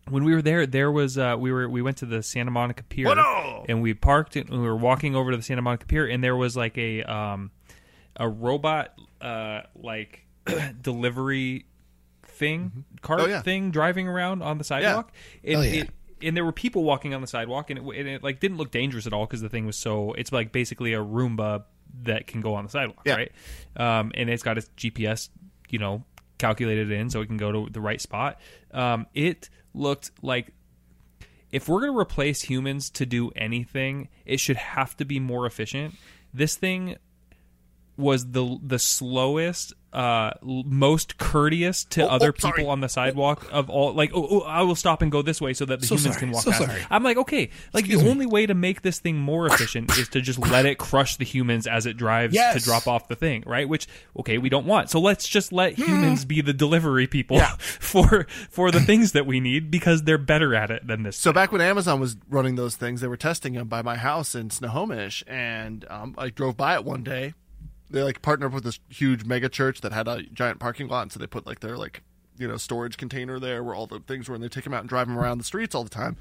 when 0.09 0.23
we 0.23 0.33
were 0.35 0.41
there, 0.41 0.65
there 0.67 0.91
was 0.91 1.17
uh, 1.17 1.35
we 1.37 1.51
were 1.51 1.67
we 1.67 1.81
went 1.81 1.97
to 1.97 2.05
the 2.05 2.21
Santa 2.21 2.51
Monica 2.51 2.83
Pier 2.83 3.07
and 3.67 3.81
we 3.81 3.93
parked 3.95 4.35
and 4.35 4.49
we 4.49 4.59
were 4.59 4.75
walking 4.75 5.15
over 5.15 5.31
to 5.31 5.37
the 5.37 5.43
Santa 5.43 5.61
Monica 5.63 5.85
Pier 5.87 6.05
and 6.07 6.23
there 6.23 6.35
was 6.35 6.55
like 6.55 6.77
a 6.77 7.01
um, 7.03 7.49
a 8.15 8.29
robot 8.29 8.93
uh, 9.21 9.61
like 9.75 10.25
delivery 10.81 11.65
thing 12.23 12.83
cart 13.01 13.21
Oh, 13.21 13.25
yeah. 13.27 13.41
thing 13.41 13.71
driving 13.71 14.07
around 14.07 14.43
on 14.43 14.57
the 14.57 14.63
sidewalk. 14.63 15.11
And 15.43 15.55
Oh, 15.57 15.61
yeah. 15.61 15.81
it- 15.83 15.89
and 16.25 16.35
there 16.35 16.43
were 16.43 16.51
people 16.51 16.83
walking 16.83 17.13
on 17.13 17.21
the 17.21 17.27
sidewalk, 17.27 17.69
and 17.69 17.79
it, 17.79 17.83
and 17.99 18.07
it 18.07 18.23
like 18.23 18.39
didn't 18.39 18.57
look 18.57 18.71
dangerous 18.71 19.07
at 19.07 19.13
all 19.13 19.25
because 19.25 19.41
the 19.41 19.49
thing 19.49 19.65
was 19.65 19.77
so. 19.77 20.13
It's 20.13 20.31
like 20.31 20.51
basically 20.51 20.93
a 20.93 20.99
Roomba 20.99 21.63
that 22.03 22.27
can 22.27 22.41
go 22.41 22.55
on 22.55 22.65
the 22.65 22.69
sidewalk, 22.71 23.01
Yeah. 23.05 23.15
right? 23.15 23.31
Um, 23.77 24.11
and 24.15 24.29
it's 24.29 24.43
got 24.43 24.57
its 24.57 24.69
GPS, 24.75 25.29
you 25.69 25.79
know, 25.79 26.03
calculated 26.37 26.91
in 26.91 27.09
so 27.09 27.21
it 27.21 27.27
can 27.27 27.37
go 27.37 27.51
to 27.51 27.71
the 27.71 27.79
right 27.79 28.01
spot. 28.01 28.39
Um, 28.71 29.05
it 29.13 29.49
looked 29.73 30.11
like 30.21 30.51
if 31.51 31.69
we're 31.69 31.79
going 31.79 31.93
to 31.93 31.97
replace 31.97 32.41
humans 32.41 32.89
to 32.89 33.05
do 33.05 33.29
anything, 33.35 34.09
it 34.25 34.39
should 34.41 34.57
have 34.57 34.97
to 34.97 35.05
be 35.05 35.19
more 35.19 35.45
efficient. 35.45 35.93
This 36.33 36.55
thing 36.55 36.97
was 37.97 38.31
the 38.31 38.57
the 38.61 38.79
slowest, 38.79 39.73
uh, 39.95 40.31
most 40.43 41.17
courteous 41.17 41.85
to 41.85 42.03
Oh, 42.05 42.09
other 42.09 42.29
oh, 42.29 42.31
people 42.33 42.69
on 42.69 42.81
the 42.81 42.89
sidewalk 42.89 43.47
of 43.51 43.69
all. 43.69 43.93
Like, 43.93 44.11
oh, 44.13 44.27
oh, 44.29 44.39
I 44.41 44.61
will 44.63 44.75
stop 44.75 45.01
and 45.01 45.09
go 45.11 45.21
this 45.21 45.39
way 45.39 45.53
so 45.53 45.63
that 45.65 45.79
the 45.79 45.87
So 45.87 45.95
humans 45.95 46.15
sorry, 46.15 46.19
can 46.19 46.31
walk 46.31 46.43
so 46.43 46.51
past. 46.51 46.65
sorry. 46.65 46.81
I'm 46.91 47.03
like, 47.03 47.17
okay, 47.17 47.49
like 47.73 47.87
the 47.87 47.95
only 48.07 48.25
way 48.25 48.45
to 48.45 48.53
make 48.53 48.81
this 48.81 48.99
thing 48.99 49.17
more 49.17 49.47
efficient 49.47 49.97
is 49.97 50.09
to 50.09 50.19
just 50.21 50.37
let 50.37 50.65
it 50.65 50.77
crush 50.77 51.15
the 51.15 51.23
humans 51.25 51.65
as 51.65 51.85
it 51.85 51.95
drives 51.95 52.35
to 52.35 52.59
drop 52.59 52.87
off 52.87 53.07
the 53.07 53.15
thing, 53.15 53.43
right? 53.45 53.67
Which, 53.67 53.87
okay, 54.19 54.37
we 54.37 54.49
don't 54.49 54.65
want. 54.65 54.89
So 54.89 54.99
let's 54.99 55.27
just 55.27 55.53
let 55.53 55.73
humans 55.79 56.25
be 56.25 56.41
the 56.41 56.53
delivery 56.53 57.07
people 57.07 57.39
for 57.59 58.27
for 58.49 58.71
the 58.71 58.81
things 58.81 59.13
that 59.13 59.25
we 59.25 59.39
need 59.39 59.71
because 59.71 60.03
they're 60.03 60.17
better 60.17 60.53
at 60.53 60.69
it 60.71 60.85
than 60.85 61.03
this. 61.03 61.15
So 61.15 61.31
back 61.31 61.51
when 61.53 61.61
Amazon 61.61 61.99
was 62.01 62.17
running 62.29 62.55
those 62.55 62.75
things, 62.75 62.99
they 62.99 63.07
were 63.07 63.15
testing 63.17 63.53
them 63.53 63.69
by 63.69 63.81
my 63.81 63.95
house 63.95 64.35
in 64.35 64.49
Snohomish, 64.49 65.23
and 65.25 65.85
um, 65.89 66.15
I 66.17 66.29
drove 66.29 66.57
by 66.57 66.75
it 66.75 66.83
one 66.83 67.03
day. 67.03 67.33
They 67.89 68.03
like 68.03 68.21
partnered 68.21 68.53
with 68.53 68.63
this 68.63 68.79
huge 68.89 69.25
mega 69.25 69.49
church 69.49 69.81
that 69.81 69.91
had 69.91 70.07
a 70.07 70.23
giant 70.23 70.59
parking 70.59 70.87
lot, 70.87 71.03
and 71.03 71.11
so 71.11 71.19
they 71.19 71.27
put 71.27 71.45
like 71.45 71.59
their 71.59 71.77
like 71.77 72.01
you 72.37 72.47
know 72.47 72.57
storage 72.57 72.97
container 72.97 73.39
there 73.39 73.63
where 73.63 73.75
all 73.75 73.87
the 73.87 73.99
things 73.99 74.27
were, 74.27 74.35
and 74.35 74.43
they 74.43 74.49
take 74.49 74.63
them 74.63 74.73
out 74.73 74.81
and 74.81 74.89
drive 74.89 75.07
them 75.07 75.17
around 75.17 75.37
the 75.37 75.43
streets 75.43 75.75
all 75.75 75.83
the 75.83 75.89
time. 75.89 76.17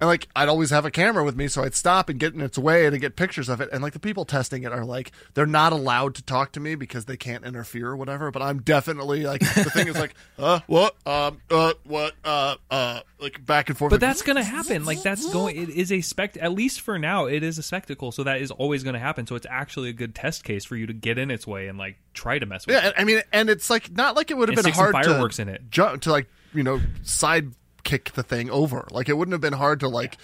And 0.00 0.08
like 0.08 0.28
I'd 0.34 0.48
always 0.48 0.70
have 0.70 0.84
a 0.84 0.90
camera 0.90 1.24
with 1.24 1.36
me, 1.36 1.48
so 1.48 1.62
I'd 1.62 1.74
stop 1.74 2.08
and 2.08 2.18
get 2.18 2.34
in 2.34 2.40
its 2.40 2.58
way 2.58 2.86
and 2.86 3.00
get 3.00 3.16
pictures 3.16 3.48
of 3.48 3.60
it. 3.60 3.68
And 3.72 3.82
like 3.82 3.92
the 3.92 3.98
people 3.98 4.24
testing 4.24 4.64
it 4.64 4.72
are 4.72 4.84
like 4.84 5.12
they're 5.34 5.46
not 5.46 5.72
allowed 5.72 6.14
to 6.16 6.22
talk 6.22 6.52
to 6.52 6.60
me 6.60 6.74
because 6.74 7.04
they 7.04 7.16
can't 7.16 7.44
interfere 7.44 7.88
or 7.88 7.96
whatever. 7.96 8.30
But 8.30 8.42
I'm 8.42 8.62
definitely 8.62 9.24
like 9.24 9.40
the 9.40 9.70
thing 9.70 9.88
is 9.88 9.96
like 9.96 10.14
uh 10.38 10.60
what 10.66 10.94
um 11.06 11.40
uh 11.50 11.74
what 11.84 12.14
uh 12.24 12.56
uh 12.70 13.00
like 13.24 13.44
back 13.44 13.68
and 13.68 13.76
forth. 13.78 13.90
But 13.90 13.96
like, 13.96 14.08
that's 14.08 14.22
going 14.22 14.36
to 14.36 14.44
happen. 14.44 14.84
Like 14.84 15.02
that's 15.02 15.32
going. 15.32 15.56
It 15.56 15.70
is 15.70 15.90
a 15.90 16.00
spect. 16.00 16.36
At 16.36 16.52
least 16.52 16.80
for 16.82 16.98
now, 16.98 17.26
it 17.26 17.42
is 17.42 17.58
a 17.58 17.62
spectacle. 17.62 18.12
So 18.12 18.22
that 18.24 18.40
is 18.40 18.50
always 18.50 18.82
going 18.82 18.94
to 18.94 19.00
happen. 19.00 19.26
So 19.26 19.34
it's 19.34 19.46
actually 19.48 19.88
a 19.88 19.92
good 19.92 20.14
test 20.14 20.44
case 20.44 20.64
for 20.64 20.76
you 20.76 20.86
to 20.86 20.92
get 20.92 21.18
in 21.18 21.30
its 21.30 21.46
way 21.46 21.68
and 21.68 21.78
like 21.78 21.96
try 22.12 22.38
to 22.38 22.46
mess 22.46 22.66
with. 22.66 22.76
Yeah, 22.76 22.88
it. 22.88 22.94
I 22.96 23.04
mean, 23.04 23.22
and 23.32 23.50
it's 23.50 23.70
like 23.70 23.90
not 23.90 24.14
like 24.14 24.30
it 24.30 24.36
would 24.36 24.48
have 24.48 24.62
been 24.62 24.72
hard 24.72 24.92
fireworks 24.92 25.36
to 25.36 25.42
in 25.42 25.48
it. 25.48 25.70
jump 25.70 26.02
to 26.02 26.12
like 26.12 26.28
you 26.52 26.62
know 26.62 26.80
side 27.02 27.52
kick 27.84 28.12
the 28.12 28.22
thing 28.22 28.50
over. 28.50 28.86
Like 28.90 29.08
it 29.08 29.16
wouldn't 29.16 29.32
have 29.32 29.40
been 29.40 29.52
hard 29.52 29.80
to 29.80 29.88
like 29.88 30.16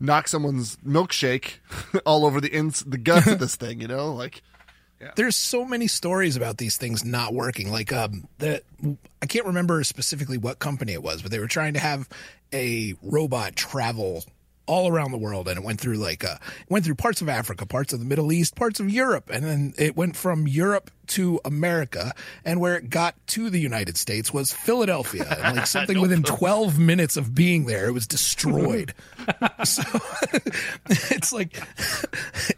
knock 0.00 0.28
someone's 0.28 0.76
milkshake 0.78 1.58
all 2.06 2.26
over 2.26 2.40
the 2.40 2.52
ins 2.52 2.80
the 2.80 2.98
guts 2.98 3.26
of 3.26 3.38
this 3.38 3.56
thing. 3.62 3.80
You 3.80 3.88
know, 3.88 4.12
like 4.12 4.42
there's 5.16 5.36
so 5.36 5.64
many 5.64 5.86
stories 5.88 6.36
about 6.36 6.58
these 6.58 6.76
things 6.76 7.04
not 7.04 7.34
working. 7.34 7.70
Like 7.70 7.92
um, 7.92 8.28
that, 8.38 8.62
I 9.20 9.26
can't 9.26 9.46
remember 9.46 9.82
specifically 9.84 10.38
what 10.38 10.58
company 10.58 10.92
it 10.92 11.02
was, 11.02 11.22
but 11.22 11.30
they 11.30 11.38
were 11.38 11.48
trying 11.48 11.74
to 11.74 11.80
have 11.80 12.08
a 12.52 12.94
robot 13.02 13.56
travel 13.56 14.24
all 14.66 14.88
around 14.88 15.12
the 15.12 15.18
world, 15.18 15.48
and 15.48 15.58
it 15.58 15.64
went 15.64 15.80
through 15.80 15.96
like 15.96 16.24
uh, 16.24 16.36
went 16.68 16.84
through 16.84 16.94
parts 16.94 17.20
of 17.20 17.28
Africa, 17.28 17.66
parts 17.66 17.92
of 17.92 17.98
the 17.98 18.04
Middle 18.04 18.32
East, 18.32 18.54
parts 18.54 18.80
of 18.80 18.90
Europe, 18.90 19.30
and 19.32 19.44
then 19.44 19.74
it 19.78 19.96
went 19.96 20.16
from 20.16 20.46
Europe 20.46 20.90
to 21.08 21.40
America. 21.44 22.12
And 22.44 22.60
where 22.60 22.76
it 22.76 22.90
got 22.90 23.14
to 23.28 23.50
the 23.50 23.60
United 23.60 23.96
States 23.96 24.32
was 24.32 24.52
Philadelphia, 24.52 25.26
and 25.42 25.56
like 25.56 25.66
something 25.66 26.00
within 26.00 26.22
12 26.22 26.78
minutes 26.78 27.16
of 27.16 27.34
being 27.34 27.66
there, 27.66 27.86
it 27.86 27.92
was 27.92 28.06
destroyed. 28.06 28.94
so 29.64 29.82
it's 30.88 31.32
like 31.32 31.60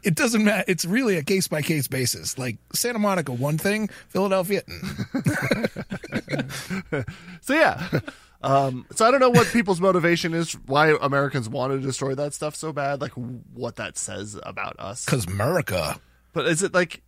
it 0.03 0.15
doesn't 0.15 0.45
matter. 0.45 0.65
It's 0.69 0.85
really 0.85 1.17
a 1.17 1.23
case 1.23 1.49
by 1.49 1.63
case 1.63 1.89
basis. 1.89 2.39
Like 2.39 2.59
Santa 2.75 2.99
Monica, 2.99 3.33
one 3.33 3.59
thing, 3.59 3.89
Philadelphia. 4.09 4.63
mm. 4.63 7.07
so. 7.41 7.55
Yeah. 7.55 8.01
Um, 8.45 8.87
so 8.95 9.07
I 9.07 9.11
don't 9.11 9.21
know 9.21 9.31
what 9.31 9.47
people's 9.49 9.81
motivation 9.81 10.35
is, 10.35 10.53
why 10.67 10.95
Americans 11.01 11.49
want 11.49 11.73
to 11.73 11.81
destroy 11.81 12.15
that 12.15 12.35
stuff 12.35 12.55
so 12.55 12.73
bad, 12.73 13.01
like 13.01 13.13
what 13.13 13.77
that 13.77 13.97
says 13.97 14.39
about 14.43 14.79
us. 14.79 15.07
Cause 15.07 15.27
America. 15.27 15.99
But 16.33 16.47
is 16.47 16.63
it 16.63 16.75
like 16.75 17.03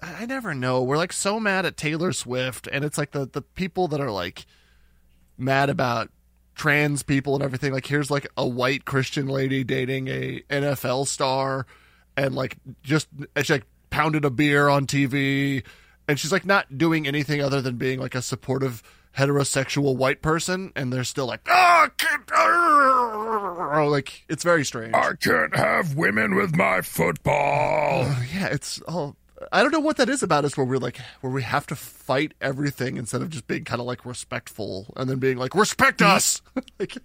I 0.00 0.22
I 0.22 0.26
never 0.26 0.54
know. 0.54 0.82
We're 0.82 0.96
like 0.96 1.12
so 1.12 1.40
mad 1.40 1.66
at 1.66 1.76
Taylor 1.76 2.12
Swift 2.12 2.68
and 2.72 2.84
it's 2.84 2.98
like 2.98 3.10
the 3.10 3.26
the 3.26 3.42
people 3.42 3.88
that 3.88 4.00
are 4.00 4.10
like 4.10 4.46
mad 5.36 5.70
about 5.70 6.10
trans 6.54 7.02
people 7.02 7.34
and 7.34 7.42
everything. 7.42 7.72
Like 7.72 7.86
here's 7.86 8.10
like 8.10 8.28
a 8.36 8.46
white 8.46 8.84
Christian 8.84 9.26
lady 9.26 9.64
dating 9.64 10.08
a 10.08 10.42
NFL 10.50 11.06
star 11.06 11.66
and 12.16 12.34
like 12.34 12.56
just 12.82 13.08
and 13.34 13.44
she 13.44 13.54
like 13.54 13.66
pounded 13.90 14.24
a 14.24 14.30
beer 14.30 14.68
on 14.68 14.86
TV 14.86 15.64
and 16.06 16.18
she's 16.18 16.32
like 16.32 16.46
not 16.46 16.78
doing 16.78 17.06
anything 17.06 17.40
other 17.40 17.60
than 17.60 17.76
being 17.76 17.98
like 17.98 18.14
a 18.14 18.22
supportive 18.22 18.82
heterosexual 19.16 19.96
white 19.96 20.22
person 20.22 20.72
and 20.76 20.92
they're 20.92 21.04
still 21.04 21.26
like 21.26 21.40
ah, 21.48 21.90
oh, 22.32 23.88
like 23.90 24.24
it's 24.28 24.44
very 24.44 24.64
strange. 24.64 24.94
I 24.94 25.12
can't 25.20 25.54
have 25.56 25.94
women 25.96 26.34
with 26.34 26.56
my 26.56 26.80
football. 26.80 28.04
Oh, 28.06 28.22
yeah, 28.34 28.46
it's 28.46 28.80
all. 28.82 29.16
I 29.52 29.62
don't 29.62 29.72
know 29.72 29.80
what 29.80 29.96
that 29.96 30.08
is 30.08 30.22
about 30.22 30.44
us 30.44 30.56
where 30.56 30.66
we're 30.66 30.78
like 30.78 30.98
where 31.20 31.32
we 31.32 31.42
have 31.42 31.66
to 31.68 31.76
fight 31.76 32.34
everything 32.40 32.96
instead 32.96 33.22
of 33.22 33.30
just 33.30 33.46
being 33.46 33.64
kind 33.64 33.80
of 33.80 33.86
like 33.86 34.04
respectful 34.04 34.92
and 34.96 35.08
then 35.08 35.18
being 35.18 35.38
like 35.38 35.54
respect 35.54 36.02
us. 36.02 36.42
like. 36.78 36.98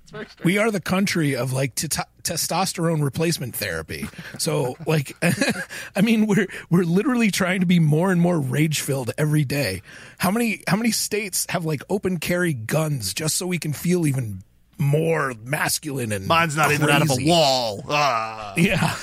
We 0.43 0.57
are 0.57 0.71
the 0.71 0.81
country 0.81 1.35
of 1.35 1.53
like 1.53 1.75
t- 1.75 1.87
testosterone 2.23 3.03
replacement 3.03 3.55
therapy. 3.55 4.07
So 4.37 4.75
like, 4.87 5.15
I 5.95 6.01
mean, 6.01 6.27
we're 6.27 6.47
we're 6.69 6.83
literally 6.83 7.31
trying 7.31 7.61
to 7.61 7.65
be 7.65 7.79
more 7.79 8.11
and 8.11 8.19
more 8.19 8.39
rage 8.39 8.81
filled 8.81 9.11
every 9.17 9.45
day. 9.45 9.81
How 10.17 10.31
many 10.31 10.63
how 10.67 10.75
many 10.75 10.91
states 10.91 11.45
have 11.49 11.63
like 11.63 11.83
open 11.89 12.17
carry 12.17 12.53
guns 12.53 13.13
just 13.13 13.37
so 13.37 13.47
we 13.47 13.59
can 13.59 13.73
feel 13.73 14.05
even 14.05 14.43
more 14.77 15.33
masculine 15.43 16.11
and 16.11 16.27
Mine's 16.27 16.55
not 16.55 16.71
even 16.71 16.89
out 16.89 17.01
of 17.01 17.11
a 17.11 17.17
wall. 17.25 17.83
Ah. 17.89 18.53
Yeah, 18.57 18.79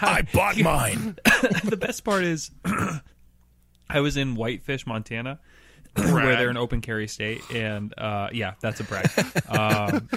I 0.00 0.26
bought 0.32 0.56
mine. 0.58 1.18
the 1.64 1.76
best 1.78 2.04
part 2.04 2.24
is 2.24 2.50
I 3.90 4.00
was 4.00 4.16
in 4.16 4.34
Whitefish, 4.34 4.86
Montana, 4.86 5.38
where 5.94 6.36
they're 6.36 6.50
an 6.50 6.56
open 6.56 6.80
carry 6.80 7.08
state, 7.08 7.42
and 7.52 7.92
uh, 7.98 8.28
yeah, 8.32 8.54
that's 8.60 8.80
a 8.80 8.84
brag. 8.84 9.10
um, 9.48 10.08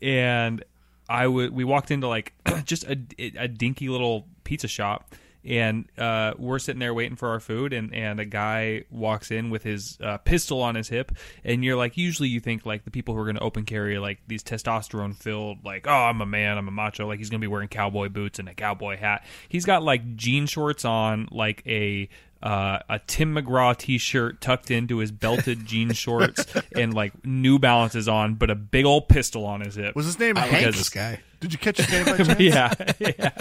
and 0.00 0.64
I 1.08 1.26
would 1.26 1.52
we 1.52 1.64
walked 1.64 1.90
into 1.90 2.08
like 2.08 2.32
just 2.64 2.84
a, 2.84 2.98
a 3.18 3.48
dinky 3.48 3.88
little 3.88 4.26
pizza 4.44 4.68
shop. 4.68 5.14
And 5.44 5.88
uh, 5.98 6.34
we're 6.38 6.60
sitting 6.60 6.78
there 6.78 6.94
waiting 6.94 7.16
for 7.16 7.28
our 7.30 7.40
food, 7.40 7.72
and, 7.72 7.92
and 7.92 8.20
a 8.20 8.24
guy 8.24 8.84
walks 8.90 9.30
in 9.30 9.50
with 9.50 9.64
his 9.64 9.98
uh, 10.00 10.18
pistol 10.18 10.62
on 10.62 10.76
his 10.76 10.88
hip, 10.88 11.12
and 11.42 11.64
you're 11.64 11.76
like, 11.76 11.96
usually 11.96 12.28
you 12.28 12.38
think 12.38 12.64
like 12.64 12.84
the 12.84 12.92
people 12.92 13.14
who 13.14 13.20
are 13.20 13.24
going 13.24 13.36
to 13.36 13.42
open 13.42 13.64
carry 13.64 13.98
like 13.98 14.20
these 14.28 14.44
testosterone 14.44 15.16
filled, 15.16 15.64
like, 15.64 15.86
oh, 15.88 15.90
I'm 15.90 16.20
a 16.20 16.26
man, 16.26 16.58
I'm 16.58 16.68
a 16.68 16.72
macho, 16.72 17.08
like 17.08 17.18
he's 17.18 17.28
going 17.28 17.40
to 17.40 17.44
be 17.44 17.50
wearing 17.50 17.68
cowboy 17.68 18.08
boots 18.08 18.38
and 18.38 18.48
a 18.48 18.54
cowboy 18.54 18.96
hat. 18.96 19.24
He's 19.48 19.64
got 19.64 19.82
like 19.82 20.14
jean 20.14 20.46
shorts 20.46 20.84
on, 20.84 21.28
like 21.32 21.62
a 21.66 22.08
uh, 22.42 22.80
a 22.88 22.98
Tim 23.06 23.34
McGraw 23.34 23.76
T-shirt 23.76 24.40
tucked 24.40 24.70
into 24.70 24.98
his 24.98 25.12
belted 25.12 25.64
jean 25.66 25.92
shorts, 25.92 26.44
and 26.74 26.92
like 26.92 27.24
New 27.24 27.58
Balances 27.58 28.08
on, 28.08 28.34
but 28.34 28.50
a 28.50 28.54
big 28.54 28.84
old 28.84 29.08
pistol 29.08 29.44
on 29.46 29.60
his 29.60 29.76
hip. 29.76 29.94
Was 29.94 30.06
his 30.06 30.18
name 30.18 30.36
I 30.36 30.42
Hank? 30.42 30.66
like 30.66 30.74
this 30.74 30.88
guy. 30.88 31.20
Did 31.40 31.52
you 31.52 31.58
catch 31.58 31.78
his 31.78 31.90
name 31.90 32.04
by 32.04 32.16
chance? 32.24 32.40
yeah, 32.40 32.72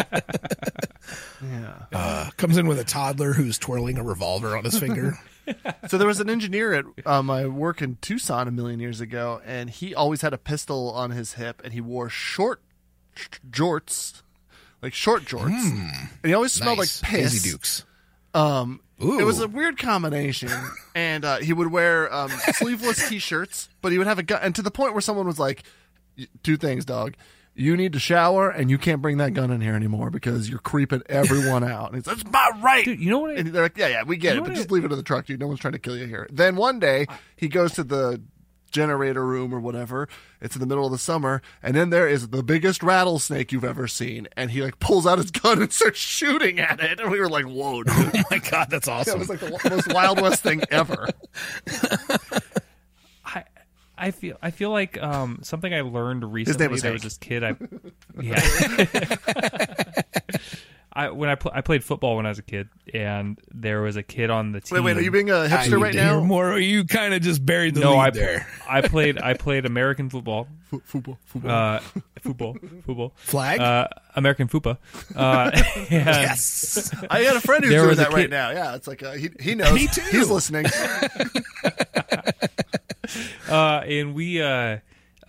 yeah. 1.44 1.74
Uh, 1.92 2.30
comes 2.38 2.58
in 2.58 2.68
with 2.68 2.80
a 2.80 2.84
toddler 2.84 3.34
who's 3.34 3.58
twirling 3.58 3.98
a 3.98 4.04
revolver 4.04 4.58
on 4.58 4.64
his 4.64 4.78
finger. 4.80 5.18
So 5.88 5.98
there 5.98 6.08
was 6.08 6.20
an 6.20 6.30
engineer 6.30 6.74
at 6.74 6.86
uh, 7.06 7.22
my 7.24 7.48
work 7.48 7.82
in 7.82 7.98
Tucson 8.02 8.48
a 8.48 8.52
million 8.52 8.80
years 8.80 9.02
ago, 9.02 9.42
and 9.46 9.70
he 9.70 9.94
always 9.94 10.22
had 10.22 10.34
a 10.34 10.38
pistol 10.38 10.92
on 10.92 11.12
his 11.12 11.34
hip, 11.34 11.62
and 11.64 11.74
he 11.74 11.82
wore 11.82 12.10
short 12.10 12.62
sh- 13.16 13.28
jorts, 13.50 14.22
like 14.82 14.94
short 14.94 15.24
jorts, 15.24 15.50
and 15.50 16.10
he 16.24 16.34
always 16.34 16.54
smelled 16.54 16.78
nice. 16.78 17.02
like 17.04 17.12
piss. 17.12 17.32
Daisy 17.34 17.52
Dukes. 17.52 17.86
Um, 18.34 18.80
Ooh. 19.04 19.20
it 19.20 19.24
was 19.24 19.40
a 19.40 19.48
weird 19.48 19.78
combination, 19.78 20.50
and 20.96 21.26
uh, 21.26 21.38
he 21.38 21.54
would 21.54 21.72
wear 21.72 22.14
um, 22.14 22.30
sleeveless 22.54 23.08
T-shirts, 23.10 23.70
but 23.82 23.92
he 23.92 23.98
would 23.98 24.08
have 24.08 24.20
a 24.20 24.24
gun, 24.24 24.40
and 24.44 24.56
to 24.56 24.62
the 24.62 24.72
point 24.72 24.94
where 24.94 25.02
someone 25.02 25.26
was 25.28 25.40
like, 25.40 25.64
"Y- 26.18 26.28
two 26.44 26.58
things, 26.58 26.86
dog." 26.86 27.16
You 27.54 27.76
need 27.76 27.92
to 27.94 28.00
shower, 28.00 28.50
and 28.50 28.70
you 28.72 28.78
can't 28.78 29.02
bring 29.02 29.18
that 29.18 29.34
gun 29.34 29.52
in 29.52 29.60
here 29.60 29.76
anymore 29.76 30.10
because 30.10 30.50
you're 30.50 30.58
creeping 30.60 31.02
everyone 31.10 31.66
out. 31.66 31.88
And 31.88 31.96
he's 31.98 32.08
like, 32.08 32.18
"That's 32.18 32.32
my 32.32 32.62
right." 32.64 32.86
Dude, 32.86 33.02
you 33.02 33.10
know 33.10 33.20
what? 33.20 33.32
I, 33.32 33.40
And 33.40 33.48
they're 33.48 33.64
like, 33.64 33.78
"Yeah, 33.78 33.88
yeah, 33.90 34.04
we 34.04 34.16
get 34.16 34.36
You 34.36 34.36
know 34.36 34.44
it, 34.44 34.44
but 34.46 34.50
what 34.52 34.56
just 34.58 34.72
I- 34.72 34.74
leave 34.74 34.86
it 34.86 34.92
in 34.92 34.98
the 34.98 35.04
truck, 35.04 35.26
dude. 35.26 35.40
No 35.42 35.48
one's 35.48 35.60
trying 35.60 35.74
to 35.74 35.80
kill 35.80 35.98
you 35.98 36.06
here." 36.06 36.28
Then 36.32 36.56
one 36.56 36.80
day 36.80 37.08
he 37.36 37.50
goes 37.50 37.74
to 37.74 37.84
the 37.84 38.22
generator 38.72 39.26
room 39.26 39.54
or 39.54 39.60
whatever. 39.60 40.08
It's 40.40 40.56
in 40.56 40.60
the 40.60 40.66
middle 40.66 40.86
of 40.86 40.92
the 40.92 40.98
summer, 40.98 41.42
and 41.62 41.76
then 41.76 41.90
there 41.92 42.08
is 42.08 42.30
the 42.30 42.42
biggest 42.44 42.82
rattlesnake 42.82 43.52
you've 43.52 43.64
ever 43.64 43.88
seen, 43.88 44.28
and 44.36 44.52
he 44.52 44.62
like 44.64 44.80
pulls 44.80 45.06
out 45.06 45.18
his 45.20 45.32
gun 45.32 45.62
and 45.62 45.72
starts 45.74 46.00
shooting 46.00 46.60
at 46.60 46.80
it, 46.80 47.00
and 47.00 47.12
we 47.12 47.20
were 47.20 47.30
like, 47.30 47.46
"Whoa, 47.46 47.84
dude!" 47.84 47.94
Oh 47.96 48.24
my 48.32 48.40
god, 48.40 48.70
that's 48.70 48.88
awesome!" 48.88 49.20
That 49.20 49.30
awesome. 49.30 49.52
was 49.52 49.54
like 49.54 49.62
the 49.64 49.70
most 49.70 49.94
Wild 49.94 50.22
West 50.22 50.42
thing 50.42 50.62
ever. 50.72 51.08
I 53.26 53.44
I 53.98 54.12
feel 54.12 54.38
I 54.42 54.50
feel 54.52 54.72
like 54.72 55.02
um, 55.02 55.40
something 55.44 55.72
I 55.74 55.82
learned 55.82 56.32
recently. 56.34 56.64
name 56.66 56.72
was 56.72 56.82
there 56.82 56.92
was 56.94 57.04
Hank. 57.04 57.04
this 57.04 57.18
kid. 57.20 57.44
I 57.44 57.56
yeah. 58.22 58.42
I 60.94 61.10
when 61.10 61.30
I 61.30 61.36
pl- 61.36 61.52
I 61.54 61.62
played 61.62 61.84
football 61.84 62.18
when 62.18 62.26
I 62.26 62.30
was 62.30 62.40
a 62.40 62.44
kid, 62.44 62.68
and 62.94 63.40
there 63.54 63.82
was 63.82 63.96
a 63.96 64.04
kid 64.04 64.30
on 64.30 64.52
the 64.52 64.60
team. 64.60 64.76
Wait, 64.76 64.84
wait, 64.84 64.98
are 64.98 65.02
you 65.02 65.12
being 65.12 65.30
a 65.30 65.42
I 65.42 65.48
hipster 65.48 65.72
need 65.72 65.84
right 65.84 65.96
now? 65.96 66.20
More, 66.22 66.52
or 66.52 66.60
you 66.60 66.84
kind 66.84 67.14
of 67.14 67.22
just 67.22 67.46
buried 67.46 67.76
the 67.76 67.82
no, 67.82 67.92
lead 67.92 68.00
I 68.00 68.10
there. 68.10 68.48
I 68.68 68.82
played 68.88 69.18
I 69.18 69.34
played 69.36 69.66
American 69.66 70.10
football, 70.10 70.48
F- 70.74 70.82
football, 70.84 71.18
football. 71.26 71.52
uh, 71.52 71.80
football, 72.22 72.58
football, 72.86 73.14
Flag? 73.16 73.62
uh, 73.62 73.88
American 74.16 74.50
fupa. 74.50 74.78
Uh, 75.16 75.52
yes. 75.90 76.94
I 77.10 77.24
got 77.24 77.38
a 77.38 77.42
friend 77.42 77.64
who's 77.64 77.74
doing 77.74 77.88
was 77.88 78.00
a 78.00 78.02
that 78.04 78.14
right 78.14 78.30
now. 78.30 78.52
Yeah, 78.52 78.76
it's 78.76 78.88
like 78.88 79.02
uh, 79.02 79.14
he 79.14 79.30
he 79.40 79.56
knows. 79.56 79.74
Me 79.74 79.88
too. 79.88 80.02
He's 80.12 80.30
listening. 80.30 80.66
uh, 83.50 83.82
and 83.86 84.14
we 84.14 84.42
uh, 84.42 84.80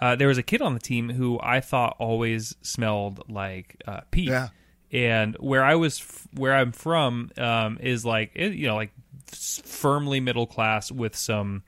uh, 0.01 0.17
there 0.17 0.29
was 0.29 0.39
a 0.39 0.43
kid 0.43 0.61
on 0.61 0.75
the 0.75 0.81
team 0.81 1.11
who 1.11 1.39
I 1.41 1.61
thought 1.61 1.95
always 1.99 2.57
smelled 2.63 3.31
like 3.31 3.81
uh, 3.87 4.01
pee. 4.11 4.23
Yeah. 4.23 4.49
And 4.93 5.37
where 5.41 5.65
I 5.65 5.75
was, 5.77 6.01
f- 6.01 6.29
where 6.35 6.55
I'm 6.55 6.73
from, 6.73 7.31
um, 7.39 7.79
is 7.81 8.05
like 8.05 8.33
it, 8.35 8.53
you 8.53 8.67
know, 8.67 8.75
like 8.77 8.93
firmly 9.27 10.21
middle 10.21 10.47
class 10.47 10.93
with 10.93 11.17
some 11.17 11.63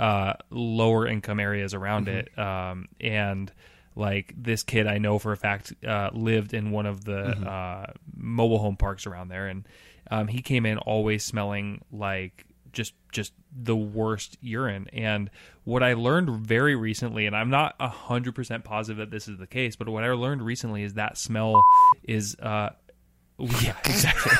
uh, 0.00 0.34
lower 0.50 1.06
income 1.06 1.38
areas 1.38 1.74
around 1.74 2.08
it. 2.08 2.36
Um, 2.38 2.88
and 3.00 3.52
like 3.94 4.34
this 4.36 4.64
kid, 4.64 4.86
I 4.88 4.98
know 4.98 5.18
for 5.20 5.32
a 5.32 5.36
fact, 5.36 5.72
uh, 5.86 6.10
lived 6.12 6.52
in 6.52 6.72
one 6.72 6.86
of 6.86 7.04
the 7.04 7.28
uh, 7.48 7.92
mobile 8.16 8.58
home 8.58 8.76
parks 8.76 9.06
around 9.06 9.28
there, 9.28 9.46
and 9.46 9.68
um, 10.10 10.26
he 10.26 10.42
came 10.42 10.66
in 10.66 10.78
always 10.78 11.24
smelling 11.24 11.82
like 11.92 12.44
just 12.74 12.92
just 13.12 13.32
the 13.56 13.76
worst 13.76 14.36
urine. 14.40 14.88
And 14.92 15.30
what 15.64 15.82
i 15.82 15.94
learned 15.94 16.28
very 16.46 16.76
recently 16.76 17.24
and 17.26 17.34
i'm 17.34 17.48
not 17.48 17.78
100% 17.78 18.64
positive 18.64 18.98
that 18.98 19.10
this 19.10 19.28
is 19.28 19.38
the 19.38 19.46
case 19.46 19.76
but 19.76 19.88
what 19.88 20.04
i 20.04 20.10
learned 20.12 20.42
recently 20.42 20.82
is 20.82 20.94
that 20.94 21.16
smell 21.16 21.62
is 22.02 22.36
uh 22.40 22.68
yeah 23.38 23.76
exactly. 23.84 24.32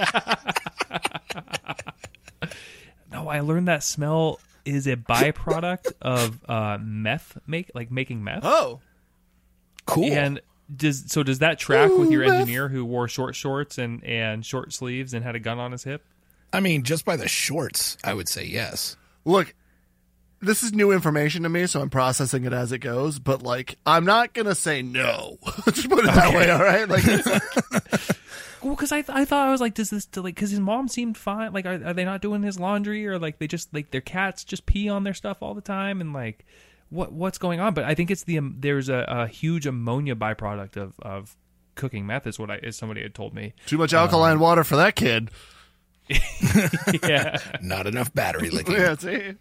No 3.10 3.28
i 3.28 3.40
learned 3.40 3.68
that 3.68 3.82
smell 3.82 4.40
is 4.64 4.86
a 4.86 4.96
byproduct 4.96 5.92
of 6.02 6.38
uh 6.48 6.78
meth 6.80 7.38
make 7.46 7.70
like 7.74 7.90
making 7.90 8.22
meth. 8.22 8.42
Oh, 8.44 8.80
Cool. 9.86 10.12
and 10.12 10.40
does 10.74 11.10
so 11.10 11.22
does 11.22 11.38
that 11.38 11.58
track 11.58 11.90
with 11.90 12.10
your 12.10 12.22
engineer 12.22 12.68
who 12.68 12.84
wore 12.84 13.08
short 13.08 13.34
shorts 13.34 13.78
and 13.78 14.04
and 14.04 14.44
short 14.44 14.72
sleeves 14.74 15.14
and 15.14 15.24
had 15.24 15.34
a 15.34 15.40
gun 15.40 15.58
on 15.58 15.72
his 15.72 15.84
hip 15.84 16.04
I 16.52 16.60
mean, 16.60 16.82
just 16.82 17.04
by 17.04 17.16
the 17.16 17.28
shorts, 17.28 17.96
I 18.02 18.14
would 18.14 18.28
say 18.28 18.44
yes. 18.44 18.96
look, 19.24 19.54
this 20.40 20.62
is 20.62 20.72
new 20.72 20.92
information 20.92 21.42
to 21.42 21.48
me, 21.48 21.66
so 21.66 21.80
I'm 21.80 21.90
processing 21.90 22.44
it 22.44 22.52
as 22.52 22.72
it 22.72 22.78
goes. 22.78 23.18
But 23.18 23.42
like, 23.42 23.76
I'm 23.84 24.04
not 24.04 24.32
gonna 24.32 24.54
say 24.54 24.82
no. 24.82 25.38
Just 25.66 25.88
put 25.88 26.04
it 26.04 26.14
that 26.14 26.32
way, 26.34 26.50
all 26.50 26.62
right? 26.62 26.88
Like, 26.88 27.04
like 27.06 28.00
Well, 28.62 28.74
because 28.74 28.92
I, 28.92 29.04
I 29.08 29.24
thought 29.24 29.48
I 29.48 29.50
was 29.50 29.60
like, 29.60 29.74
does 29.74 29.90
this 29.90 30.08
like 30.16 30.34
because 30.34 30.50
his 30.50 30.60
mom 30.60 30.88
seemed 30.88 31.16
fine. 31.16 31.52
Like, 31.52 31.66
are, 31.66 31.84
are 31.84 31.94
they 31.94 32.04
not 32.04 32.22
doing 32.22 32.42
his 32.42 32.58
laundry 32.58 33.06
or 33.06 33.18
like 33.18 33.38
they 33.38 33.46
just 33.46 33.72
like 33.72 33.90
their 33.90 34.00
cats 34.00 34.44
just 34.44 34.66
pee 34.66 34.88
on 34.88 35.04
their 35.04 35.14
stuff 35.14 35.38
all 35.42 35.54
the 35.54 35.60
time 35.60 36.00
and 36.00 36.12
like 36.12 36.44
what 36.90 37.12
what's 37.12 37.38
going 37.38 37.60
on? 37.60 37.74
But 37.74 37.84
I 37.84 37.94
think 37.94 38.10
it's 38.10 38.24
the 38.24 38.38
um, 38.38 38.56
there's 38.58 38.88
a, 38.88 39.04
a 39.08 39.26
huge 39.26 39.66
ammonia 39.66 40.16
byproduct 40.16 40.76
of 40.76 40.94
of 41.00 41.36
cooking 41.76 42.06
meth 42.06 42.26
is 42.26 42.38
what 42.38 42.50
I 42.50 42.56
is 42.56 42.76
somebody 42.76 43.02
had 43.02 43.14
told 43.14 43.34
me. 43.34 43.54
too 43.66 43.78
much 43.78 43.94
alkaline 43.94 44.40
water 44.40 44.64
for 44.64 44.76
that 44.76 44.96
kid. 44.96 45.30
Yeah, 47.02 47.38
Not 47.62 47.86
enough 47.86 48.12
battery 48.14 48.50
licking. 48.50 48.74
Yeah, 48.74 48.96
see. 48.96 49.34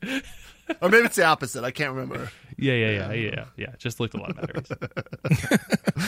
Or 0.81 0.89
maybe 0.89 1.05
it's 1.05 1.15
the 1.15 1.23
opposite. 1.23 1.63
I 1.63 1.71
can't 1.71 1.93
remember. 1.93 2.29
yeah, 2.57 2.73
yeah, 2.73 2.89
yeah, 2.89 3.13
yeah, 3.13 3.45
yeah. 3.55 3.67
Just 3.77 3.99
licked 4.01 4.15
a 4.15 4.17
lot 4.17 4.31
of 4.31 4.35
batteries. 4.35 4.69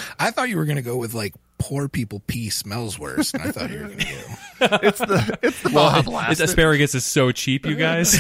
I 0.19 0.31
thought 0.31 0.49
you 0.49 0.57
were 0.57 0.65
going 0.65 0.75
to 0.75 0.81
go 0.81 0.97
with 0.97 1.13
like 1.13 1.33
poor 1.59 1.87
people 1.87 2.21
pee 2.27 2.49
smells 2.49 2.99
worse. 2.99 3.33
And 3.33 3.43
I 3.43 3.51
thought 3.51 3.69
you 3.69 3.79
were 3.79 3.85
going 3.87 3.99
to 3.99 4.05
go. 4.05 4.19
It's 4.83 4.99
the 4.99 5.39
it's 5.41 5.61
the 5.63 5.69
Baja 5.69 6.01
Blast. 6.01 6.33
It's 6.33 6.41
asparagus 6.41 6.93
is 6.93 7.05
so 7.05 7.31
cheap, 7.31 7.65
you 7.65 7.75
guys. 7.75 8.19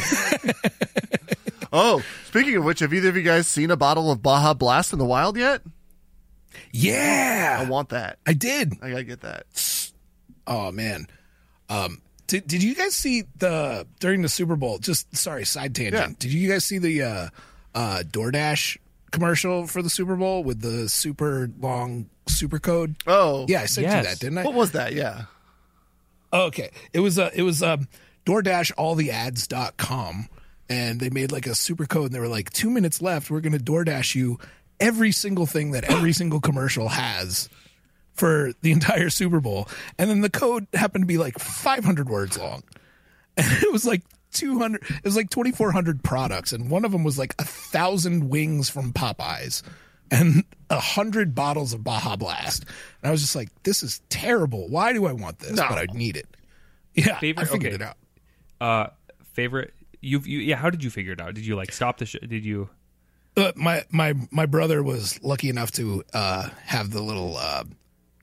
Oh, 1.71 2.01
speaking 2.25 2.55
of 2.55 2.63
which, 2.63 2.79
have 2.79 2.93
either 2.93 3.09
of 3.09 3.15
you 3.17 3.21
guys 3.21 3.47
seen 3.47 3.69
a 3.69 3.77
bottle 3.77 4.09
of 4.11 4.23
Baja 4.23 4.53
Blast 4.53 4.93
in 4.93 4.99
the 4.99 5.05
wild 5.05 5.37
yet? 5.37 5.61
Yeah, 6.71 7.57
I 7.61 7.69
want 7.69 7.89
that. 7.89 8.17
I 8.25 8.33
did. 8.33 8.73
I 8.81 8.89
gotta 8.89 9.03
get 9.03 9.21
that. 9.21 9.91
Oh 10.47 10.71
man. 10.71 11.07
Um, 11.69 12.01
did 12.29 12.47
did 12.47 12.63
you 12.63 12.75
guys 12.75 12.95
see 12.95 13.23
the 13.37 13.85
during 13.99 14.21
the 14.21 14.29
Super 14.29 14.55
Bowl? 14.55 14.77
Just 14.77 15.13
sorry, 15.15 15.45
side 15.45 15.75
tangent. 15.75 15.93
Yeah. 15.95 16.15
Did 16.17 16.31
you 16.31 16.49
guys 16.49 16.63
see 16.63 16.77
the 16.77 17.01
uh, 17.01 17.27
uh, 17.75 18.03
DoorDash 18.05 18.77
commercial 19.11 19.65
for 19.67 19.81
the 19.81 19.89
Super 19.89 20.15
Bowl 20.15 20.43
with 20.43 20.61
the 20.61 20.87
super 20.87 21.49
long 21.59 22.07
super 22.27 22.59
code? 22.59 22.95
Oh, 23.07 23.45
Yeah, 23.49 23.61
I 23.61 23.65
sent 23.65 23.87
you 23.87 24.03
that, 24.03 24.19
didn't 24.19 24.37
I? 24.37 24.43
What 24.43 24.53
was 24.53 24.71
that? 24.71 24.93
Yeah. 24.93 25.23
Oh, 26.31 26.43
okay. 26.45 26.69
It 26.93 26.99
was 26.99 27.17
uh 27.17 27.31
it 27.33 27.41
was 27.41 27.63
um 27.63 27.87
DoorDash 28.25 28.73
alltheads.com 28.75 30.29
and 30.69 30.99
they 30.99 31.09
made 31.09 31.31
like 31.31 31.47
a 31.47 31.55
super 31.55 31.85
code 31.87 32.05
and 32.05 32.13
they 32.13 32.19
were 32.19 32.27
like, 32.27 32.51
two 32.51 32.69
minutes 32.69 33.01
left, 33.01 33.31
we're 33.31 33.41
gonna 33.41 33.57
DoorDash 33.57 34.13
you 34.15 34.37
every 34.79 35.11
single 35.11 35.47
thing 35.47 35.71
that 35.71 35.83
every 35.85 36.13
single 36.13 36.39
commercial 36.39 36.89
has 36.89 37.49
for 38.19 38.51
the 38.61 38.71
entire 38.71 39.09
Super 39.09 39.39
Bowl. 39.39 39.67
And 39.97 40.09
then 40.09 40.21
the 40.21 40.29
code 40.29 40.67
happened 40.73 41.03
to 41.03 41.07
be 41.07 41.17
like 41.17 41.39
five 41.39 41.83
hundred 41.83 42.09
words 42.09 42.37
long. 42.37 42.63
And 43.37 43.47
it 43.63 43.71
was 43.71 43.85
like 43.85 44.01
200 44.33 44.83
it 44.83 45.03
was 45.05 45.15
like 45.15 45.29
2400 45.29 46.03
products 46.03 46.51
and 46.53 46.69
one 46.69 46.83
of 46.85 46.91
them 46.91 47.03
was 47.05 47.17
like 47.17 47.33
a 47.39 47.43
thousand 47.45 48.29
wings 48.29 48.69
from 48.69 48.91
popeyes 48.93 49.63
and 50.11 50.43
a 50.69 50.79
hundred 50.79 51.33
bottles 51.33 51.73
of 51.73 51.83
baja 51.83 52.15
blast 52.15 52.63
and 53.01 53.09
i 53.09 53.11
was 53.11 53.21
just 53.21 53.35
like 53.35 53.49
this 53.63 53.81
is 53.81 54.01
terrible 54.09 54.67
why 54.69 54.93
do 54.93 55.07
i 55.07 55.13
want 55.13 55.39
this 55.39 55.53
No. 55.57 55.65
but 55.67 55.79
i 55.79 55.85
need 55.93 56.15
it 56.15 56.27
yeah 56.93 57.17
Favorite- 57.17 57.47
i 57.47 57.51
figured 57.51 57.73
okay. 57.73 57.83
it 57.83 57.87
out 57.87 57.97
Uh, 58.61 58.89
favorite. 59.33 59.73
you've, 60.01 60.27
you 60.27 60.39
yeah. 60.39 60.57
How 60.57 60.69
did 60.69 60.83
you 60.83 60.89
figure 60.91 61.13
it 61.13 61.21
out? 61.21 61.33
Did 61.33 61.45
you 61.47 61.55
like 61.55 61.71
stop 61.71 61.97
the? 61.97 62.05
Sh- 62.05 62.17
did 62.27 62.45
you? 62.45 62.69
uh, 63.37 63.51
my 63.55 63.83
my 63.89 64.13
my 64.31 64.45
brother 64.45 64.83
was 64.83 65.17
lucky 65.23 65.49
enough 65.49 65.71
to 65.71 66.03
uh 66.13 66.49
have 66.65 66.91
the 66.91 67.01
little 67.01 67.35
uh 67.37 67.63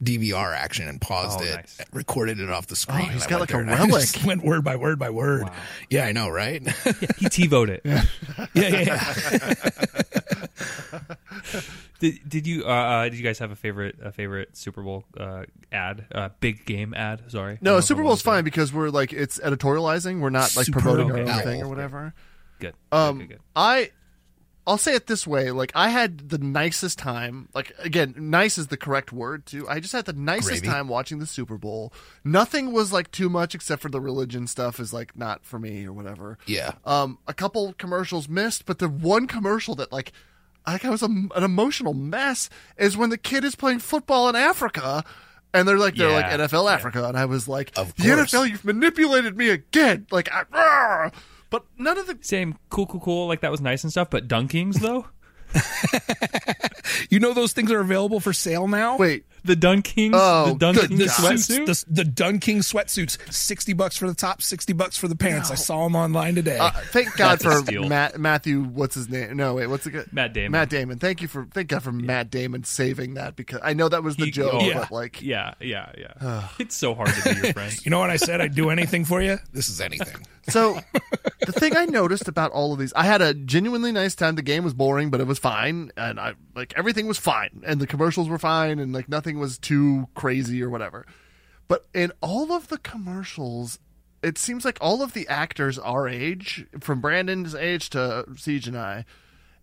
DVR 0.03 0.55
action 0.55 0.89
and 0.89 1.01
paused 1.01 1.41
Oh, 1.41 1.45
it, 1.45 1.55
nice. 1.57 1.81
recorded 1.93 2.41
it 2.41 2.51
off 2.51 2.67
the 2.67 2.77
screen. 2.77 3.07
Oh, 3.09 3.13
he's 3.13 3.23
and 3.23 3.31
got 3.31 3.41
like 3.41 3.51
a 3.51 3.53
there 3.55 3.63
and 3.63 3.71
I 3.75 3.79
relic. 3.79 3.93
just 4.03 4.25
went 4.25 4.45
word 4.45 4.65
by 4.65 4.77
word 4.77 4.99
by 4.99 5.11
word. 5.11 5.49
Yeah, 5.91 6.05
I 6.07 6.13
know, 6.13 6.29
right? 6.29 6.63
He 7.19 7.27
TiVoed 7.27 7.69
it. 7.69 7.83
yeah, 8.55 8.57
yeah, 8.69 8.83
yeah. 8.83 9.15
Did, 11.99 12.29
did 12.29 12.47
you 12.47 12.65
uh, 12.65 12.69
uh, 12.69 13.05
did 13.05 13.15
you 13.15 13.23
guys 13.25 13.39
have 13.39 13.51
a 13.53 13.57
favorite 13.57 13.97
a 14.03 14.13
favorite 14.13 14.55
Super 14.57 14.83
Bowl 14.83 15.05
uh, 15.19 15.45
ad 15.73 16.05
uh, 16.15 16.29
big 16.41 16.67
game 16.67 16.93
ad? 16.93 17.23
Sorry, 17.29 17.57
No, 17.63 17.81
Super 17.81 18.03
if 18.03 18.05
I 18.05 18.09
Bowl's 18.09 18.25
wanted 18.27 18.37
fine 18.37 18.45
because 18.45 18.71
we're 18.73 18.91
like 18.91 19.13
it's 19.15 19.39
editorializing. 19.39 20.21
We're 20.21 20.29
not 20.31 20.55
like 20.57 20.67
Super 20.67 20.81
promoting 20.81 21.11
our 21.11 21.17
Bowl. 21.17 21.29
own 21.31 21.35
Okay. 21.41 21.45
thing 21.45 21.63
or 21.63 21.69
whatever. 21.69 22.13
Good. 22.59 22.75
Um, 22.93 23.19
good, 23.19 23.29
good, 23.29 23.35
good. 23.37 23.41
I, 23.57 23.91
I'll 24.67 24.79
say 24.79 24.95
it 24.95 25.07
this 25.07 25.27
way: 25.27 25.51
like 25.51 25.71
I 25.75 25.91
had 25.91 26.31
the 26.31 26.39
nicest 26.39 26.99
time. 26.99 27.49
Like 27.55 27.73
again, 27.79 28.15
nice 28.17 28.59
is 28.59 28.67
the 28.67 28.77
correct 28.77 29.13
word 29.13 29.47
too. 29.47 29.69
I 29.69 29.79
just 29.81 29.93
had 29.93 30.07
the 30.07 30.13
nicest 30.13 30.63
Gravy. 30.63 30.67
time 30.67 30.89
watching 30.89 31.19
the 31.19 31.27
Super 31.27 31.57
Bowl. 31.57 31.93
Nothing 32.25 32.73
was 32.73 32.93
like 32.93 33.11
too 33.11 33.29
much 33.29 33.55
except 33.55 33.81
for 33.81 33.89
the 33.89 34.01
religion 34.01 34.47
stuff 34.47 34.81
is 34.81 34.93
like 34.93 35.17
not 35.17 35.45
for 35.45 35.59
me 35.59 35.87
or 35.87 35.93
whatever. 35.93 36.39
Yeah. 36.47 36.73
Um, 36.85 37.19
a 37.29 37.35
couple 37.35 37.75
commercials 37.75 38.29
missed, 38.29 38.67
but 38.67 38.79
the 38.79 38.89
one 38.89 39.27
commercial 39.27 39.75
that 39.77 39.93
like. 39.93 40.13
I 40.69 40.73
think 40.73 40.87
I 40.87 40.91
was 40.91 41.03
a, 41.03 41.07
an 41.07 41.45
emotional 41.45 41.95
mess. 41.95 42.51
Is 42.77 42.97
when 42.97 43.11
the 43.11 43.17
kid 43.19 43.45
is 43.45 43.55
playing 43.55 43.79
football 43.79 44.29
in 44.29 44.35
Africa, 44.35 45.05
and 45.55 45.69
they're 45.69 45.79
like 45.79 45.95
they're 45.95 46.11
like 46.11 46.27
NFL 46.27 46.69
Africa, 46.73 47.07
and 47.07 47.17
I 47.17 47.25
was 47.25 47.47
like, 47.47 47.71
Of 47.79 47.95
the. 47.95 48.03
NFL, 48.03 48.49
you've 48.51 48.65
manipulated 48.65 49.37
me 49.37 49.51
again. 49.51 50.09
Like, 50.11 50.29
I! 50.33 51.13
But 51.51 51.65
none 51.79 51.99
of 51.99 52.07
the 52.07 52.19
Same, 52.23 52.57
cool, 52.71 52.87
cool, 52.87 53.01
cool. 53.01 53.27
Like 53.29 53.41
that 53.41 53.51
was 53.51 53.61
nice 53.61 53.83
and 53.85 53.91
stuff. 53.93 54.11
But 54.11 54.29
Dunkings 54.29 54.81
though, 54.81 55.07
You 57.11 57.21
know 57.21 57.33
those 57.35 57.53
things 57.53 57.71
are 57.71 57.81
available 57.81 58.21
for 58.21 58.33
sale 58.33 58.67
now? 58.69 58.97
wait. 58.97 59.25
the 59.45 59.55
Dunkings, 59.55 60.11
Oh, 60.15 60.55
the 60.55 60.67
Dunkings 60.67 60.89
good 60.89 60.91
the 60.99 61.07
God. 61.07 61.15
sweatsuit. 61.35 61.67
the, 61.67 61.85
the 61.93 62.05
Dun 62.05 62.39
King 62.41 62.59
sweatsuits, 62.59 63.33
sixty 63.33 63.73
bucks 63.75 63.97
for 63.97 64.09
the 64.09 64.15
top, 64.15 64.43
sixty 64.43 64.73
bucks 64.73 64.97
for 64.97 65.07
the 65.07 65.15
pants. 65.15 65.51
I 65.51 65.55
saw 65.55 65.85
them 65.85 65.95
online 65.95 66.35
today. 66.35 66.59
Uh, 66.59 66.71
thank 66.91 67.17
God 67.17 67.41
for. 67.41 67.63
Matt, 67.87 68.19
Matthew. 68.19 68.63
What's 68.63 68.95
his 68.97 69.09
name? 69.09 69.37
No, 69.37 69.55
wait. 69.55 69.69
What's 69.69 69.87
it? 69.87 70.13
Matt 70.13 70.33
Damon. 70.33 70.53
Matt 70.53 70.69
Damon. 70.71 70.99
Thank 70.99 71.23
you 71.23 71.29
for 71.29 71.47
thank 71.53 71.69
God 71.69 71.83
for 71.85 71.93
Matt 71.93 72.31
Damon 72.31 72.65
saving 72.65 73.15
that 73.15 73.37
because 73.37 73.61
I 73.63 73.73
know 73.73 73.89
that 73.89 74.03
was 74.03 74.17
the 74.17 74.27
He- 74.27 74.31
joke, 74.33 74.63
yeah. 74.63 74.81
but 74.81 74.91
like 74.93 75.23
yeah, 75.23 75.55
yeah, 75.61 75.93
yeah. 75.97 76.49
it's 76.59 76.75
so 76.75 76.95
hard 76.95 77.11
to 77.11 77.35
be 77.35 77.41
your 77.41 77.53
friend. 77.53 77.73
you 77.85 77.91
know 77.91 78.01
what 78.01 78.11
I 78.11 78.17
said? 78.17 78.41
I'd 78.41 78.55
do 78.55 78.71
anything 78.71 79.05
for 79.05 79.23
you. 79.23 79.39
This 79.53 79.69
is 79.69 79.81
anything. 79.81 80.27
So, 80.49 80.79
the 81.47 81.53
thing 81.53 81.77
I 81.77 81.87
noticed 81.87 82.29
about 82.29 82.51
all 82.53 82.73
of 82.73 82.79
these, 82.79 82.93
I 82.95 83.05
had 83.05 83.23
a 83.23 83.33
genuinely 83.35 83.93
nice 83.93 84.15
time. 84.15 84.35
The 84.35 84.43
game 84.43 84.65
was 84.65 84.75
boring, 84.75 85.11
but 85.11 85.21
it 85.21 85.27
was 85.27 85.39
fine, 85.39 85.91
and 85.97 86.21
I 86.21 86.35
like 86.55 86.75
everything 86.77 87.07
was 87.07 87.19
fine, 87.19 87.63
and 87.65 87.81
the 87.81 87.87
commercials 87.87 88.29
were 88.29 88.39
fine, 88.39 88.79
and 88.79 88.93
like 88.93 89.09
nothing 89.09 89.39
was 89.39 89.59
too 89.59 90.09
crazy 90.15 90.63
or 90.63 90.69
whatever. 90.71 91.07
But 91.69 91.87
in 91.95 92.13
all 92.21 92.53
of 92.53 92.69
the 92.69 92.79
commercials, 92.79 93.79
it 94.23 94.39
seems 94.39 94.65
like 94.65 94.79
all 94.81 95.03
of 95.03 95.15
the 95.15 95.27
actors 95.29 95.79
our 95.79 96.07
age, 96.09 96.67
from 96.81 97.01
Branden's 97.01 97.55
age 97.55 97.91
to 97.91 98.25
Ceej 98.35 98.67
and 98.69 98.77
I, 98.79 99.05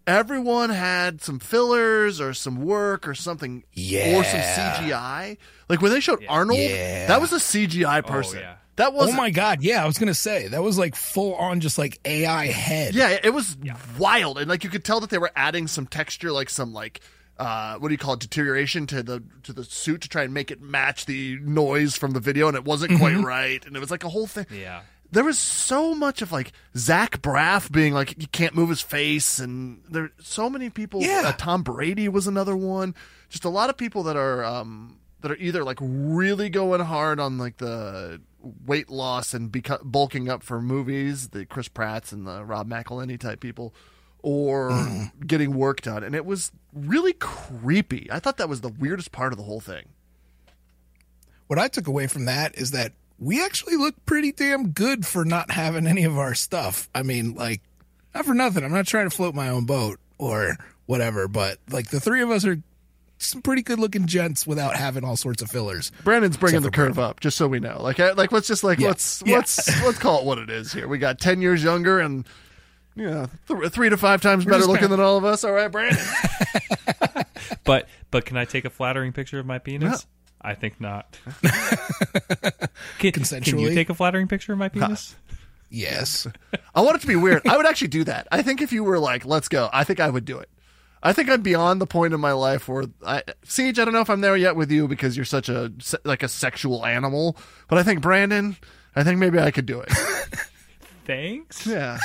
everyone 0.05 0.69
had 0.69 1.21
some 1.21 1.39
fillers 1.39 2.19
or 2.19 2.34
some 2.34 2.57
work 2.63 3.07
or 3.07 3.15
something 3.15 3.63
or 3.75 4.23
some 4.23 4.39
CGI. 4.41 5.38
Like 5.69 5.81
when 5.81 5.91
they 5.91 5.99
showed 5.99 6.23
Arnold, 6.27 6.59
Yeah. 6.59 7.07
that 7.07 7.21
was 7.21 7.31
a 7.31 7.38
CGI 7.39 7.99
oh, 7.99 8.07
person. 8.07 8.39
yeah. 8.39 8.55
That 8.76 8.93
was 8.93 9.09
Oh 9.09 9.13
my 9.13 9.30
god, 9.30 9.61
yeah, 9.61 9.84
I 9.84 9.86
was 9.86 9.97
gonna 9.97 10.13
say 10.13 10.47
that 10.47 10.63
was 10.63 10.78
like 10.78 10.95
full 10.95 11.36
on 11.36 11.59
just 11.59 11.78
like 11.78 11.99
AI 12.05 12.47
head. 12.47 12.95
Yeah, 12.95 13.17
it 13.24 13.34
was 13.34 13.55
wild, 13.97 14.39
and 14.39 14.49
like 14.49 14.63
you 14.63 14.69
could 14.69 14.84
tell 14.84 14.99
that 15.01 15.09
they 15.09 15.19
were 15.19 15.32
adding 15.36 15.67
some 15.67 15.86
texture, 15.86 16.32
like 16.32 16.49
some 16.49 16.74
like 16.74 17.01
uh, 17.38 17.78
what 17.78 17.88
do 17.88 17.93
you 17.93 17.97
call 17.97 18.13
it, 18.13 18.19
deterioration 18.19 18.86
to 18.88 19.03
the 19.03 19.24
to 19.43 19.53
the 19.53 19.63
suit 19.63 20.01
to 20.01 20.09
try 20.09 20.24
and 20.24 20.34
make 20.34 20.51
it 20.51 20.61
match 20.61 21.05
the 21.05 21.38
noise 21.41 21.97
from 21.97 22.11
the 22.11 22.19
video, 22.19 22.47
and 22.47 22.55
it 22.57 22.65
wasn't 22.65 22.97
quite 22.99 23.17
right, 23.17 23.65
and 23.65 23.76
it 23.76 23.80
was 23.80 23.91
like 23.91 24.03
a 24.03 24.09
whole 24.09 24.28
thing. 24.28 24.45
Yeah. 24.51 24.82
There 25.11 25.24
was 25.24 25.38
so 25.38 25.93
much 25.93 26.24
of 26.24 26.32
like 26.32 26.53
Zach 26.76 27.21
Braff 27.21 27.71
being 27.71 27.93
like 27.93 28.19
he 28.19 28.26
can't 28.26 28.55
move 28.55 28.69
his 28.69 28.82
face, 28.82 29.39
and 29.39 29.84
there 29.89 30.11
so 30.19 30.49
many 30.49 30.69
people. 30.69 31.01
Yeah. 31.01 31.24
Uh, 31.26 31.32
Tom 31.34 31.61
Brady 31.61 32.07
was 32.09 32.26
another 32.28 32.55
one. 32.55 32.95
Just 33.30 33.45
a 33.45 33.49
lot 33.49 33.69
of 33.69 33.78
people 33.78 34.03
that 34.03 34.15
are 34.15 34.43
um, 34.43 34.97
that 35.21 35.32
are 35.32 35.38
either 35.38 35.63
like 35.63 35.78
really 35.82 36.49
going 36.49 36.82
hard 36.82 37.19
on 37.19 37.38
like 37.38 37.57
the 37.57 38.21
weight 38.43 38.89
loss 38.89 39.33
and 39.33 39.51
beco- 39.51 39.83
bulking 39.83 40.29
up 40.29 40.43
for 40.43 40.61
movies, 40.61 41.29
the 41.29 41.45
Chris 41.45 41.67
Pratt's 41.67 42.11
and 42.11 42.27
the 42.27 42.43
Rob 42.43 42.69
McElhenney 42.69 43.19
type 43.19 43.39
people, 43.39 43.73
or 44.21 44.71
mm-hmm. 44.71 45.25
getting 45.25 45.53
work 45.53 45.81
done. 45.81 46.03
And 46.03 46.15
it 46.15 46.25
was 46.25 46.51
really 46.73 47.13
creepy. 47.13 48.07
I 48.11 48.19
thought 48.19 48.37
that 48.37 48.49
was 48.49 48.61
the 48.61 48.69
weirdest 48.69 49.11
part 49.11 49.33
of 49.33 49.37
the 49.37 49.43
whole 49.43 49.59
thing. 49.59 49.89
What 51.47 51.59
I 51.59 51.67
took 51.67 51.87
away 51.87 52.07
from 52.07 52.25
that 52.25 52.57
is 52.57 52.71
that 52.71 52.93
we 53.19 53.43
actually 53.43 53.75
look 53.75 54.05
pretty 54.05 54.31
damn 54.31 54.69
good 54.69 55.05
for 55.05 55.23
not 55.23 55.51
having 55.51 55.87
any 55.87 56.03
of 56.03 56.17
our 56.17 56.33
stuff. 56.33 56.89
I 56.93 57.03
mean, 57.03 57.35
like, 57.35 57.61
not 58.13 58.25
for 58.25 58.33
nothing. 58.33 58.63
I'm 58.63 58.71
not 58.71 58.87
trying 58.87 59.09
to 59.09 59.15
float 59.15 59.35
my 59.35 59.49
own 59.49 59.65
boat 59.65 59.99
or 60.17 60.57
whatever, 60.85 61.27
but 61.27 61.59
like 61.69 61.89
the 61.89 61.99
three 61.99 62.21
of 62.21 62.31
us 62.31 62.45
are 62.45 62.61
some 63.24 63.41
pretty 63.41 63.61
good 63.61 63.80
looking 63.80 64.05
gents 64.07 64.45
without 64.47 64.76
having 64.76 65.03
all 65.03 65.15
sorts 65.17 65.41
of 65.41 65.49
fillers. 65.49 65.91
Branden's 66.03 66.38
bringing 66.38 66.61
the 66.61 66.67
Except 66.67 66.76
for 66.76 66.88
curve 66.89 66.99
up, 66.99 67.19
just 67.19 67.38
so 67.38 67.47
we 67.47 67.59
know. 67.59 67.82
Like, 67.82 67.99
I, 67.99 68.11
like 68.11 68.32
let's 68.32 68.47
just 68.47 68.63
like 68.63 68.80
Yeah. 68.80 68.88
let's 68.89 69.24
Yeah. 69.26 69.38
let's 69.38 69.84
let's 69.86 69.97
call 69.99 70.19
it 70.19 70.26
what 70.26 70.38
it 70.38 70.49
is 70.49 70.71
here. 70.74 70.88
We 70.88 70.97
got 70.97 71.19
ten 71.19 71.41
years 71.41 71.63
younger 71.63 71.99
and 71.99 72.26
you 72.95 73.09
know 73.09 73.28
th- 73.47 73.71
three 73.71 73.89
to 73.89 73.97
five 73.97 74.21
times 74.21 74.45
better 74.45 74.59
looking 74.65 74.84
gonna- 74.84 74.89
than 74.97 74.99
all 74.99 75.17
of 75.17 75.26
us. 75.26 75.43
All 75.43 75.51
right, 75.53 75.71
Branden. 75.71 75.99
But 77.65 77.88
but 78.11 78.26
can 78.26 78.36
I 78.38 78.45
take 78.45 78.65
a 78.65 78.69
flattering 78.69 79.13
picture 79.13 79.39
of 79.39 79.45
my 79.45 79.57
penis? 79.59 80.05
I 80.41 80.53
think 80.53 80.82
not. 80.82 81.17
can, 82.99 83.11
Can 83.11 83.59
you 83.59 83.74
take 83.74 83.89
a 83.89 83.93
flattering 83.93 84.28
picture 84.28 84.53
of 84.53 84.59
my 84.59 84.69
penis? 84.69 85.15
Yes. 85.69 86.28
I 86.76 86.82
want 86.82 86.97
it 86.97 87.01
to 87.01 87.07
be 87.07 87.15
weird. 87.15 87.47
I 87.47 87.55
would 87.57 87.65
actually 87.65 87.88
do 87.88 88.03
that. 88.03 88.28
I 88.32 88.41
think 88.41 88.61
if 88.61 88.71
you 88.74 88.84
were 88.84 88.99
like, 88.99 89.26
let's 89.26 89.47
go, 89.47 89.69
I 89.74 89.84
think 89.86 89.99
I 89.99 90.09
would 90.09 90.26
do 90.26 90.38
it. 90.39 90.49
I 91.06 91.12
think 91.14 91.30
I'm 91.30 91.41
beyond 91.41 91.82
the 91.82 91.86
point 91.86 92.14
in 92.14 92.20
my 92.22 92.32
life 92.32 92.68
where 92.70 92.86
I 93.06 93.22
Ceej. 93.45 93.78
I 93.78 93.84
don't 93.86 93.93
know 93.93 93.99
if 93.99 94.10
I'm 94.10 94.22
there 94.22 94.38
yet 94.38 94.56
with 94.56 94.72
you 94.72 94.88
because 94.88 95.16
you're 95.18 95.26
such 95.26 95.49
a 95.49 95.72
like 96.06 96.24
a 96.24 96.30
sexual 96.30 96.86
animal. 96.86 97.36
But 97.68 97.78
I 97.78 97.84
think 97.84 98.01
Branden. 98.01 98.56
I 98.95 99.04
think 99.04 99.20
maybe 99.20 99.38
I 99.39 99.51
could 99.51 99.66
do 99.66 99.82
it. 99.82 99.89
Thanks. 101.06 101.68
Yeah. 101.68 101.99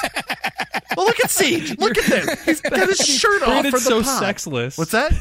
well, 0.96 1.06
look 1.06 1.20
at 1.20 1.30
Ceej. 1.30 1.78
Look 1.78 1.96
at 1.96 2.04
him. 2.04 2.36
He's 2.44 2.60
got 2.60 2.88
his 2.88 2.98
shirt 2.98 3.42
off 3.42 3.48
Branden's 3.62 3.74
for 3.74 3.78
the 3.78 3.84
so 3.84 4.02
pod. 4.02 4.18
sexless. 4.18 4.76
What's 4.76 4.90
that? 4.90 5.12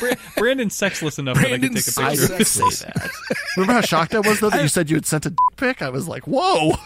Bra- 0.00 0.14
Branden's 0.36 0.74
sexless 0.74 1.18
enough 1.20 1.36
that 1.36 1.46
I 1.52 1.58
can 1.58 1.74
take 1.74 1.86
a 1.86 1.92
picture. 1.92 2.26
didn't 2.28 2.44
say 2.46 2.86
that. 2.86 3.10
Remember 3.56 3.74
how 3.74 3.80
shocked 3.82 4.14
I 4.14 4.20
was 4.20 4.40
though 4.40 4.50
that 4.50 4.62
you 4.62 4.68
said 4.68 4.90
you 4.90 4.96
had 4.96 5.06
sent 5.06 5.26
a 5.26 5.30
dick 5.30 5.38
pic? 5.56 5.82
I 5.82 5.90
was 5.90 6.08
like, 6.08 6.26
whoa. 6.26 6.72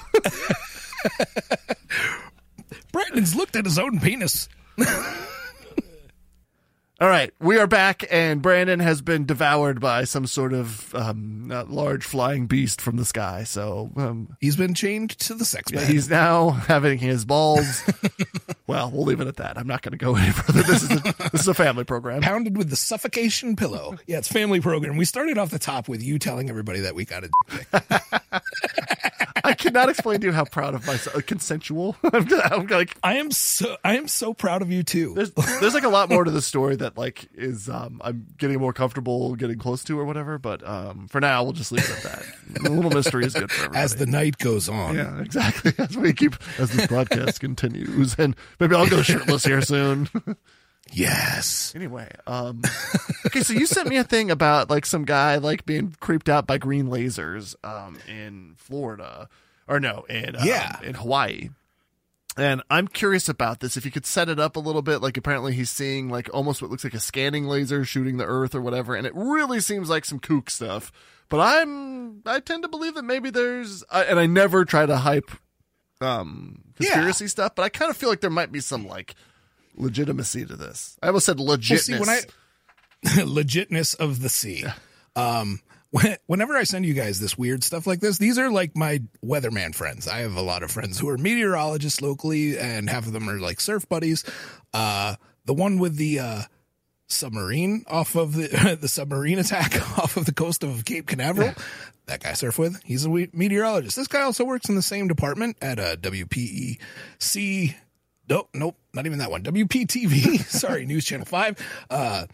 Branden's 2.92 3.34
looked 3.34 3.56
at 3.56 3.64
his 3.64 3.78
own 3.78 4.00
penis. 4.00 4.48
All 7.02 7.08
right, 7.08 7.32
we 7.40 7.56
are 7.56 7.66
back, 7.66 8.04
and 8.10 8.42
Branden 8.42 8.82
has 8.82 9.00
been 9.00 9.24
devoured 9.24 9.80
by 9.80 10.04
some 10.04 10.26
sort 10.26 10.52
of 10.52 10.94
um, 10.94 11.48
large 11.70 12.04
flying 12.04 12.46
beast 12.46 12.78
from 12.78 12.98
the 12.98 13.06
sky. 13.06 13.44
So 13.44 13.90
um, 13.96 14.36
He's 14.38 14.56
been 14.56 14.74
chained 14.74 15.08
to 15.20 15.32
the 15.32 15.46
sex 15.46 15.72
bed. 15.72 15.88
he's 15.88 16.10
now 16.10 16.50
having 16.50 16.98
his 16.98 17.24
balls. 17.24 17.82
well, 18.70 18.88
we'll 18.88 19.04
leave 19.04 19.20
it 19.20 19.26
at 19.26 19.38
that. 19.38 19.58
I'm 19.58 19.66
not 19.66 19.82
going 19.82 19.90
to 19.90 19.98
go 19.98 20.14
any 20.16 20.30
further. 20.30 20.62
This 20.62 20.84
is 20.84 20.90
a, 20.92 21.30
this 21.32 21.40
is 21.40 21.48
a 21.48 21.54
family 21.54 21.82
program. 21.82 22.22
pounded 22.22 22.56
with 22.56 22.70
the 22.70 22.76
suffocation 22.76 23.56
pillow. 23.56 23.96
Yeah, 24.06 24.18
it's 24.18 24.28
family 24.28 24.60
program. 24.60 24.96
We 24.96 25.04
started 25.04 25.38
off 25.38 25.50
the 25.50 25.58
top 25.58 25.88
with 25.88 26.04
you 26.04 26.20
telling 26.20 26.48
everybody 26.48 26.78
that 26.80 26.94
we 26.94 27.04
got 27.04 27.24
a. 27.24 28.42
I 29.42 29.54
cannot 29.54 29.88
explain 29.88 30.20
to 30.20 30.28
you 30.28 30.32
how 30.32 30.44
proud 30.44 30.74
of 30.74 30.86
myself. 30.86 31.16
Uh, 31.16 31.20
consensual. 31.26 31.96
I'm, 32.12 32.28
I'm 32.44 32.66
like, 32.68 32.96
I 33.02 33.16
am 33.16 33.32
so 33.32 33.76
I 33.84 33.96
am 33.96 34.06
so 34.06 34.32
proud 34.34 34.62
of 34.62 34.70
you 34.70 34.84
too. 34.84 35.14
there's 35.14 35.32
there's 35.32 35.74
like 35.74 35.82
a 35.82 35.88
lot 35.88 36.08
more 36.08 36.22
to 36.22 36.30
the 36.30 36.42
story 36.42 36.76
that 36.76 36.96
like 36.96 37.28
is 37.34 37.68
um 37.68 38.00
I'm 38.04 38.26
getting 38.38 38.60
more 38.60 38.72
comfortable 38.72 39.34
getting 39.34 39.58
close 39.58 39.82
to 39.84 39.98
or 39.98 40.04
whatever. 40.04 40.38
But 40.38 40.66
um 40.66 41.08
for 41.08 41.20
now 41.20 41.42
we'll 41.42 41.52
just 41.52 41.72
leave 41.72 41.84
it 41.84 41.90
at 41.90 42.02
that. 42.04 42.24
A 42.60 42.70
little 42.70 42.90
mystery 42.90 43.24
is 43.24 43.34
good 43.34 43.50
for 43.50 43.64
everybody. 43.64 43.82
As 43.82 43.96
the 43.96 44.06
night 44.06 44.38
goes 44.38 44.68
on. 44.68 44.94
Yeah, 44.94 45.20
exactly. 45.20 45.72
As 45.78 45.96
we 45.96 46.12
keep 46.12 46.36
as 46.58 46.70
this 46.70 46.86
broadcast 46.86 47.40
continues, 47.40 48.14
and 48.18 48.36
maybe 48.60 48.76
I'll 48.76 48.88
go 48.88 49.02
shirtless 49.02 49.44
here 49.44 49.62
soon. 49.62 50.08
Yes. 50.92 51.72
anyway, 51.76 52.10
um, 52.26 52.62
okay, 53.26 53.42
so 53.42 53.52
you 53.52 53.66
sent 53.66 53.88
me 53.88 53.96
a 53.96 54.02
thing 54.02 54.28
about 54.30 54.70
like 54.70 54.84
some 54.84 55.04
guy 55.04 55.36
like 55.36 55.64
being 55.64 55.94
creeped 56.00 56.28
out 56.28 56.48
by 56.48 56.58
green 56.58 56.86
lasers 56.86 57.54
um, 57.62 57.96
in 58.08 58.54
Florida, 58.56 59.28
or 59.68 59.78
no, 59.78 60.04
in 60.08 60.34
um, 60.34 60.42
Yeah. 60.44 60.80
in 60.82 60.94
Hawaii. 60.94 61.50
And 62.36 62.62
I'm 62.70 62.88
curious 62.88 63.28
about 63.28 63.60
this. 63.60 63.76
If 63.76 63.84
you 63.84 63.92
could 63.92 64.06
set 64.06 64.28
it 64.28 64.40
up 64.40 64.56
a 64.56 64.60
little 64.60 64.82
bit, 64.82 64.98
like 65.00 65.16
apparently 65.16 65.52
he's 65.52 65.70
seeing 65.70 66.08
like 66.08 66.28
almost 66.34 66.60
what 66.60 66.72
looks 66.72 66.82
like 66.82 66.94
a 66.94 67.00
scanning 67.00 67.44
laser 67.44 67.84
shooting 67.84 68.16
the 68.16 68.24
Earth 68.26 68.54
or 68.56 68.60
whatever, 68.60 68.96
and 68.96 69.06
it 69.06 69.12
really 69.14 69.60
seems 69.60 69.88
like 69.88 70.04
some 70.04 70.18
kook 70.18 70.50
stuff. 70.50 70.90
But 71.28 71.38
I'm 71.38 72.22
I 72.26 72.40
tend 72.40 72.64
to 72.64 72.68
believe 72.68 72.94
that 72.94 73.04
maybe 73.04 73.30
there's, 73.30 73.84
I, 73.92 74.04
and 74.04 74.18
I 74.18 74.26
never 74.26 74.64
try 74.64 74.86
to 74.86 74.96
hype 74.96 75.30
um 76.00 76.62
conspiracy 76.76 77.28
stuff, 77.28 77.54
but 77.54 77.62
I 77.62 77.68
kind 77.68 77.90
of 77.90 77.96
feel 77.96 78.08
like 78.08 78.20
there 78.20 78.30
might 78.30 78.52
be 78.52 78.60
some 78.60 78.86
like 78.86 79.14
legitimacy 79.76 80.46
to 80.46 80.56
this. 80.56 80.98
I 81.02 81.08
almost 81.08 81.26
said 81.26 81.38
legitness. 81.38 81.70
Well, 81.70 81.78
see, 81.78 81.98
when 81.98 82.08
I 82.08 82.20
legitness 83.24 83.98
of 83.98 84.20
the 84.20 84.28
sea. 84.28 84.64
Um, 85.16 85.60
when, 85.90 86.16
whenever 86.26 86.56
I 86.56 86.64
send 86.64 86.86
you 86.86 86.94
guys 86.94 87.18
this 87.18 87.36
weird 87.36 87.64
stuff 87.64 87.86
like 87.86 88.00
this, 88.00 88.18
these 88.18 88.38
are 88.38 88.50
like 88.50 88.76
my 88.76 89.02
weatherman 89.24 89.74
friends. 89.74 90.06
I 90.06 90.18
have 90.18 90.36
a 90.36 90.42
lot 90.42 90.62
of 90.62 90.70
friends 90.70 90.98
who 90.98 91.08
are 91.08 91.18
meteorologists 91.18 92.00
locally, 92.00 92.58
and 92.58 92.88
half 92.88 93.06
of 93.06 93.12
them 93.12 93.28
are 93.28 93.40
like 93.40 93.60
surf 93.60 93.88
buddies. 93.88 94.24
Uh, 94.72 95.16
the 95.46 95.54
one 95.54 95.78
with 95.78 95.96
the 95.96 96.20
uh, 96.20 96.42
submarine 97.12 97.84
off 97.86 98.16
of 98.16 98.34
the 98.34 98.78
the 98.80 98.88
submarine 98.88 99.38
attack 99.38 99.76
off 99.98 100.16
of 100.16 100.26
the 100.26 100.32
coast 100.32 100.62
of 100.62 100.84
Cape 100.84 101.06
Canaveral. 101.06 101.52
That 102.06 102.22
guy 102.22 102.30
I 102.30 102.32
surf 102.34 102.58
with, 102.58 102.82
he's 102.84 103.04
a 103.04 103.08
meteorologist. 103.08 103.96
This 103.96 104.08
guy 104.08 104.22
also 104.22 104.44
works 104.44 104.68
in 104.68 104.74
the 104.74 104.82
same 104.82 105.06
department 105.06 105.56
at 105.62 105.78
uh, 105.78 105.96
WPEC. 105.96 107.74
Nope, 108.28 108.48
nope, 108.54 108.76
not 108.92 109.06
even 109.06 109.18
that 109.18 109.30
one. 109.30 109.42
WPTV, 109.42 110.40
sorry, 110.44 110.86
News 110.86 111.04
Channel 111.04 111.26
5. 111.26 111.84
Uh, 111.88 112.26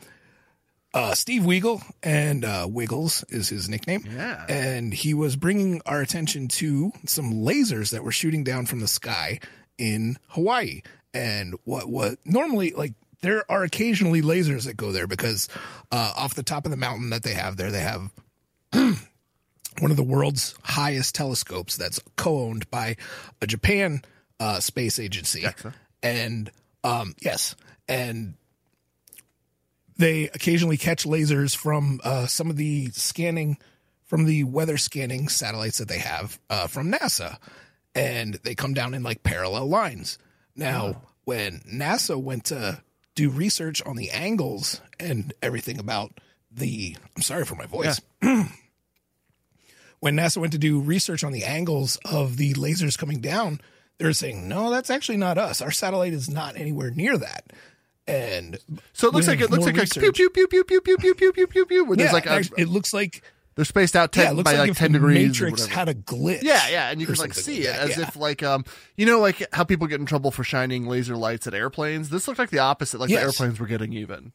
uh, 0.94 1.14
Steve 1.14 1.42
Weagle 1.42 1.82
and 2.02 2.42
uh, 2.44 2.66
Wiggles 2.70 3.22
is 3.28 3.50
his 3.50 3.68
nickname. 3.68 4.04
Yeah. 4.10 4.46
And 4.48 4.94
he 4.94 5.12
was 5.12 5.36
bringing 5.36 5.82
our 5.84 6.00
attention 6.00 6.48
to 6.48 6.92
some 7.04 7.32
lasers 7.32 7.90
that 7.90 8.02
were 8.02 8.12
shooting 8.12 8.44
down 8.44 8.64
from 8.64 8.80
the 8.80 8.88
sky 8.88 9.40
in 9.76 10.16
Hawaii. 10.28 10.80
And 11.12 11.54
what 11.64 11.88
what 11.88 12.18
normally 12.24 12.72
like 12.72 12.94
there 13.20 13.50
are 13.50 13.62
occasionally 13.62 14.22
lasers 14.22 14.64
that 14.66 14.76
go 14.76 14.92
there 14.92 15.06
because 15.06 15.48
uh, 15.90 16.12
off 16.16 16.34
the 16.34 16.42
top 16.42 16.64
of 16.64 16.70
the 16.70 16.76
mountain 16.76 17.10
that 17.10 17.22
they 17.22 17.34
have 17.34 17.56
there, 17.56 17.70
they 17.70 17.80
have 17.80 18.10
one 18.72 19.90
of 19.90 19.96
the 19.96 20.02
world's 20.02 20.54
highest 20.62 21.14
telescopes 21.14 21.76
that's 21.76 22.00
co-owned 22.16 22.70
by 22.70 22.96
a 23.40 23.46
Japan 23.46 24.02
uh, 24.40 24.60
space 24.60 24.98
agency. 24.98 25.44
And 26.02 26.50
um, 26.84 27.14
yes, 27.20 27.56
and 27.88 28.34
they 29.96 30.24
occasionally 30.24 30.76
catch 30.76 31.04
lasers 31.04 31.56
from 31.56 32.00
uh, 32.04 32.26
some 32.26 32.50
of 32.50 32.56
the 32.56 32.90
scanning 32.90 33.58
from 34.04 34.24
the 34.24 34.44
weather 34.44 34.76
scanning 34.76 35.28
satellites 35.28 35.78
that 35.78 35.88
they 35.88 35.98
have 35.98 36.38
uh, 36.48 36.68
from 36.68 36.92
NASA, 36.92 37.38
and 37.94 38.34
they 38.44 38.54
come 38.54 38.72
down 38.72 38.94
in 38.94 39.02
like 39.02 39.24
parallel 39.24 39.66
lines. 39.66 40.16
Now, 40.54 41.02
when 41.24 41.58
NASA 41.68 42.16
went 42.16 42.44
to 42.46 42.80
do 43.16 43.28
research 43.30 43.82
on 43.84 43.96
the 43.96 44.10
angles 44.12 44.80
and 45.00 45.32
everything 45.42 45.80
about 45.80 46.12
the, 46.52 46.96
I'm 47.16 47.22
sorry 47.22 47.44
for 47.44 47.56
my 47.56 47.66
voice. 47.66 48.00
when 50.00 50.14
NASA 50.16 50.36
went 50.36 50.52
to 50.52 50.58
do 50.58 50.78
research 50.80 51.24
on 51.24 51.32
the 51.32 51.44
angles 51.44 51.98
of 52.04 52.36
the 52.36 52.54
lasers 52.54 52.96
coming 52.96 53.20
down, 53.20 53.60
they're 53.98 54.12
saying, 54.12 54.48
no, 54.48 54.70
that's 54.70 54.90
actually 54.90 55.16
not 55.16 55.38
us. 55.38 55.60
Our 55.60 55.70
satellite 55.70 56.12
is 56.12 56.28
not 56.28 56.56
anywhere 56.56 56.90
near 56.90 57.16
that. 57.18 57.52
And 58.06 58.58
so 58.92 59.08
it 59.08 59.14
looks 59.14 59.26
like 59.26 59.40
it 59.40 59.50
looks 59.50 59.64
like 59.64 59.74
a 59.74 59.78
pew 59.78 59.80
research- 59.82 60.14
pew 60.14 60.30
pew 60.30 60.46
pew 60.46 60.64
pew 60.64 60.80
pew 60.80 60.96
pew 60.96 61.14
pew 61.14 61.32
pew 61.32 61.46
pew 61.46 61.66
pew. 61.66 61.94
Yeah, 61.98 62.12
like 62.12 62.26
a, 62.26 62.44
it 62.56 62.68
looks 62.68 62.94
like 62.94 63.22
They're 63.56 63.64
spaced 63.64 63.96
out 63.96 64.12
ten 64.12 64.36
yeah, 64.36 64.42
by 64.42 64.52
like, 64.52 64.68
like, 64.68 64.76
ten 64.78 64.92
the 64.92 64.98
degrees. 64.98 65.28
Matrix 65.28 65.66
had 65.66 65.88
a 65.88 65.94
glitch. 65.94 66.42
Yeah, 66.42 66.68
yeah, 66.68 66.90
and 66.90 67.00
you 67.00 67.06
can 67.06 67.16
like 67.16 67.32
see 67.34 67.60
like 67.60 67.60
it 67.60 67.72
that, 67.72 67.90
as 67.90 67.96
yeah. 67.96 68.02
if 68.08 68.16
like 68.16 68.42
um 68.42 68.64
you 68.96 69.06
know 69.06 69.18
like 69.18 69.42
how 69.52 69.64
people 69.64 69.86
get 69.86 69.98
in 69.98 70.06
trouble 70.06 70.30
for 70.30 70.44
shining 70.44 70.86
laser 70.86 71.16
lights 71.16 71.46
at 71.46 71.54
airplanes. 71.54 72.10
This 72.10 72.28
looked 72.28 72.38
like 72.38 72.50
the 72.50 72.58
opposite, 72.58 73.00
like 73.00 73.08
the 73.08 73.16
airplanes 73.16 73.58
were 73.58 73.66
getting 73.66 73.94
even. 73.94 74.32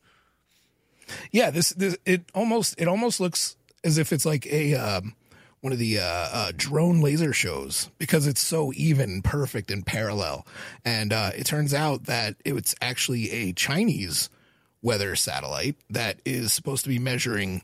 yeah 1.32 1.52
this, 1.52 1.70
this 1.70 1.98
it 2.06 2.24
almost 2.34 2.74
it 2.80 2.88
almost 2.88 3.20
looks 3.20 3.58
as 3.84 3.98
if 3.98 4.12
it's 4.12 4.26
like 4.26 4.46
a 4.48 4.76
um 4.76 5.16
one 5.62 5.72
of 5.72 5.80
the 5.80 6.00
uh, 6.00 6.04
uh 6.04 6.52
drone 6.56 7.02
laser 7.02 7.34
shows 7.34 7.90
because 8.00 8.26
it's 8.26 8.42
so 8.42 8.72
even 8.76 9.22
perfect 9.22 9.70
and 9.70 9.86
parallel 9.86 10.48
and 10.84 11.14
uh 11.14 11.32
it 11.36 11.46
turns 11.46 11.74
out 11.74 12.06
that 12.06 12.36
it's 12.46 12.74
actually 12.82 13.30
a 13.32 13.54
chinese 13.54 14.30
weather 14.82 15.16
satellite 15.16 15.76
that 15.90 16.20
is 16.26 16.52
supposed 16.54 16.84
to 16.84 16.90
be 16.90 16.98
measuring 16.98 17.62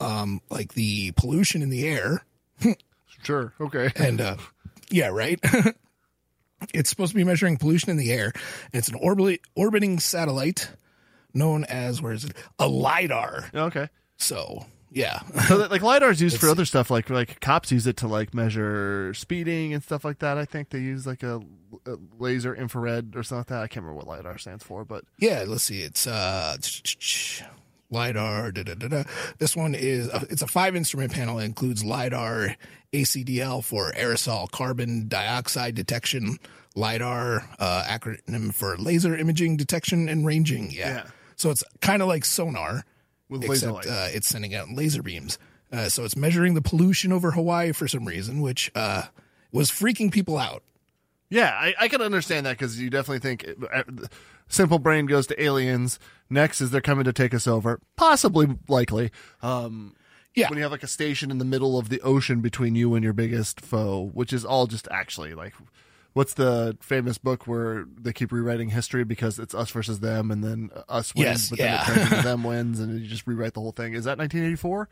um 0.00 0.40
like 0.50 0.72
the 0.74 1.12
pollution 1.12 1.62
in 1.62 1.70
the 1.70 1.86
air 1.86 2.24
Sure, 3.22 3.52
okay. 3.60 3.90
and 3.96 4.20
uh 4.20 4.36
yeah 4.90 5.08
right 5.08 5.38
it's 6.74 6.90
supposed 6.90 7.12
to 7.12 7.16
be 7.16 7.24
measuring 7.24 7.56
pollution 7.56 7.90
in 7.90 7.96
the 7.96 8.10
air 8.12 8.32
and 8.72 8.74
it's 8.74 8.88
an 8.88 8.94
orbit 8.96 9.40
orbiting 9.54 9.98
satellite 9.98 10.70
known 11.34 11.64
as 11.64 12.00
where 12.02 12.12
is 12.12 12.24
it 12.24 12.36
a 12.58 12.66
lidar 12.66 13.50
okay. 13.54 13.88
so 14.16 14.64
yeah 14.90 15.20
So 15.48 15.58
that, 15.58 15.70
like 15.70 15.82
lidar 15.82 16.10
is 16.10 16.20
used 16.20 16.38
for 16.38 16.48
other 16.48 16.64
stuff, 16.64 16.90
like 16.90 17.08
like 17.10 17.40
cops 17.40 17.70
use 17.70 17.86
it 17.86 17.96
to 17.98 18.08
like 18.08 18.34
measure 18.34 19.14
speeding 19.14 19.72
and 19.72 19.82
stuff 19.82 20.04
like 20.04 20.18
that. 20.18 20.36
I 20.38 20.44
think 20.44 20.70
they 20.70 20.80
use 20.80 21.06
like 21.06 21.22
a, 21.22 21.40
a 21.86 21.96
laser 22.18 22.54
infrared 22.54 23.14
or 23.14 23.22
something 23.22 23.38
like 23.38 23.46
that. 23.48 23.62
I 23.62 23.68
can't 23.68 23.84
remember 23.84 24.04
what 24.04 24.08
lidar 24.08 24.38
stands 24.38 24.64
for, 24.64 24.84
but 24.84 25.04
yeah 25.18 25.44
let's 25.46 25.62
see 25.64 25.82
it's 25.82 26.06
uh 26.08 26.56
lidar 27.90 28.52
da, 28.52 28.62
da, 28.62 28.74
da, 28.74 28.88
da. 28.88 29.02
this 29.38 29.56
one 29.56 29.74
is 29.74 30.08
uh, 30.10 30.24
it's 30.30 30.42
a 30.42 30.46
five 30.46 30.76
instrument 30.76 31.12
panel 31.12 31.38
it 31.38 31.44
includes 31.44 31.84
lidar 31.84 32.56
acdl 32.92 33.62
for 33.64 33.92
aerosol 33.92 34.50
carbon 34.50 35.08
dioxide 35.08 35.74
detection 35.74 36.38
lidar 36.76 37.48
uh 37.58 37.82
acronym 37.88 38.54
for 38.54 38.76
laser 38.76 39.16
imaging 39.16 39.56
detection 39.56 40.08
and 40.08 40.24
ranging 40.24 40.70
yeah, 40.70 40.88
Yeah. 40.94 41.02
so 41.36 41.50
it's 41.50 41.64
kind 41.80 42.00
of 42.02 42.08
like 42.08 42.24
sonar 42.24 42.84
with 43.28 43.42
laser 43.42 43.70
except 43.70 43.72
light. 43.72 43.86
uh, 43.86 44.08
it's 44.12 44.28
sending 44.28 44.54
out 44.54 44.68
laser 44.70 45.02
beams. 45.02 45.38
Uh, 45.72 45.88
so 45.88 46.04
it's 46.04 46.16
measuring 46.16 46.54
the 46.54 46.60
pollution 46.62 47.12
over 47.12 47.30
Hawaii 47.30 47.70
for 47.70 47.86
some 47.86 48.04
reason, 48.04 48.40
which 48.40 48.72
uh, 48.74 49.02
was 49.52 49.70
freaking 49.70 50.10
people 50.10 50.36
out. 50.36 50.64
Yeah, 51.28 51.50
I, 51.56 51.72
I 51.78 51.86
can 51.86 52.02
understand 52.02 52.44
that 52.46 52.58
because 52.58 52.80
you 52.80 52.90
definitely 52.90 53.20
think 53.20 53.46
uh, 53.72 53.84
simple 54.48 54.80
brain 54.80 55.06
goes 55.06 55.28
to 55.28 55.40
aliens. 55.40 56.00
Next 56.30 56.60
is 56.60 56.70
they're 56.70 56.80
coming 56.80 57.04
to 57.04 57.12
take 57.12 57.34
us 57.34 57.46
over, 57.48 57.80
possibly, 57.96 58.46
likely. 58.68 59.10
Um, 59.42 59.94
Yeah. 60.36 60.48
when 60.48 60.56
you 60.58 60.62
have 60.62 60.70
like 60.72 60.84
a 60.84 60.88
station 60.88 61.30
in 61.32 61.38
the 61.38 61.44
middle 61.44 61.76
of 61.78 61.88
the 61.88 62.00
ocean 62.02 62.40
between 62.40 62.76
you 62.76 62.94
and 62.94 63.02
your 63.02 63.12
biggest 63.12 63.60
foe, 63.60 64.10
which 64.14 64.32
is 64.32 64.44
all 64.44 64.66
just 64.68 64.86
actually 64.92 65.34
like, 65.34 65.54
what's 66.12 66.34
the 66.34 66.76
famous 66.80 67.18
book 67.18 67.46
where 67.48 67.84
they 68.00 68.12
keep 68.12 68.30
rewriting 68.30 68.68
history 68.70 69.02
because 69.04 69.38
it's 69.40 69.54
us 69.54 69.70
versus 69.70 69.98
them, 70.00 70.30
and 70.30 70.44
then 70.44 70.70
us 70.88 71.12
wins, 71.16 71.26
Yes, 71.26 71.50
but 71.50 71.58
yeah. 71.58 71.84
then 71.84 71.96
it 71.96 71.98
turns 71.98 72.12
into 72.12 72.22
them 72.28 72.44
wins, 72.44 72.78
and 72.80 73.00
you 73.00 73.08
just 73.08 73.26
rewrite 73.26 73.54
the 73.54 73.60
whole 73.60 73.72
thing. 73.72 73.94
Is 73.94 74.04
that 74.04 74.18
1984? 74.18 74.88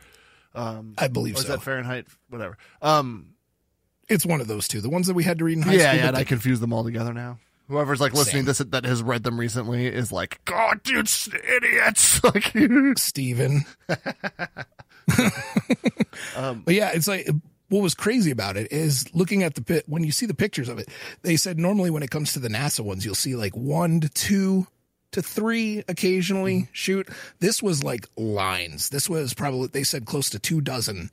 Um, 0.55 0.95
I 0.99 1.07
believe 1.09 1.37
Or 1.37 1.39
is 1.39 1.47
that 1.47 1.63
Fahrenheit? 1.63 2.07
Whatever. 2.31 2.57
Um, 2.83 3.35
it's 4.09 4.25
one 4.27 4.41
of 4.41 4.49
those 4.49 4.67
two. 4.67 4.81
The 4.81 4.89
ones 4.89 5.07
that 5.07 5.15
we 5.15 5.23
had 5.23 5.39
to 5.39 5.45
read 5.45 5.59
in 5.59 5.63
high 5.63 5.75
yeah, 5.75 5.91
school. 5.93 6.01
yeah, 6.01 6.09
I 6.09 6.13
they- 6.13 6.25
confuse 6.25 6.59
them 6.61 6.73
all 6.73 6.83
together 6.83 7.13
now. 7.15 7.39
Whoever's 7.69 8.01
like 8.01 8.15
listening 8.15 8.45
Same. 8.47 8.55
to 8.55 8.65
this 8.65 8.71
that 8.71 8.85
has 8.85 9.03
read 9.03 9.23
them 9.25 9.39
recently 9.39 9.87
is 9.87 10.11
like, 10.11 10.43
God, 10.47 10.81
you 10.87 11.01
s- 11.01 11.29
idiots! 11.57 12.21
Like, 12.25 12.53
Steven. 12.99 13.65
Um, 16.37 16.63
but 16.65 16.75
yeah, 16.75 16.91
it's 16.95 17.07
like 17.09 17.29
what 17.69 17.83
was 17.83 17.95
crazy 17.95 18.31
about 18.31 18.57
it 18.57 18.73
is 18.73 19.05
looking 19.15 19.43
at 19.43 19.55
the 19.55 19.63
pit 19.63 19.85
when 19.87 20.03
you 20.05 20.11
see 20.13 20.27
the 20.27 20.35
pictures 20.35 20.69
of 20.69 20.79
it. 20.79 20.89
They 21.23 21.37
said 21.37 21.59
normally 21.59 21.91
when 21.91 22.03
it 22.03 22.11
comes 22.11 22.33
to 22.33 22.39
the 22.39 22.49
NASA 22.49 22.81
ones, 22.81 23.05
you'll 23.05 23.15
see 23.15 23.35
like 23.37 23.55
one 23.57 24.01
to 24.01 24.09
two 24.09 24.67
to 25.13 25.23
three 25.23 25.83
occasionally 25.89 26.55
Mm-hmm. 26.63 26.71
shoot. 26.73 27.09
This 27.41 27.63
was 27.63 27.83
like 27.85 28.07
lines. 28.17 28.89
This 28.91 29.09
was 29.09 29.33
probably 29.35 29.69
they 29.69 29.85
said 29.85 30.07
close 30.07 30.31
to 30.31 30.39
two 30.39 30.61
dozen 30.61 31.11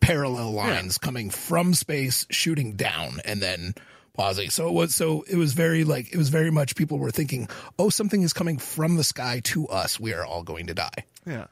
parallel 0.00 0.52
lines 0.52 0.98
coming 0.98 1.30
from 1.30 1.74
space, 1.74 2.26
shooting 2.30 2.74
down, 2.74 3.20
and 3.24 3.40
then 3.42 3.74
pausing. 4.14 4.50
So 4.50 4.68
it 4.68 4.72
was 4.72 4.94
so 4.94 5.22
it 5.28 5.36
was 5.36 5.52
very 5.52 5.84
like 5.84 6.12
it 6.12 6.16
was 6.16 6.28
very 6.28 6.50
much 6.50 6.76
people 6.76 6.98
were 6.98 7.10
thinking, 7.10 7.48
oh, 7.78 7.88
something 7.88 8.22
is 8.22 8.32
coming 8.32 8.58
from 8.58 8.96
the 8.96 9.04
sky 9.04 9.40
to 9.44 9.66
us. 9.68 9.98
We 10.00 10.12
are 10.14 10.24
all 10.24 10.42
going 10.42 10.66
to 10.68 10.74
die. 10.74 11.04
yeah. 11.26 11.46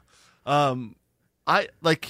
Um, 0.45 0.95
I 1.47 1.67
like. 1.81 2.07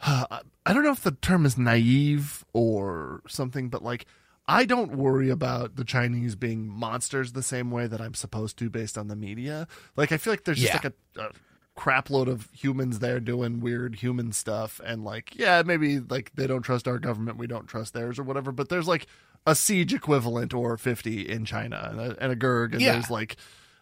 I 0.04 0.72
don't 0.72 0.82
know 0.84 0.92
if 0.92 1.02
the 1.02 1.12
term 1.12 1.44
is 1.46 1.56
naive 1.58 2.44
or 2.52 3.22
something, 3.28 3.68
but 3.68 3.82
like, 3.82 4.06
I 4.46 4.64
don't 4.64 4.96
worry 4.96 5.28
about 5.30 5.76
the 5.76 5.84
Chinese 5.84 6.34
being 6.36 6.68
monsters 6.68 7.32
the 7.32 7.42
same 7.42 7.70
way 7.70 7.86
that 7.86 8.00
I'm 8.00 8.14
supposed 8.14 8.58
to 8.58 8.70
based 8.70 8.96
on 8.98 9.08
the 9.08 9.16
media. 9.16 9.66
Like, 9.96 10.12
I 10.12 10.16
feel 10.18 10.32
like 10.32 10.44
there's 10.44 10.58
just 10.60 10.72
Yeah. 10.74 10.80
like 10.84 10.94
a, 11.18 11.20
a 11.22 11.30
crap 11.74 12.10
load 12.10 12.28
of 12.28 12.48
humans 12.52 12.98
there 12.98 13.18
doing 13.20 13.60
weird 13.60 13.96
human 13.96 14.32
stuff. 14.32 14.80
And 14.84 15.04
like, 15.04 15.34
yeah, 15.34 15.62
maybe 15.64 15.98
like 16.00 16.30
they 16.34 16.46
don't 16.46 16.62
trust 16.62 16.86
our 16.86 16.98
government, 16.98 17.38
we 17.38 17.46
don't 17.46 17.66
trust 17.66 17.94
theirs 17.94 18.18
or 18.18 18.22
whatever, 18.24 18.52
but 18.52 18.68
there's 18.68 18.88
like 18.88 19.06
a 19.46 19.52
Ceej 19.52 19.92
equivalent 19.92 20.52
or 20.54 20.76
50 20.76 21.28
in 21.28 21.44
China 21.44 21.88
and 21.90 22.00
a, 22.00 22.16
and 22.22 22.30
a 22.32 22.36
GERG. 22.36 22.72
And 22.74 22.82
Yeah. 22.82 22.92
there's 22.92 23.10
like, 23.10 23.36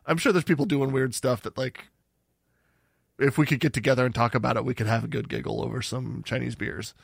I'm 0.07 0.17
sure 0.17 0.33
there's 0.33 0.45
people 0.45 0.67
doing 0.67 0.93
weird 0.93 1.15
stuff 1.15 1.43
that 1.43 1.59
like, 1.59 1.89
if 3.19 3.37
we 3.37 3.45
could 3.45 3.61
get 3.61 3.73
together 3.75 4.07
and 4.07 4.15
talk 4.15 4.35
about 4.35 4.57
it, 4.57 4.65
we 4.65 4.73
could 4.75 4.87
have 4.87 5.05
a 5.05 5.09
good 5.09 5.29
giggle 5.29 5.63
over 5.63 5.83
some 5.83 6.23
Chinese 6.25 6.55
beers. 6.55 6.95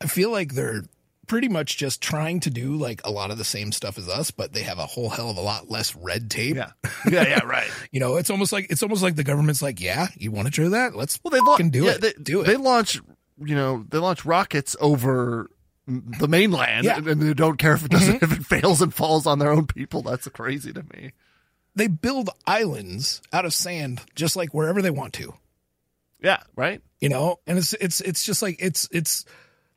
I 0.00 0.06
feel 0.06 0.30
like 0.30 0.52
they're 0.54 0.84
pretty 1.28 1.48
much 1.48 1.76
just 1.76 2.00
trying 2.00 2.40
to 2.40 2.50
do 2.50 2.74
like 2.74 3.00
a 3.04 3.10
lot 3.10 3.30
of 3.30 3.38
the 3.38 3.44
same 3.44 3.70
stuff 3.70 3.98
as 3.98 4.08
us, 4.08 4.30
but 4.30 4.52
they 4.52 4.62
have 4.62 4.78
a 4.78 4.86
whole 4.86 5.10
hell 5.10 5.30
of 5.30 5.36
a 5.36 5.40
lot 5.40 5.70
less 5.70 5.94
red 5.94 6.30
tape. 6.30 6.56
Yeah, 6.56 6.72
yeah, 7.08 7.28
yeah, 7.28 7.44
right. 7.44 7.70
You 7.92 8.00
know, 8.00 8.16
it's 8.16 8.30
almost 8.30 8.52
like 8.52 8.66
it's 8.70 8.82
almost 8.82 9.02
like 9.02 9.14
the 9.16 9.24
government's 9.24 9.62
like, 9.62 9.80
yeah, 9.80 10.08
you 10.16 10.32
want 10.32 10.52
to 10.52 10.62
do 10.62 10.70
that? 10.70 10.96
Let's 10.96 11.20
Well, 11.22 11.30
they 11.30 11.40
la- 11.40 11.52
fucking 11.52 11.70
do 11.70 11.84
yeah, 11.84 11.92
it. 11.92 12.00
They, 12.00 12.12
do 12.20 12.40
it. 12.40 12.46
They 12.46 12.56
launch, 12.56 13.00
you 13.44 13.54
know, 13.54 13.84
they 13.88 13.98
launch 13.98 14.24
rockets 14.24 14.74
over 14.80 15.50
the 15.86 16.28
mainland, 16.28 16.84
Yeah. 16.84 16.98
and 16.98 17.22
they 17.22 17.32
don't 17.32 17.56
care 17.56 17.74
if 17.74 17.84
it 17.84 17.90
doesn't 17.90 18.20
mm-hmm. 18.20 18.32
if 18.32 18.40
it 18.40 18.44
fails 18.46 18.82
and 18.82 18.92
falls 18.92 19.26
on 19.26 19.38
their 19.38 19.50
own 19.50 19.66
people. 19.66 20.02
That's 20.02 20.28
crazy 20.28 20.72
to 20.72 20.82
me. 20.94 21.12
they 21.74 21.86
build 21.86 22.28
islands 22.46 23.22
out 23.32 23.44
of 23.44 23.54
sand 23.54 24.00
just 24.14 24.36
like 24.36 24.52
wherever 24.52 24.82
they 24.82 24.90
want 24.90 25.14
to. 25.14 25.34
Yeah, 26.20 26.42
right. 26.56 26.82
You 27.00 27.08
know, 27.08 27.38
and 27.46 27.56
it's 27.58 27.72
it's 27.74 28.00
it's 28.00 28.24
just 28.24 28.42
like 28.42 28.56
it's 28.58 28.88
it's 28.90 29.24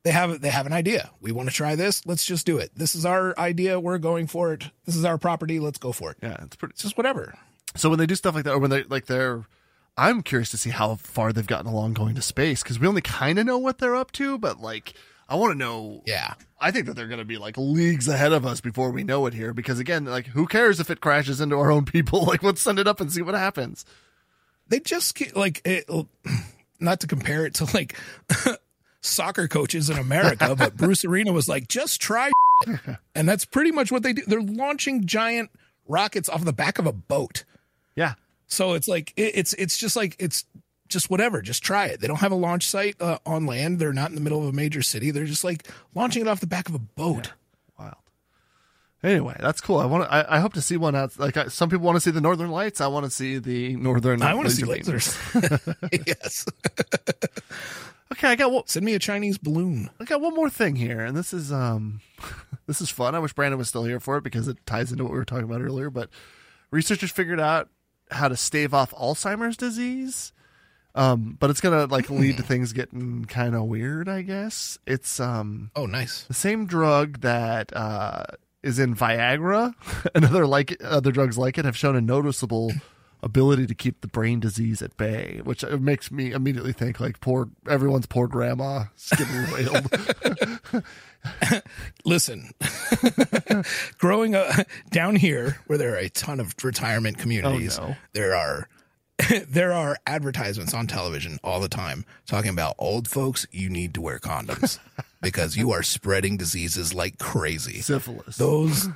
they 0.04 0.12
have 0.12 0.41
they 0.41 0.49
have 0.49 0.66
an 0.66 0.74
idea. 0.74 1.12
We 1.22 1.32
want 1.32 1.49
to 1.49 1.56
try 1.56 1.76
this. 1.76 2.06
Let's 2.06 2.26
just 2.26 2.45
do 2.45 2.58
it. 2.58 2.72
This 2.76 2.95
is 2.95 3.06
our 3.06 3.38
idea. 3.38 3.80
We're 3.80 3.97
going 3.99 4.28
for 4.28 4.54
it. 4.54 4.72
This 4.86 4.95
is 4.95 5.06
our 5.06 5.18
property. 5.18 5.60
Let's 5.60 5.78
go 5.78 5.91
for 5.91 6.12
it. 6.12 6.18
Yeah, 6.24 6.38
it's 6.43 6.56
pretty. 6.56 6.74
It's 6.74 6.84
just 6.84 6.97
whatever. 6.97 7.36
So 7.76 7.89
when 7.89 7.99
they 7.99 8.06
do 8.06 8.16
stuff 8.16 8.36
like 8.36 8.43
that, 8.45 8.54
or 8.54 8.60
when 8.60 8.70
they 8.72 8.84
like 8.84 9.06
they're, 9.06 9.45
I'm 9.97 10.24
curious 10.24 10.49
to 10.52 10.58
see 10.58 10.72
how 10.72 10.95
far 10.95 11.32
they've 11.32 11.45
gotten 11.47 11.68
along 11.72 11.93
going 11.93 12.16
to 12.16 12.22
space 12.22 12.64
because 12.64 12.80
we 12.80 12.88
only 12.88 13.02
kind 13.02 13.38
of 13.39 13.45
know 13.45 13.58
what 13.58 13.78
they're 13.78 13.95
up 13.95 14.12
to, 14.14 14.38
but 14.38 14.60
like 14.60 14.93
I 15.30 15.36
want 15.36 15.52
to 15.54 15.58
know. 15.58 16.02
Yeah. 16.06 16.34
I 16.60 16.72
think 16.72 16.86
that 16.88 16.95
they're 16.95 17.08
going 17.08 17.20
to 17.20 17.26
be 17.26 17.38
like 17.38 17.58
leagues 17.58 18.08
ahead 18.08 18.34
of 18.34 18.45
us 18.45 18.60
before 18.62 18.91
we 18.91 19.04
know 19.04 19.26
it 19.28 19.34
here 19.34 19.54
because 19.54 19.80
again, 19.80 20.06
like 20.06 20.28
who 20.28 20.45
cares 20.45 20.80
if 20.80 20.89
it 20.89 20.99
crashes 21.02 21.39
into 21.41 21.56
our 21.58 21.72
own 21.72 21.86
people? 21.86 22.26
Like 22.26 22.43
let's 22.43 22.62
send 22.62 22.80
it 22.80 22.88
up 22.88 22.99
and 23.02 23.12
see 23.12 23.22
what 23.22 23.34
happens. 23.36 23.86
they 24.68 24.80
just 24.80 25.16
ke- 25.16 25.36
like 25.36 25.62
it, 25.66 25.89
not 26.80 26.99
to 27.02 27.08
compare 27.08 27.45
it 27.45 27.54
to 27.56 27.66
like 27.74 27.95
soccer 29.02 29.47
coaches 29.47 29.89
in 29.89 29.97
America, 29.97 30.56
but 30.58 30.78
Bruce 30.78 31.04
Arena 31.04 31.32
was 31.34 31.49
like, 31.49 31.68
just 31.68 31.99
try, 32.02 32.32
and 33.16 33.28
that's 33.28 33.45
pretty 33.45 33.72
much 33.72 33.91
what 33.91 34.04
they 34.04 34.14
do. 34.14 34.24
They're 34.26 34.41
launching 34.41 35.06
giant 35.06 35.49
rockets 35.88 36.30
off 36.30 36.43
the 36.45 36.54
back 36.54 36.80
of 36.80 36.86
a 36.88 36.93
boat, 36.93 37.43
Yeah, 37.95 38.14
so 38.47 38.74
it's 38.74 38.88
like 38.88 39.14
it, 39.18 39.32
it's 39.36 39.54
it's 39.54 39.78
just 39.78 39.95
like 39.95 40.16
it's 40.20 40.45
just 40.88 41.10
whatever, 41.10 41.41
just 41.41 41.64
try 41.64 41.86
it. 41.86 42.02
They 42.02 42.08
don't 42.08 42.20
have 42.20 42.32
a 42.32 42.36
launch 42.36 42.68
site 42.68 43.02
uh, 43.02 43.18
on 43.26 43.45
land. 43.45 43.80
They're 43.80 43.93
not 43.93 44.10
in 44.10 44.16
the 44.16 44.22
middle 44.22 44.39
of 44.39 44.47
a 44.49 44.52
major 44.52 44.82
city. 44.82 45.10
They're 45.12 45.26
just 45.26 45.43
like 45.43 45.68
launching 45.95 46.22
it 46.22 46.28
off 46.28 46.39
the 46.39 46.47
back 46.47 46.70
of 46.70 46.76
a 46.76 46.80
boat. 46.80 47.34
wild. 47.80 47.95
Anyway, 49.04 49.36
that's 49.39 49.62
cool. 49.62 49.80
I 49.80 49.86
want. 49.86 50.04
to. 50.04 50.14
I, 50.14 50.38
I 50.38 50.39
hope 50.39 50.54
to 50.54 50.62
see 50.62 50.78
one 50.78 50.95
out. 50.95 51.18
Like 51.18 51.38
I, 51.38 51.47
some 51.47 51.70
people 51.70 51.86
want 51.86 51.95
to 51.95 52.02
see 52.02 52.12
the 52.12 52.22
Northern 52.22 52.52
Lights. 52.52 52.82
I 52.82 52.88
want 52.88 53.06
to 53.06 53.10
see 53.10 53.39
the 53.39 53.76
Northern. 53.78 54.22
I 54.22 54.34
want 54.36 54.49
to 54.49 54.54
see 54.54 54.64
lasers. 54.64 55.18
yes, 56.08 56.45
Okay, 58.12 58.28
I 58.28 58.36
got 58.36 58.51
one. 58.51 58.64
send 58.68 58.86
me 58.86 58.93
a 58.93 58.99
Chinese 58.99 59.38
balloon. 59.38 59.89
I 59.99 60.03
got 60.05 60.22
one 60.22 60.36
more 60.36 60.49
thing 60.49 60.76
here, 60.76 60.99
and 61.01 61.16
this 61.16 61.34
is 61.34 61.51
um, 61.51 62.01
this 62.68 62.82
is 62.82 62.89
fun. 62.89 63.16
I 63.16 63.20
wish 63.20 63.34
Branden 63.34 63.57
was 63.57 63.70
still 63.70 63.86
here 63.86 63.99
for 63.99 64.18
it 64.18 64.24
because 64.24 64.47
it 64.47 64.57
ties 64.66 64.91
into 64.91 65.03
what 65.03 65.14
we 65.14 65.18
were 65.20 65.26
talking 65.26 65.45
about 65.45 65.62
earlier. 65.62 65.89
But 65.89 66.09
researchers 66.72 67.12
figured 67.12 67.39
out 67.39 67.70
how 68.12 68.28
to 68.28 68.36
stave 68.36 68.74
off 68.74 68.91
Alzheimer's 68.91 69.55
disease. 69.57 70.34
Um, 70.93 71.38
but 71.39 71.49
it's 71.49 71.62
gonna 71.62 71.86
like 71.86 72.09
lead 72.09 72.36
to 72.38 72.43
things 72.43 72.74
getting 72.74 73.24
kind 73.24 73.55
of 73.55 73.64
weird. 73.64 74.09
I 74.09 74.24
guess 74.24 74.78
it's 74.86 75.22
um 75.22 75.72
Oh, 75.74 75.86
nice. 75.86 76.24
the 76.26 76.34
same 76.34 76.66
drug 76.66 77.22
that 77.22 77.74
uh 77.74 78.26
is 78.62 78.78
in 78.78 78.93
Viagra 78.93 79.74
and 80.16 80.26
other 80.26 80.45
like 80.45 80.76
other 80.84 81.14
drugs 81.14 81.38
like 81.38 81.57
it 81.57 81.64
have 81.64 81.78
shown 81.78 81.95
a 81.95 82.01
noticeable 82.01 82.74
ability 83.24 83.67
to 83.67 83.76
keep 83.76 84.01
the 84.01 84.07
brain 84.07 84.39
disease 84.39 84.82
at 84.82 84.97
bay, 84.97 85.41
which 85.43 85.63
makes 85.65 86.11
me 86.11 86.32
immediately 86.32 86.74
think 86.74 86.99
like 86.99 87.19
poor 87.22 87.49
everyone's 87.69 88.05
poor 88.07 88.28
grandma 88.28 88.86
getting. 89.17 89.86
Listen, 92.05 92.51
growing 93.99 94.34
up 94.36 94.65
down 94.89 95.15
here 95.15 95.57
where 95.67 95.78
there 95.78 95.93
are 95.93 95.97
a 95.99 96.09
ton 96.09 96.39
of 96.39 96.53
retirement 96.63 97.17
communities, 97.17 97.78
Oh, 97.80 97.89
no. 97.89 97.95
there 98.13 98.36
are 98.36 98.67
there 99.47 99.72
are 99.72 99.97
advertisements 100.07 100.74
on 100.74 100.88
television 100.88 101.38
all 101.43 101.59
the 101.59 101.69
time 101.69 102.05
talking 102.26 102.49
about 102.49 102.74
old 102.80 103.07
folks 103.07 103.45
you 103.51 103.69
need 103.69 103.93
to 103.93 104.01
wear 104.01 104.17
condoms 104.17 104.80
because 105.22 105.55
you 105.55 105.72
are 105.72 105.84
spreading 105.84 106.38
diseases 106.38 106.91
like 106.93 107.19
crazy. 107.19 107.82
Syphilis. 107.82 108.38
Those 108.38 108.88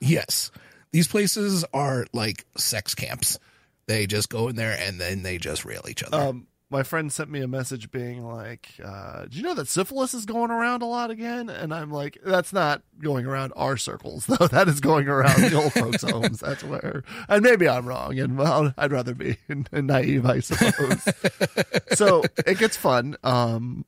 yes. 0.00 0.52
These 0.92 1.08
places 1.08 1.64
are 1.74 2.06
like 2.12 2.44
sex 2.56 2.94
camps. 2.94 3.40
They 3.86 4.06
just 4.06 4.28
go 4.28 4.48
in 4.48 4.56
there 4.56 4.76
and 4.78 5.00
then 5.00 5.22
they 5.22 5.38
just 5.38 5.64
rail 5.64 5.82
each 5.88 6.02
other. 6.02 6.16
um, 6.16 6.46
my 6.70 6.82
friend 6.82 7.12
sent 7.12 7.28
me 7.28 7.42
a 7.42 7.46
message 7.46 7.90
being 7.90 8.24
like, 8.24 8.70
uh, 8.82 9.26
"Do 9.26 9.36
you 9.36 9.42
know 9.42 9.52
that 9.54 9.68
syphilis 9.68 10.14
is 10.14 10.24
going 10.24 10.50
around 10.50 10.80
a 10.80 10.86
lot 10.86 11.10
again?" 11.10 11.50
And 11.50 11.72
I'm 11.74 11.90
like, 11.90 12.16
"That's 12.24 12.50
not 12.52 12.82
going 12.98 13.26
around 13.26 13.52
our 13.56 13.76
circles, 13.76 14.24
though. 14.28 14.46
That 14.48 14.68
is 14.68 14.80
going 14.80 15.06
around 15.06 15.38
the 15.42 15.54
old 15.54 15.72
folks' 15.74 16.02
homes. 16.02 16.40
That's 16.40 16.64
where." 16.64 17.04
And 17.28 17.42
maybe 17.42 17.68
I'm 17.68 17.86
wrong, 17.86 18.18
and 18.18 18.38
well, 18.38 18.72
I'd 18.78 18.90
rather 18.90 19.14
be 19.14 19.36
naive, 19.72 20.24
I 20.24 20.40
suppose. 20.40 21.02
so 21.92 22.22
it 22.46 22.56
gets 22.56 22.76
fun. 22.78 23.16
Um, 23.22 23.84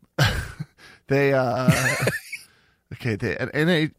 they 1.09 1.33
uh, 1.33 1.71
Okay, 2.93 3.17
the 3.17 3.35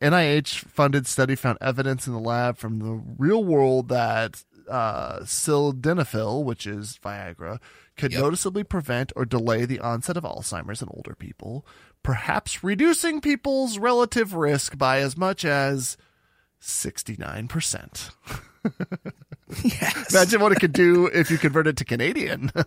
NIH 0.01 0.59
funded 0.59 1.05
study 1.07 1.35
found 1.35 1.57
evidence 1.59 2.07
in 2.07 2.13
the 2.13 2.19
lab 2.19 2.57
from 2.57 2.79
the 2.79 3.01
real 3.17 3.43
world 3.43 3.89
that 3.89 4.43
uh, 4.70 5.20
sildenafil, 5.22 6.43
which 6.43 6.66
is 6.68 6.99
Viagra, 7.03 7.59
could 7.97 8.11
Yep. 8.11 8.22
noticeably 8.22 8.63
prevent 8.63 9.11
or 9.16 9.26
delay 9.26 9.66
the 9.66 9.80
onset 9.80 10.18
of 10.18 10.24
Alzheimer's 10.24 10.82
in 10.82 10.89
older 10.91 11.16
people, 11.16 11.66
perhaps 12.03 12.63
reducing 12.63 13.22
people's 13.22 13.78
relative 13.78 14.34
risk 14.34 14.78
by 14.78 14.99
as 14.99 15.16
much 15.18 15.45
as 15.45 15.97
69%. 16.61 18.11
yes. 19.63 20.13
Imagine 20.13 20.41
what 20.41 20.51
it 20.51 20.59
could 20.59 20.74
do 20.74 21.05
if 21.13 21.30
you 21.30 21.38
convert 21.38 21.68
it 21.68 21.78
to 21.78 21.86
Canadian. 21.86 22.51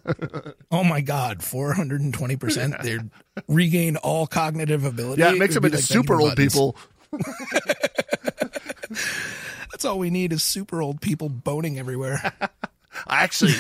Oh 0.71 0.85
my 0.85 1.01
God, 1.01 1.39
420%. 1.39 2.83
They'd 2.83 3.11
regain 3.49 3.97
all 3.97 4.27
cognitive 4.27 4.85
ability. 4.85 5.23
yeah, 5.23 5.33
it 5.33 5.39
makes 5.39 5.55
would 5.55 5.63
them 5.63 5.73
into 5.73 5.79
like 5.79 5.85
super 5.85 6.21
old 6.21 6.37
Buttons. 6.37 6.53
people. 6.53 6.77
That's 9.79 9.85
all 9.85 10.01
we 10.01 10.11
need 10.11 10.33
is 10.33 10.43
super 10.43 10.83
old 10.83 11.01
people 11.01 11.29
boning 11.29 11.79
everywhere. 11.79 12.33
I 13.07 13.23
Actually, 13.23 13.55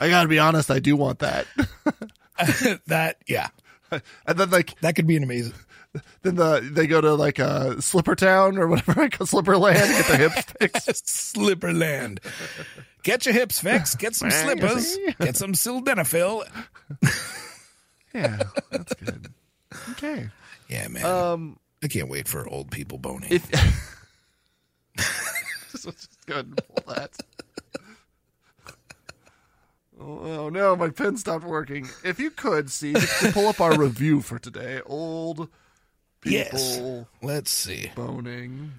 I 0.00 0.08
gotta 0.08 0.26
be 0.26 0.38
honest, 0.38 0.70
I 0.70 0.78
do 0.78 0.96
want 0.96 1.18
that. 1.18 1.46
that, 2.86 3.18
yeah, 3.26 3.48
And 4.26 4.38
then 4.38 4.48
like 4.48 4.80
that 4.80 4.96
could 4.96 5.06
be 5.06 5.18
an 5.18 5.22
amazing. 5.22 5.52
then 6.22 6.36
the 6.36 6.66
they 6.72 6.86
go 6.86 7.02
to 7.02 7.12
like 7.12 7.38
uh 7.38 7.78
Slipper 7.78 8.14
Town 8.14 8.56
or 8.56 8.68
whatever 8.68 9.02
I 9.02 9.10
call 9.10 9.26
Slipper 9.26 9.58
Land, 9.58 9.86
get 9.86 10.06
their 10.06 10.30
hips 10.30 10.52
fixed. 10.58 11.34
Slipperland. 11.34 12.20
Get 13.02 13.26
your 13.26 13.34
hips 13.34 13.58
fixed. 13.58 13.98
Get 13.98 14.14
some 14.14 14.30
slippers. 14.30 14.96
Get 15.20 15.36
some 15.36 15.52
sildenafil. 15.52 16.48
Yeah, 18.14 18.44
that's 18.70 18.94
good. 18.94 19.26
Okay. 19.90 20.30
Yeah, 20.70 20.88
man. 20.88 21.04
Um 21.04 21.58
I 21.82 21.88
can't 21.88 22.08
wait 22.08 22.28
for 22.28 22.48
old 22.48 22.70
people 22.70 22.96
boning. 22.96 23.28
if 23.30 23.50
just, 25.72 25.84
just 25.84 26.26
go 26.26 26.34
ahead 26.34 26.46
and 26.46 26.60
pull 26.68 26.94
that. 26.94 27.10
Oh, 30.00 30.50
no, 30.50 30.76
my 30.76 30.90
pen 30.90 31.16
stopped 31.16 31.44
working. 31.44 31.88
If 32.04 32.18
you 32.18 32.30
could, 32.30 32.70
see, 32.70 32.92
to 32.92 33.30
pull 33.32 33.46
up 33.46 33.60
our 33.60 33.78
review 33.78 34.20
for 34.20 34.38
today. 34.38 34.80
Old 34.84 35.48
people 36.20 36.38
yes. 36.38 37.06
Let's 37.22 37.50
see. 37.50 37.90
boning. 37.94 38.72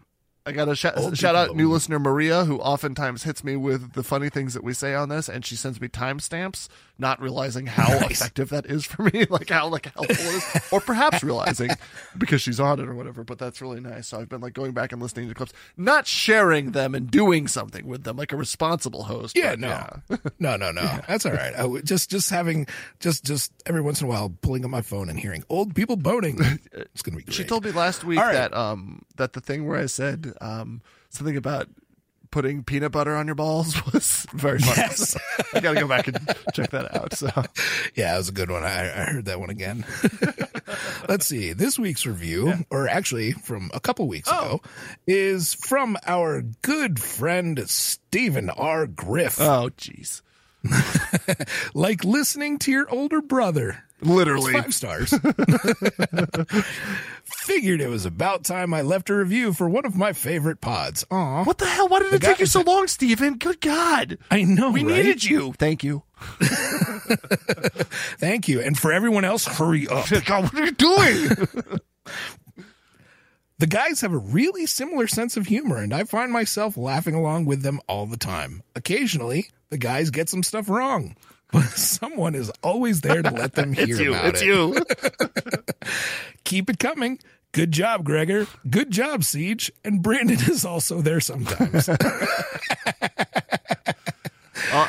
I 0.45 0.51
got 0.51 0.69
a 0.69 0.75
sh- 0.75 0.85
shout 1.13 1.35
out 1.35 1.55
new 1.55 1.71
listener 1.71 1.97
Maria, 1.97 2.45
who 2.45 2.59
oftentimes 2.59 3.23
hits 3.23 3.43
me 3.43 3.55
with 3.55 3.93
the 3.93 4.03
funny 4.03 4.29
things 4.29 4.53
that 4.53 4.63
we 4.63 4.73
say 4.73 4.93
on 4.93 5.09
this, 5.09 5.27
and 5.27 5.43
she 5.43 5.55
sends 5.55 5.81
me 5.81 5.87
timestamps, 5.87 6.67
not 6.97 7.21
realizing 7.21 7.65
how 7.65 7.87
Nice. 7.87 8.11
effective 8.11 8.49
that 8.49 8.65
is 8.65 8.85
for 8.85 9.03
me, 9.03 9.25
like 9.29 9.49
how 9.49 9.67
like 9.67 9.85
helpful 9.93 10.15
it 10.15 10.19
is, 10.19 10.61
or 10.71 10.79
perhaps 10.79 11.23
realizing 11.23 11.71
because 12.17 12.41
she's 12.41 12.59
on 12.59 12.79
it 12.79 12.87
or 12.87 12.95
whatever. 12.95 13.23
But 13.23 13.37
that's 13.37 13.61
really 13.61 13.79
nice. 13.79 14.07
So 14.07 14.19
I've 14.19 14.29
been 14.29 14.41
like 14.41 14.53
going 14.53 14.73
back 14.73 14.91
and 14.91 15.01
listening 15.01 15.27
to 15.29 15.33
clips, 15.33 15.53
not 15.77 16.07
sharing 16.07 16.71
them 16.71 16.95
and 16.95 17.09
doing 17.09 17.47
something 17.47 17.85
with 17.85 18.03
them, 18.03 18.17
like 18.17 18.31
a 18.31 18.37
responsible 18.37 19.03
host. 19.03 19.37
Yeah, 19.37 19.55
no, 19.59 20.01
no, 20.39 20.55
no, 20.55 20.71
no. 20.71 20.99
That's 21.07 21.25
all 21.25 21.33
right. 21.33 21.53
I 21.57 21.81
just, 21.81 22.09
just 22.09 22.29
having, 22.29 22.67
just, 22.99 23.23
just 23.23 23.51
every 23.65 23.81
once 23.81 24.01
in 24.01 24.07
a 24.07 24.09
while, 24.09 24.33
pulling 24.41 24.63
up 24.63 24.71
my 24.71 24.81
phone 24.81 25.09
and 25.09 25.19
hearing 25.19 25.43
old 25.49 25.75
people 25.75 25.95
boning. 25.95 26.39
It's 26.71 27.01
gonna 27.01 27.17
be 27.17 27.23
great. 27.23 27.33
She 27.33 27.43
told 27.43 27.65
me 27.65 27.71
last 27.71 28.03
week 28.03 28.19
right. 28.19 28.33
that 28.33 28.53
um 28.53 29.03
that 29.17 29.33
the 29.33 29.41
thing 29.41 29.67
where 29.67 29.79
I 29.79 29.85
said 29.85 30.33
um 30.41 30.81
something 31.09 31.37
about 31.37 31.67
putting 32.35 32.65
peanut 32.65 32.91
butter 32.91 33.15
on 33.15 33.27
your 33.27 33.35
balls 33.35 33.81
was 33.93 34.27
very 34.33 34.59
funny. 34.59 34.75
Yes. 34.75 35.11
So 35.11 35.19
I 35.53 35.61
got 35.61 35.75
to 35.75 35.79
go 35.79 35.87
back 35.87 36.09
and 36.09 36.17
check 36.53 36.71
that 36.71 36.93
out. 36.93 37.13
So 37.13 37.29
Yeah, 37.95 38.13
it 38.13 38.17
was 38.17 38.27
a 38.27 38.33
good 38.33 38.51
one. 38.51 38.61
I, 38.61 38.81
I 38.81 39.05
heard 39.05 39.23
that 39.23 39.39
one 39.39 39.49
again. 39.49 39.85
Let's 41.07 41.25
see. 41.27 41.53
This 41.53 41.79
week's 41.79 42.05
review, 42.05 42.65
or 42.69 42.89
actually 42.89 43.31
from 43.31 43.71
a 43.73 43.79
couple 43.79 44.05
weeks 44.09 44.27
oh. 44.29 44.37
ago, 44.37 44.61
is 45.07 45.53
from 45.53 45.97
our 46.05 46.41
good 46.61 46.99
friend 46.99 47.69
Stephen 47.69 48.49
R. 48.49 48.85
Griff. 48.85 49.39
oh 49.39 49.69
jeez, 49.77 50.21
like 51.73 52.03
listening 52.03 52.59
to 52.59 52.71
your 52.71 52.93
older 52.93 53.21
brother. 53.21 53.81
Literally. 54.05 54.53
Five 54.53 54.73
stars. 54.73 55.11
Figured 57.25 57.81
it 57.81 57.89
was 57.89 58.05
about 58.05 58.43
time 58.43 58.73
I 58.73 58.81
left 58.81 59.09
a 59.09 59.15
review 59.15 59.53
for 59.53 59.69
one 59.69 59.85
of 59.85 59.95
my 59.95 60.13
favorite 60.13 60.61
pods. 60.61 61.05
Aw. 61.11 61.43
What 61.43 61.57
the 61.57 61.65
hell? 61.65 61.87
Why 61.87 61.99
did 61.99 62.13
it 62.13 62.21
take 62.21 62.39
you 62.39 62.45
so 62.45 62.61
long, 62.61 62.87
Steven? 62.87 63.37
Good 63.37 63.61
God. 63.61 64.17
I 64.31 64.43
know, 64.43 64.71
We 64.71 64.83
right? 64.83 64.97
needed 64.97 65.23
you. 65.23 65.53
Thank 65.53 65.83
you. 65.83 66.03
Thank 68.19 68.47
you. 68.47 68.61
And 68.61 68.77
for 68.77 68.91
everyone 68.91 69.25
else, 69.25 69.45
hurry 69.45 69.87
up. 69.87 70.07
God, 70.25 70.43
what 70.45 70.55
are 70.55 70.65
you 70.65 70.71
doing? 70.71 71.29
The 73.57 73.67
guys 73.67 74.01
have 74.01 74.13
a 74.13 74.17
really 74.17 74.65
similar 74.65 75.07
sense 75.07 75.37
of 75.37 75.47
humor, 75.47 75.77
and 75.77 75.93
I 75.93 76.03
find 76.03 76.31
myself 76.31 76.75
laughing 76.75 77.15
along 77.15 77.45
with 77.45 77.61
them 77.61 77.79
all 77.87 78.05
the 78.05 78.17
time. 78.17 78.63
Occasionally, 78.75 79.49
the 79.69 79.77
guys 79.77 80.09
get 80.09 80.29
some 80.29 80.43
stuff 80.43 80.69
wrong, 80.69 81.15
but 81.51 81.63
someone 81.75 82.35
is 82.35 82.51
always 82.63 83.01
there 83.01 83.21
to 83.21 83.31
let 83.31 83.53
them 83.53 83.73
hear 83.77 83.85
it's 83.89 83.99
you. 83.99 84.09
about 84.13 84.25
It's 84.25 84.41
it. 84.41 84.45
you. 84.47 84.75
Keep 86.43 86.69
it 86.69 86.79
coming. 86.79 87.19
Good 87.51 87.71
job, 87.71 88.03
Gregor. 88.03 88.47
Good 88.69 88.91
job, 88.91 89.21
Ceej. 89.21 89.69
And 89.85 90.03
Branden 90.03 90.49
is 90.49 90.65
also 90.65 91.01
there 91.01 91.19
sometimes. 91.21 91.87
Uh, 91.87 91.97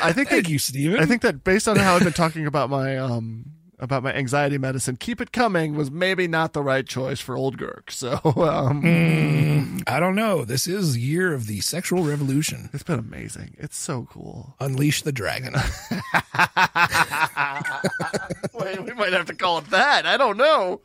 I 0.01 0.11
think 0.11 0.29
Thank 0.29 0.45
that, 0.45 0.49
you, 0.51 0.59
Steven. 0.59 0.99
I 0.99 1.05
think 1.05 1.21
that 1.21 1.43
based 1.43 1.67
on 1.67 1.77
how 1.77 1.95
I've 1.95 2.03
been 2.03 2.11
talking 2.13 2.45
about 2.45 2.69
my 2.69 2.97
um 2.97 3.45
about 3.79 4.03
my 4.03 4.13
anxiety 4.13 4.57
medicine, 4.57 4.95
keep 4.95 5.21
it 5.21 5.31
coming 5.31 5.75
was 5.75 5.91
maybe 5.91 6.27
not 6.27 6.53
the 6.53 6.61
right 6.61 6.87
choice 6.87 7.19
for 7.19 7.35
old 7.35 7.57
Gerg. 7.57 7.89
So 7.97 8.19
um, 8.23 9.81
I 9.87 9.99
don't 9.99 10.15
know. 10.15 10.45
This 10.45 10.67
is 10.67 10.97
year 10.97 11.33
of 11.33 11.47
the 11.47 11.61
sexual 11.61 12.03
revolution. 12.03 12.69
it's 12.73 12.83
been 12.83 12.99
amazing. 12.99 13.55
It's 13.57 13.77
so 13.77 14.07
cool. 14.11 14.55
Unleash 14.59 15.01
the 15.01 15.11
dragon. 15.11 15.53
Wait, 18.53 18.83
we 18.83 18.93
might 18.93 19.13
have 19.13 19.25
to 19.25 19.35
call 19.35 19.57
it 19.59 19.69
that. 19.71 20.05
I 20.05 20.17
don't 20.17 20.37
know. 20.37 20.81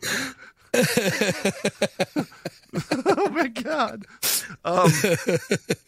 oh 3.07 3.29
my 3.31 3.49
god. 3.49 4.05
Um, 4.65 4.91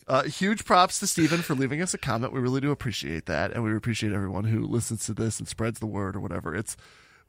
uh, 0.09 0.23
huge 0.25 0.65
props 0.65 0.99
to 1.01 1.07
Stephen 1.07 1.43
for 1.43 1.55
leaving 1.55 1.81
us 1.81 1.95
a 1.95 1.99
comment. 1.99 2.33
We 2.33 2.41
really 2.41 2.61
do 2.61 2.71
appreciate 2.71 3.27
that, 3.27 3.53
and 3.53 3.65
we 3.65 3.75
appreciate 3.75 4.13
everyone 4.13 4.45
who 4.45 4.67
listens 4.67 5.07
to 5.07 5.15
this 5.15 5.39
and 5.39 5.49
spreads 5.49 5.79
the 5.79 5.87
word 5.87 6.17
or 6.17 6.21
whatever. 6.21 6.55
It's 6.55 6.77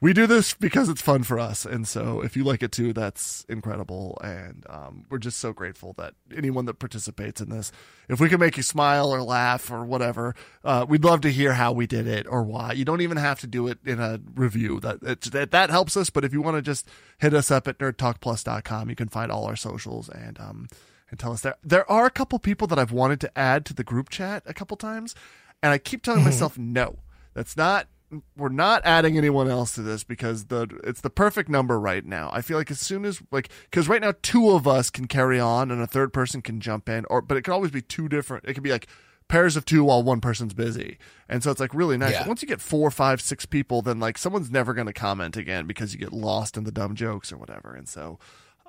we 0.01 0.13
do 0.13 0.27
this 0.27 0.53
because 0.53 0.89
it's 0.89 1.01
fun 1.01 1.23
for 1.23 1.39
us, 1.39 1.65
and 1.65 1.87
so 1.87 2.21
if 2.21 2.35
you 2.35 2.43
like 2.43 2.61
it 2.61 2.71
too, 2.71 2.91
that's 2.91 3.45
incredible. 3.47 4.17
And 4.23 4.65
um, 4.69 5.05
we're 5.09 5.19
just 5.19 5.37
so 5.37 5.53
grateful 5.53 5.93
that 5.93 6.13
anyone 6.35 6.65
that 6.65 6.79
participates 6.79 7.39
in 7.39 7.49
this, 7.49 7.71
if 8.09 8.19
we 8.19 8.27
can 8.27 8.39
make 8.39 8.57
you 8.57 8.63
smile 8.63 9.09
or 9.09 9.21
laugh 9.21 9.71
or 9.71 9.85
whatever, 9.85 10.35
uh, 10.63 10.85
we'd 10.87 11.03
love 11.05 11.21
to 11.21 11.31
hear 11.31 11.53
how 11.53 11.71
we 11.71 11.87
did 11.87 12.07
it 12.07 12.27
or 12.29 12.43
why. 12.43 12.73
You 12.73 12.83
don't 12.83 13.01
even 13.01 13.17
have 13.17 13.39
to 13.39 13.47
do 13.47 13.67
it 13.67 13.79
in 13.85 13.99
a 13.99 14.19
review. 14.35 14.79
That 14.81 15.01
that, 15.31 15.51
that 15.51 15.69
helps 15.69 15.95
us. 15.95 16.09
But 16.09 16.25
if 16.25 16.33
you 16.33 16.41
want 16.41 16.57
to 16.57 16.61
just 16.61 16.87
hit 17.17 17.33
us 17.33 17.49
up 17.49 17.67
at 17.67 17.79
nerdtalkplus.com, 17.79 18.89
you 18.89 18.95
can 18.95 19.07
find 19.07 19.31
all 19.31 19.45
our 19.45 19.55
socials 19.55 20.09
and 20.09 20.39
um 20.39 20.67
and 21.09 21.19
tell 21.19 21.31
us 21.31 21.41
there. 21.41 21.55
There 21.63 21.89
are 21.89 22.05
a 22.05 22.11
couple 22.11 22.37
people 22.39 22.67
that 22.67 22.79
I've 22.79 22.91
wanted 22.91 23.21
to 23.21 23.37
add 23.37 23.65
to 23.67 23.73
the 23.73 23.83
group 23.83 24.09
chat 24.09 24.43
a 24.45 24.53
couple 24.53 24.75
times, 24.75 25.15
and 25.63 25.71
I 25.71 25.77
keep 25.77 26.03
telling 26.03 26.23
myself 26.23 26.57
no. 26.57 26.99
That's 27.33 27.57
not 27.57 27.87
we're 28.35 28.49
not 28.49 28.81
adding 28.85 29.17
anyone 29.17 29.49
else 29.49 29.75
to 29.75 29.81
this 29.81 30.03
because 30.03 30.45
the 30.45 30.67
it's 30.83 31.01
the 31.01 31.09
perfect 31.09 31.49
number 31.49 31.79
right 31.79 32.05
now. 32.05 32.29
I 32.33 32.41
feel 32.41 32.57
like 32.57 32.71
as 32.71 32.79
soon 32.79 33.05
as 33.05 33.21
like 33.31 33.49
because 33.69 33.87
right 33.87 34.01
now 34.01 34.13
two 34.21 34.51
of 34.51 34.67
us 34.67 34.89
can 34.89 35.07
carry 35.07 35.39
on 35.39 35.71
and 35.71 35.81
a 35.81 35.87
third 35.87 36.13
person 36.13 36.41
can 36.41 36.59
jump 36.59 36.89
in, 36.89 37.05
or 37.09 37.21
but 37.21 37.37
it 37.37 37.43
can 37.43 37.53
always 37.53 37.71
be 37.71 37.81
two 37.81 38.09
different. 38.09 38.45
It 38.45 38.53
could 38.53 38.63
be 38.63 38.71
like 38.71 38.87
pairs 39.27 39.55
of 39.55 39.65
two 39.65 39.83
while 39.83 40.03
one 40.03 40.21
person's 40.21 40.53
busy. 40.53 40.97
And 41.27 41.43
so 41.43 41.51
it's 41.51 41.59
like 41.59 41.73
really 41.73 41.97
nice. 41.97 42.13
Yeah. 42.13 42.27
Once 42.27 42.41
you 42.41 42.47
get 42.47 42.61
four, 42.61 42.91
five, 42.91 43.21
six 43.21 43.45
people, 43.45 43.81
then 43.81 43.99
like 43.99 44.17
someone's 44.17 44.51
never 44.51 44.73
going 44.73 44.87
to 44.87 44.93
comment 44.93 45.37
again 45.37 45.65
because 45.65 45.93
you 45.93 45.99
get 45.99 46.13
lost 46.13 46.57
in 46.57 46.63
the 46.63 46.71
dumb 46.71 46.95
jokes 46.95 47.31
or 47.31 47.37
whatever. 47.37 47.73
And 47.73 47.87
so, 47.87 48.19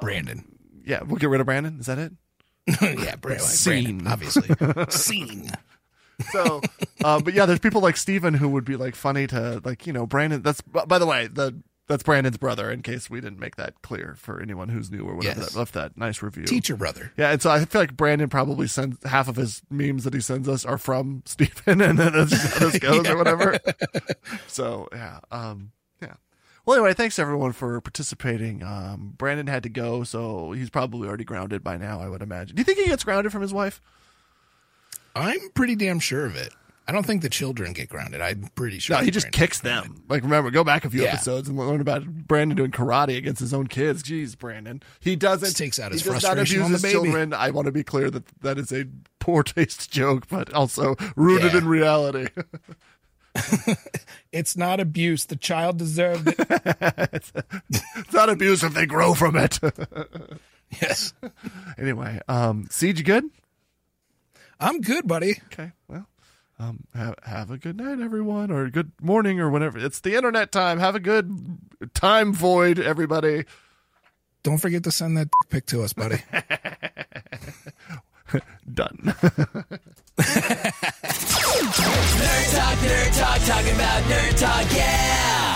um, 0.01 0.09
Branden. 0.09 0.45
yeah, 0.85 1.03
we'll 1.03 1.19
get 1.19 1.31
rid 1.31 1.41
of 1.41 1.47
Branden. 1.47 1.81
Is 1.81 1.87
that 1.87 1.99
it? 1.99 2.13
yeah, 2.69 3.17
Branden, 3.17 3.41
Scene. 3.41 4.07
Obviously. 4.07 4.49
Scene. 4.89 5.51
So, 6.33 6.61
uh, 7.05 7.21
but 7.21 7.35
yeah, 7.35 7.47
there's 7.47 7.59
people 7.61 7.81
like 7.81 7.97
Steven 7.97 8.35
who 8.35 8.49
would 8.51 8.65
be 8.65 8.77
like 8.77 8.95
funny 8.95 9.27
to 9.29 9.61
like, 9.65 9.87
you 9.87 9.93
know, 9.93 10.07
Branden. 10.07 10.43
That's, 10.43 10.61
by 10.63 10.99
the 10.99 11.07
way, 11.07 11.27
the, 11.27 11.61
that's 11.89 12.03
Branden's 12.03 12.37
brother 12.39 12.69
in 12.71 12.83
case 12.83 13.09
we 13.09 13.21
didn't 13.21 13.39
make 13.39 13.57
that 13.57 13.81
clear 13.83 14.17
for 14.19 14.41
anyone 14.41 14.69
who's 14.71 14.91
new 14.91 15.05
or 15.05 15.15
whatever 15.15 15.41
Yes. 15.41 15.53
that 15.53 15.59
left 15.59 15.75
that 15.75 15.97
nice 15.97 16.21
review. 16.23 16.45
Teacher 16.45 16.75
brother. 16.75 17.13
Yeah, 17.17 17.31
and 17.31 17.41
so 17.41 17.49
I 17.51 17.65
feel 17.65 17.81
like 17.81 17.97
Branden 17.97 18.29
probably 18.29 18.67
sends 18.67 18.97
half 19.05 19.29
of 19.29 19.37
his 19.37 19.63
memes 19.71 20.03
that 20.05 20.13
he 20.15 20.21
sends 20.21 20.49
us 20.49 20.65
are 20.65 20.79
from 20.79 21.23
Stephen, 21.27 21.81
and 21.81 21.99
then 21.99 22.13
that's 22.13 22.31
just 22.31 22.59
how 22.59 22.69
this 22.71 22.79
goes 22.81 23.09
or 23.09 23.17
whatever. 23.17 23.59
So 24.49 24.89
yeah, 24.93 25.21
um, 25.31 25.73
yeah. 26.03 26.15
Well, 26.65 26.77
anyway, 26.77 26.95
thanks 26.95 27.19
everyone 27.19 27.53
for 27.53 27.81
participating. 27.81 28.63
Um, 28.63 29.15
Branden 29.17 29.49
had 29.49 29.63
to 29.65 29.69
go, 29.69 30.03
so 30.03 30.53
he's 30.53 30.71
probably 30.71 31.07
already 31.07 31.25
grounded 31.25 31.63
by 31.63 31.77
now. 31.77 32.01
I 32.01 32.09
would 32.09 32.23
imagine. 32.23 32.57
Do 32.57 32.61
you 32.61 32.65
think 32.65 32.79
he 32.79 32.87
gets 32.87 33.05
grounded 33.05 33.33
from 33.33 33.43
his 33.43 33.53
wife? 33.53 33.81
I'm 35.17 35.51
pretty 35.55 35.75
damn 35.77 35.99
sure 35.99 36.27
of 36.27 36.37
it. 36.37 36.53
I 36.89 36.93
don't 36.93 37.05
think 37.05 37.23
the 37.23 37.29
children 37.29 37.73
get 37.73 37.89
grounded. 37.89 38.21
I'm 38.21 38.49
pretty 38.55 38.79
sure. 38.79 38.97
No, 38.97 39.03
he 39.03 39.11
just 39.11 39.33
kicks 39.33 39.59
them. 39.59 40.05
Like 40.09 40.23
remember, 40.23 40.53
go 40.53 40.63
back 40.63 40.85
a 40.85 40.91
few 40.91 41.03
Yeah. 41.03 41.15
episodes 41.15 41.49
and 41.49 41.59
learn 41.59 41.81
about 41.81 42.05
Branden 42.05 42.55
doing 42.55 42.71
karate 42.71 43.17
against 43.17 43.41
his 43.41 43.53
own 43.53 43.67
kids. 43.67 44.05
Jeez, 44.05 44.37
Branden, 44.37 44.83
he 45.01 45.17
doesn't 45.17 45.47
Just 45.47 45.57
takes 45.57 45.81
out 45.81 45.91
his 45.91 46.03
he 46.05 46.11
frustration 46.11 46.61
abuse 46.61 46.65
on 46.65 46.71
the 46.71 46.77
his 46.77 46.83
baby. 46.83 46.93
children. 46.93 47.33
I 47.35 47.51
want 47.51 47.67
to 47.67 47.73
be 47.73 47.83
clear 47.83 48.09
that 48.13 48.25
that 48.43 48.57
is 48.59 48.71
a 48.73 48.85
poor 49.19 49.43
taste 49.43 49.91
joke, 49.91 50.29
but 50.29 50.53
also 50.53 50.95
rooted 51.17 51.53
Yeah. 51.55 51.59
in 51.59 51.67
reality. 51.69 52.29
It's 54.33 54.57
not 54.57 54.81
abuse. 54.81 55.25
The 55.27 55.37
child 55.37 55.79
deserved 55.79 56.29
it. 56.29 56.37
it's 57.99 58.13
not 58.13 58.29
abuse 58.29 58.63
if 58.63 58.75
they 58.75 58.85
grow 58.87 59.15
from 59.15 59.35
it. 59.37 59.59
yes. 60.81 61.15
anyway, 61.79 62.21
um, 62.29 62.67
Ceej, 62.67 62.99
you 62.99 63.03
good? 63.05 63.25
I'm 64.59 64.81
good, 64.81 65.07
buddy. 65.07 65.41
Okay, 65.53 65.73
well, 65.89 66.07
um, 66.59 66.85
have, 66.95 67.15
have 67.25 67.51
a 67.51 67.59
good 67.59 67.77
night, 67.77 68.01
everyone, 68.01 68.51
or 68.51 68.71
good 68.71 68.93
morning, 69.01 69.39
or 69.41 69.51
whatever. 69.51 69.79
It's 69.79 70.01
the 70.01 70.15
internet 70.17 70.53
time. 70.53 70.79
Have 70.79 70.95
a 70.95 71.01
good 71.01 71.59
time 71.95 72.33
void, 72.33 72.79
everybody. 72.79 73.45
Don't 74.43 74.59
forget 74.59 74.85
to 74.85 74.91
send 74.91 75.17
that 75.19 75.29
pic 75.51 75.67
to 75.67 75.83
us, 75.83 75.93
buddy. 75.93 76.23
Done. 78.73 78.99
Nerd 82.17 82.55
Talk, 82.55 82.79
Nerd 82.79 83.19
Talk, 83.19 83.41
talking 83.47 83.75
about 83.75 84.03
Nerd 84.05 84.39
Talk, 84.39 84.73
yeah! 84.75 85.56